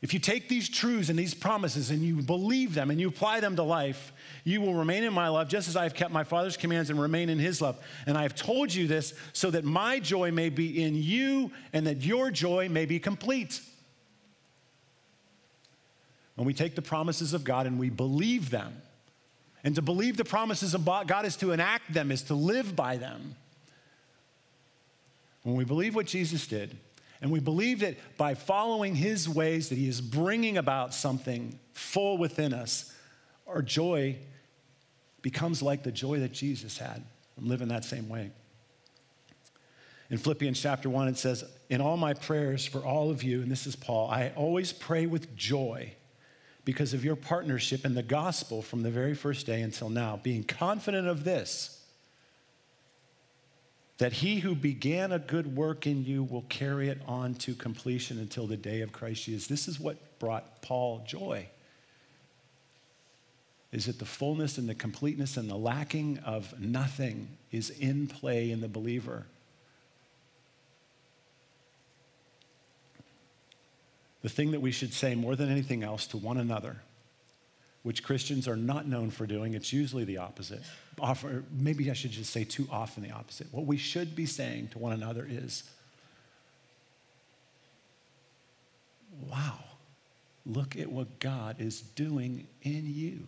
if 0.00 0.14
you 0.14 0.20
take 0.20 0.48
these 0.48 0.68
truths 0.68 1.08
and 1.08 1.18
these 1.18 1.34
promises 1.34 1.90
and 1.90 2.02
you 2.02 2.22
believe 2.22 2.74
them 2.74 2.90
and 2.90 3.00
you 3.00 3.08
apply 3.08 3.40
them 3.40 3.56
to 3.56 3.64
life, 3.64 4.12
you 4.44 4.60
will 4.60 4.74
remain 4.74 5.02
in 5.02 5.12
my 5.12 5.28
love 5.28 5.48
just 5.48 5.68
as 5.68 5.74
I 5.74 5.82
have 5.82 5.94
kept 5.94 6.12
my 6.12 6.22
Father's 6.22 6.56
commands 6.56 6.88
and 6.88 7.00
remain 7.00 7.28
in 7.28 7.38
his 7.38 7.60
love. 7.60 7.76
And 8.06 8.16
I 8.16 8.22
have 8.22 8.36
told 8.36 8.72
you 8.72 8.86
this 8.86 9.12
so 9.32 9.50
that 9.50 9.64
my 9.64 9.98
joy 9.98 10.30
may 10.30 10.50
be 10.50 10.82
in 10.82 10.94
you 10.94 11.50
and 11.72 11.86
that 11.88 12.02
your 12.02 12.30
joy 12.30 12.68
may 12.68 12.86
be 12.86 13.00
complete. 13.00 13.60
When 16.36 16.46
we 16.46 16.54
take 16.54 16.76
the 16.76 16.82
promises 16.82 17.34
of 17.34 17.42
God 17.42 17.66
and 17.66 17.80
we 17.80 17.90
believe 17.90 18.50
them, 18.50 18.80
and 19.64 19.74
to 19.74 19.82
believe 19.82 20.16
the 20.16 20.24
promises 20.24 20.74
of 20.74 20.84
God 20.84 21.24
is 21.24 21.34
to 21.38 21.50
enact 21.50 21.92
them, 21.92 22.12
is 22.12 22.22
to 22.24 22.34
live 22.34 22.76
by 22.76 22.96
them. 22.96 23.34
When 25.42 25.56
we 25.56 25.64
believe 25.64 25.96
what 25.96 26.06
Jesus 26.06 26.46
did, 26.46 26.76
and 27.20 27.30
we 27.30 27.40
believe 27.40 27.80
that 27.80 27.96
by 28.16 28.34
following 28.34 28.94
his 28.94 29.28
ways 29.28 29.68
that 29.70 29.78
he 29.78 29.88
is 29.88 30.00
bringing 30.00 30.56
about 30.56 30.94
something 30.94 31.58
full 31.72 32.16
within 32.16 32.52
us, 32.52 32.94
our 33.46 33.62
joy 33.62 34.16
becomes 35.22 35.62
like 35.62 35.82
the 35.82 35.90
joy 35.90 36.20
that 36.20 36.32
Jesus 36.32 36.78
had 36.78 37.02
from 37.34 37.48
living 37.48 37.68
that 37.68 37.84
same 37.84 38.08
way. 38.08 38.30
In 40.10 40.16
Philippians 40.16 40.60
chapter 40.60 40.88
1, 40.88 41.08
it 41.08 41.18
says, 41.18 41.44
In 41.68 41.80
all 41.80 41.96
my 41.96 42.14
prayers 42.14 42.64
for 42.64 42.78
all 42.78 43.10
of 43.10 43.22
you, 43.22 43.42
and 43.42 43.50
this 43.50 43.66
is 43.66 43.76
Paul, 43.76 44.08
I 44.10 44.32
always 44.36 44.72
pray 44.72 45.06
with 45.06 45.36
joy 45.36 45.92
because 46.64 46.94
of 46.94 47.04
your 47.04 47.16
partnership 47.16 47.84
in 47.84 47.94
the 47.94 48.02
gospel 48.02 48.62
from 48.62 48.82
the 48.82 48.90
very 48.90 49.14
first 49.14 49.44
day 49.44 49.60
until 49.60 49.90
now, 49.90 50.20
being 50.22 50.44
confident 50.44 51.08
of 51.08 51.24
this 51.24 51.77
that 53.98 54.12
he 54.12 54.38
who 54.38 54.54
began 54.54 55.12
a 55.12 55.18
good 55.18 55.56
work 55.56 55.86
in 55.86 56.04
you 56.04 56.22
will 56.22 56.44
carry 56.48 56.88
it 56.88 57.00
on 57.06 57.34
to 57.34 57.54
completion 57.54 58.18
until 58.18 58.46
the 58.46 58.56
day 58.56 58.80
of 58.80 58.92
Christ 58.92 59.24
Jesus. 59.24 59.46
This 59.46 59.68
is 59.68 59.78
what 59.78 60.18
brought 60.18 60.62
Paul 60.62 61.04
joy. 61.06 61.48
Is 63.70 63.86
that 63.86 63.98
the 63.98 64.06
fullness 64.06 64.56
and 64.56 64.68
the 64.68 64.74
completeness 64.74 65.36
and 65.36 65.50
the 65.50 65.56
lacking 65.56 66.18
of 66.24 66.58
nothing 66.58 67.28
is 67.52 67.70
in 67.70 68.06
play 68.06 68.50
in 68.50 68.60
the 68.60 68.68
believer. 68.68 69.26
the 74.22 74.28
thing 74.28 74.50
that 74.50 74.60
we 74.60 74.70
should 74.70 74.92
say 74.92 75.14
more 75.14 75.36
than 75.36 75.48
anything 75.48 75.82
else 75.82 76.06
to 76.08 76.16
one 76.16 76.38
another, 76.38 76.82
which 77.82 78.02
Christians 78.02 78.48
are 78.48 78.56
not 78.56 78.86
known 78.86 79.10
for 79.10 79.26
doing, 79.26 79.54
it's 79.54 79.72
usually 79.72 80.04
the 80.04 80.18
opposite. 80.18 80.62
Offer, 81.00 81.44
maybe 81.50 81.90
I 81.90 81.94
should 81.94 82.10
just 82.10 82.30
say 82.32 82.44
too 82.44 82.68
often 82.70 83.02
the 83.02 83.12
opposite. 83.12 83.46
What 83.52 83.66
we 83.66 83.76
should 83.76 84.16
be 84.16 84.26
saying 84.26 84.68
to 84.68 84.78
one 84.78 84.92
another 84.92 85.26
is, 85.28 85.62
wow, 89.28 89.60
look 90.44 90.76
at 90.76 90.90
what 90.90 91.20
God 91.20 91.56
is 91.60 91.80
doing 91.80 92.46
in 92.62 92.92
you. 92.92 93.26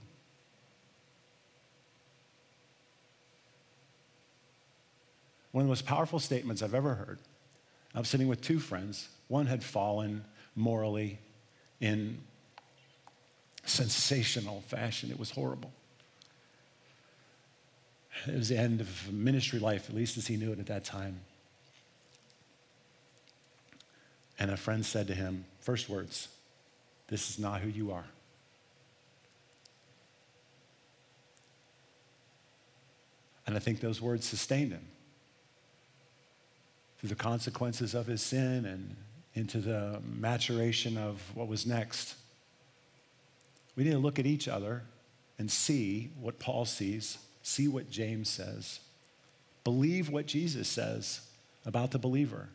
One 5.52 5.62
of 5.62 5.66
the 5.66 5.70
most 5.70 5.86
powerful 5.86 6.18
statements 6.18 6.62
I've 6.62 6.74
ever 6.74 6.94
heard. 6.94 7.18
I'm 7.94 8.04
sitting 8.04 8.28
with 8.28 8.40
two 8.40 8.60
friends. 8.60 9.08
One 9.28 9.46
had 9.46 9.64
fallen 9.64 10.24
morally 10.54 11.18
in 11.80 12.18
sensational 13.70 14.62
fashion. 14.62 15.10
It 15.10 15.18
was 15.18 15.30
horrible. 15.30 15.72
It 18.26 18.34
was 18.34 18.48
the 18.48 18.58
end 18.58 18.80
of 18.80 19.12
ministry 19.12 19.58
life, 19.58 19.88
at 19.88 19.94
least 19.94 20.18
as 20.18 20.26
he 20.26 20.36
knew 20.36 20.52
it 20.52 20.58
at 20.58 20.66
that 20.66 20.84
time. 20.84 21.20
And 24.38 24.50
a 24.50 24.56
friend 24.56 24.84
said 24.84 25.06
to 25.08 25.14
him, 25.14 25.44
first 25.60 25.88
words, 25.88 26.28
This 27.08 27.30
is 27.30 27.38
not 27.38 27.60
who 27.60 27.68
you 27.68 27.92
are. 27.92 28.06
And 33.46 33.56
I 33.56 33.58
think 33.58 33.80
those 33.80 34.00
words 34.00 34.26
sustained 34.26 34.72
him 34.72 34.86
through 36.98 37.08
the 37.08 37.14
consequences 37.16 37.94
of 37.94 38.06
his 38.06 38.22
sin 38.22 38.64
and 38.64 38.96
into 39.34 39.58
the 39.58 40.00
maturation 40.04 40.96
of 40.96 41.20
what 41.34 41.48
was 41.48 41.66
next. 41.66 42.14
We 43.76 43.84
need 43.84 43.92
to 43.92 43.98
look 43.98 44.18
at 44.18 44.26
each 44.26 44.48
other 44.48 44.82
and 45.38 45.50
see 45.50 46.10
what 46.20 46.38
Paul 46.38 46.64
sees, 46.64 47.18
see 47.42 47.68
what 47.68 47.90
James 47.90 48.28
says, 48.28 48.80
believe 49.64 50.10
what 50.10 50.26
Jesus 50.26 50.68
says 50.68 51.20
about 51.64 51.90
the 51.90 51.98
believer. 51.98 52.48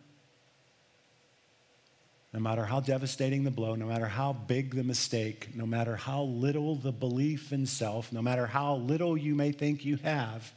No 2.33 2.39
matter 2.41 2.65
how 2.65 2.81
devastating 2.81 3.45
the 3.45 3.51
blow, 3.51 3.75
no 3.75 3.85
matter 3.85 4.07
how 4.07 4.33
big 4.33 4.75
the 4.75 4.83
mistake, 4.83 5.49
no 5.55 5.65
matter 5.65 5.95
how 5.95 6.23
little 6.23 6.75
the 6.75 6.91
belief 6.91 7.53
in 7.53 7.65
self, 7.65 8.11
no 8.11 8.21
matter 8.21 8.45
how 8.45 8.75
little 8.75 9.15
you 9.15 9.35
may 9.35 9.53
think 9.53 9.85
you 9.85 9.95
have, 9.97 10.51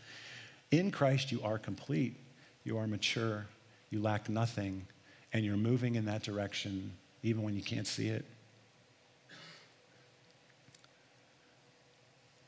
In 0.70 0.90
Christ, 0.90 1.32
you 1.32 1.40
are 1.42 1.58
complete, 1.58 2.14
you 2.64 2.76
are 2.76 2.86
mature, 2.86 3.46
you 3.90 4.02
lack 4.02 4.28
nothing, 4.28 4.86
and 5.32 5.44
you're 5.44 5.56
moving 5.56 5.94
in 5.94 6.04
that 6.06 6.22
direction 6.22 6.92
even 7.22 7.42
when 7.42 7.56
you 7.56 7.62
can't 7.62 7.86
see 7.86 8.08
it. 8.08 8.24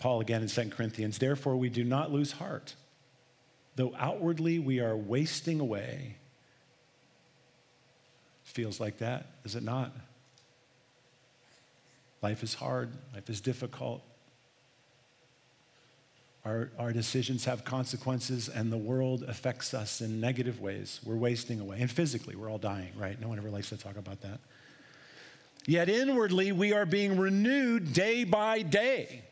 Paul 0.00 0.22
again 0.22 0.40
in 0.40 0.48
2 0.48 0.70
Corinthians, 0.70 1.18
therefore 1.18 1.56
we 1.56 1.68
do 1.68 1.84
not 1.84 2.10
lose 2.10 2.32
heart. 2.32 2.74
Though 3.76 3.94
outwardly 3.98 4.58
we 4.58 4.80
are 4.80 4.96
wasting 4.96 5.60
away. 5.60 6.16
Feels 8.44 8.80
like 8.80 8.98
that, 8.98 9.26
is 9.44 9.54
it 9.54 9.62
not? 9.62 9.94
Life 12.22 12.42
is 12.42 12.54
hard, 12.54 12.90
life 13.12 13.28
is 13.28 13.42
difficult. 13.42 14.02
Our, 16.46 16.70
our 16.78 16.92
decisions 16.92 17.44
have 17.44 17.66
consequences, 17.66 18.48
and 18.48 18.72
the 18.72 18.78
world 18.78 19.24
affects 19.24 19.74
us 19.74 20.00
in 20.00 20.18
negative 20.18 20.62
ways. 20.62 20.98
We're 21.04 21.16
wasting 21.16 21.60
away. 21.60 21.76
And 21.80 21.90
physically, 21.90 22.34
we're 22.34 22.50
all 22.50 22.56
dying, 22.56 22.92
right? 22.96 23.20
No 23.20 23.28
one 23.28 23.36
ever 23.36 23.50
likes 23.50 23.68
to 23.68 23.76
talk 23.76 23.98
about 23.98 24.22
that. 24.22 24.40
Yet 25.66 25.90
inwardly, 25.90 26.52
we 26.52 26.72
are 26.72 26.86
being 26.86 27.18
renewed 27.18 27.92
day 27.92 28.24
by 28.24 28.62
day 28.62 29.24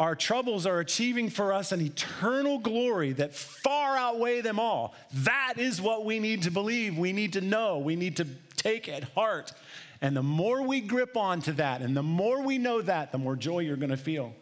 our 0.00 0.16
troubles 0.16 0.64
are 0.64 0.80
achieving 0.80 1.28
for 1.28 1.52
us 1.52 1.72
an 1.72 1.80
eternal 1.82 2.58
glory 2.58 3.12
that 3.12 3.34
far 3.34 3.98
outweigh 3.98 4.40
them 4.40 4.58
all. 4.58 4.94
That 5.12 5.54
is 5.58 5.78
what 5.78 6.06
we 6.06 6.18
need 6.18 6.44
to 6.44 6.50
believe. 6.50 6.96
We 6.96 7.12
need 7.12 7.34
to 7.34 7.42
know. 7.42 7.76
We 7.76 7.96
need 7.96 8.16
to 8.16 8.26
take 8.56 8.88
at 8.88 9.04
heart. 9.04 9.52
And 10.00 10.16
the 10.16 10.22
more 10.22 10.62
we 10.62 10.80
grip 10.80 11.18
onto 11.18 11.52
that 11.52 11.82
and 11.82 11.94
the 11.94 12.02
more 12.02 12.40
we 12.40 12.56
know 12.56 12.80
that, 12.80 13.12
the 13.12 13.18
more 13.18 13.36
joy 13.36 13.58
you're 13.58 13.76
going 13.76 13.90
to 13.90 13.98
feel. 13.98 14.32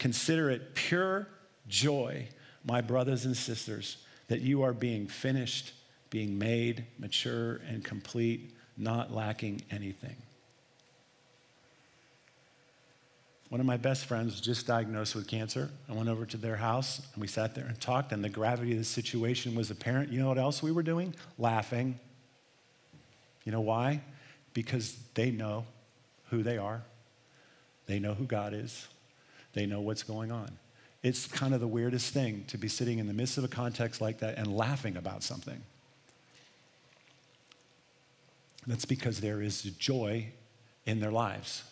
Consider 0.00 0.50
it 0.50 0.74
pure 0.74 1.28
joy, 1.68 2.26
my 2.64 2.80
brothers 2.80 3.24
and 3.24 3.36
sisters, 3.36 3.98
that 4.26 4.40
you 4.40 4.62
are 4.62 4.72
being 4.72 5.06
finished, 5.06 5.72
being 6.10 6.36
made 6.36 6.84
mature 6.98 7.60
and 7.68 7.84
complete, 7.84 8.56
not 8.76 9.14
lacking 9.14 9.62
anything. 9.70 10.16
One 13.52 13.60
of 13.60 13.66
my 13.66 13.76
best 13.76 14.06
friends 14.06 14.32
was 14.32 14.40
just 14.40 14.66
diagnosed 14.66 15.14
with 15.14 15.28
cancer. 15.28 15.68
I 15.86 15.92
went 15.92 16.08
over 16.08 16.24
to 16.24 16.38
their 16.38 16.56
house 16.56 17.02
and 17.12 17.20
we 17.20 17.28
sat 17.28 17.54
there 17.54 17.66
and 17.66 17.78
talked, 17.78 18.10
and 18.10 18.24
the 18.24 18.30
gravity 18.30 18.72
of 18.72 18.78
the 18.78 18.84
situation 18.84 19.54
was 19.54 19.70
apparent. 19.70 20.10
You 20.10 20.20
know 20.20 20.28
what 20.28 20.38
else 20.38 20.62
we 20.62 20.72
were 20.72 20.82
doing? 20.82 21.14
Laughing. 21.36 22.00
You 23.44 23.52
know 23.52 23.60
why? 23.60 24.00
Because 24.54 24.96
they 25.12 25.30
know 25.30 25.66
who 26.30 26.42
they 26.42 26.56
are, 26.56 26.80
they 27.84 27.98
know 27.98 28.14
who 28.14 28.24
God 28.24 28.54
is, 28.54 28.88
they 29.52 29.66
know 29.66 29.82
what's 29.82 30.02
going 30.02 30.32
on. 30.32 30.50
It's 31.02 31.26
kind 31.26 31.52
of 31.52 31.60
the 31.60 31.68
weirdest 31.68 32.14
thing 32.14 32.46
to 32.48 32.56
be 32.56 32.68
sitting 32.68 33.00
in 33.00 33.06
the 33.06 33.12
midst 33.12 33.36
of 33.36 33.44
a 33.44 33.48
context 33.48 34.00
like 34.00 34.20
that 34.20 34.38
and 34.38 34.56
laughing 34.56 34.96
about 34.96 35.22
something. 35.22 35.60
That's 38.66 38.86
because 38.86 39.20
there 39.20 39.42
is 39.42 39.60
joy 39.62 40.28
in 40.86 41.00
their 41.00 41.12
lives 41.12 41.64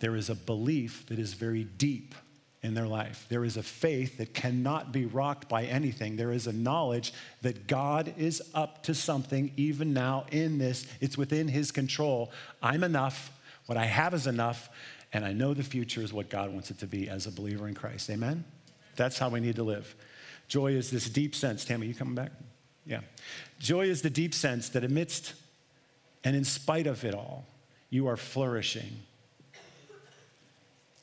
there 0.00 0.16
is 0.16 0.30
a 0.30 0.34
belief 0.34 1.06
that 1.06 1.18
is 1.18 1.34
very 1.34 1.64
deep 1.64 2.14
in 2.62 2.74
their 2.74 2.86
life. 2.86 3.26
There 3.28 3.44
is 3.44 3.56
a 3.56 3.62
faith 3.62 4.18
that 4.18 4.34
cannot 4.34 4.92
be 4.92 5.06
rocked 5.06 5.48
by 5.48 5.64
anything. 5.64 6.16
There 6.16 6.32
is 6.32 6.46
a 6.46 6.52
knowledge 6.52 7.12
that 7.42 7.66
God 7.66 8.12
is 8.18 8.42
up 8.54 8.82
to 8.84 8.94
something 8.94 9.52
even 9.56 9.94
now 9.94 10.26
in 10.30 10.58
this. 10.58 10.86
It's 11.00 11.16
within 11.16 11.48
His 11.48 11.70
control. 11.70 12.30
I'm 12.62 12.84
enough. 12.84 13.30
What 13.66 13.78
I 13.78 13.86
have 13.86 14.12
is 14.12 14.26
enough. 14.26 14.68
And 15.12 15.24
I 15.24 15.32
know 15.32 15.54
the 15.54 15.62
future 15.62 16.02
is 16.02 16.12
what 16.12 16.28
God 16.28 16.52
wants 16.52 16.70
it 16.70 16.78
to 16.80 16.86
be 16.86 17.08
as 17.08 17.26
a 17.26 17.32
believer 17.32 17.66
in 17.66 17.74
Christ. 17.74 18.10
Amen? 18.10 18.44
That's 18.96 19.18
how 19.18 19.28
we 19.30 19.40
need 19.40 19.56
to 19.56 19.62
live. 19.62 19.94
Joy 20.48 20.72
is 20.72 20.90
this 20.90 21.08
deep 21.08 21.34
sense. 21.34 21.64
Tammy, 21.64 21.86
you 21.86 21.94
coming 21.94 22.14
back? 22.14 22.32
Yeah. 22.84 23.00
Joy 23.58 23.86
is 23.86 24.02
the 24.02 24.10
deep 24.10 24.34
sense 24.34 24.68
that 24.70 24.84
amidst 24.84 25.34
and 26.24 26.36
in 26.36 26.44
spite 26.44 26.86
of 26.86 27.04
it 27.04 27.14
all, 27.14 27.46
you 27.88 28.06
are 28.06 28.16
flourishing 28.16 29.00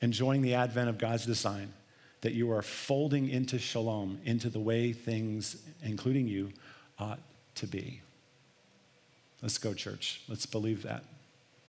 enjoying 0.02 0.42
the 0.42 0.54
advent 0.54 0.90
of 0.90 0.98
God's 0.98 1.26
design, 1.26 1.74
that 2.22 2.34
you 2.34 2.52
are 2.52 2.62
folding 2.62 3.30
into 3.30 3.60
shalom, 3.60 4.20
into 4.26 4.50
the 4.50 4.60
way 4.60 4.94
things, 4.94 5.58
including 5.84 6.28
you, 6.28 6.52
ought 7.00 7.20
to 7.56 7.68
be. 7.68 8.02
Let's 9.42 9.58
go, 9.58 9.74
church. 9.74 10.22
Let's 10.28 10.46
believe 10.46 10.84
that. 10.84 11.04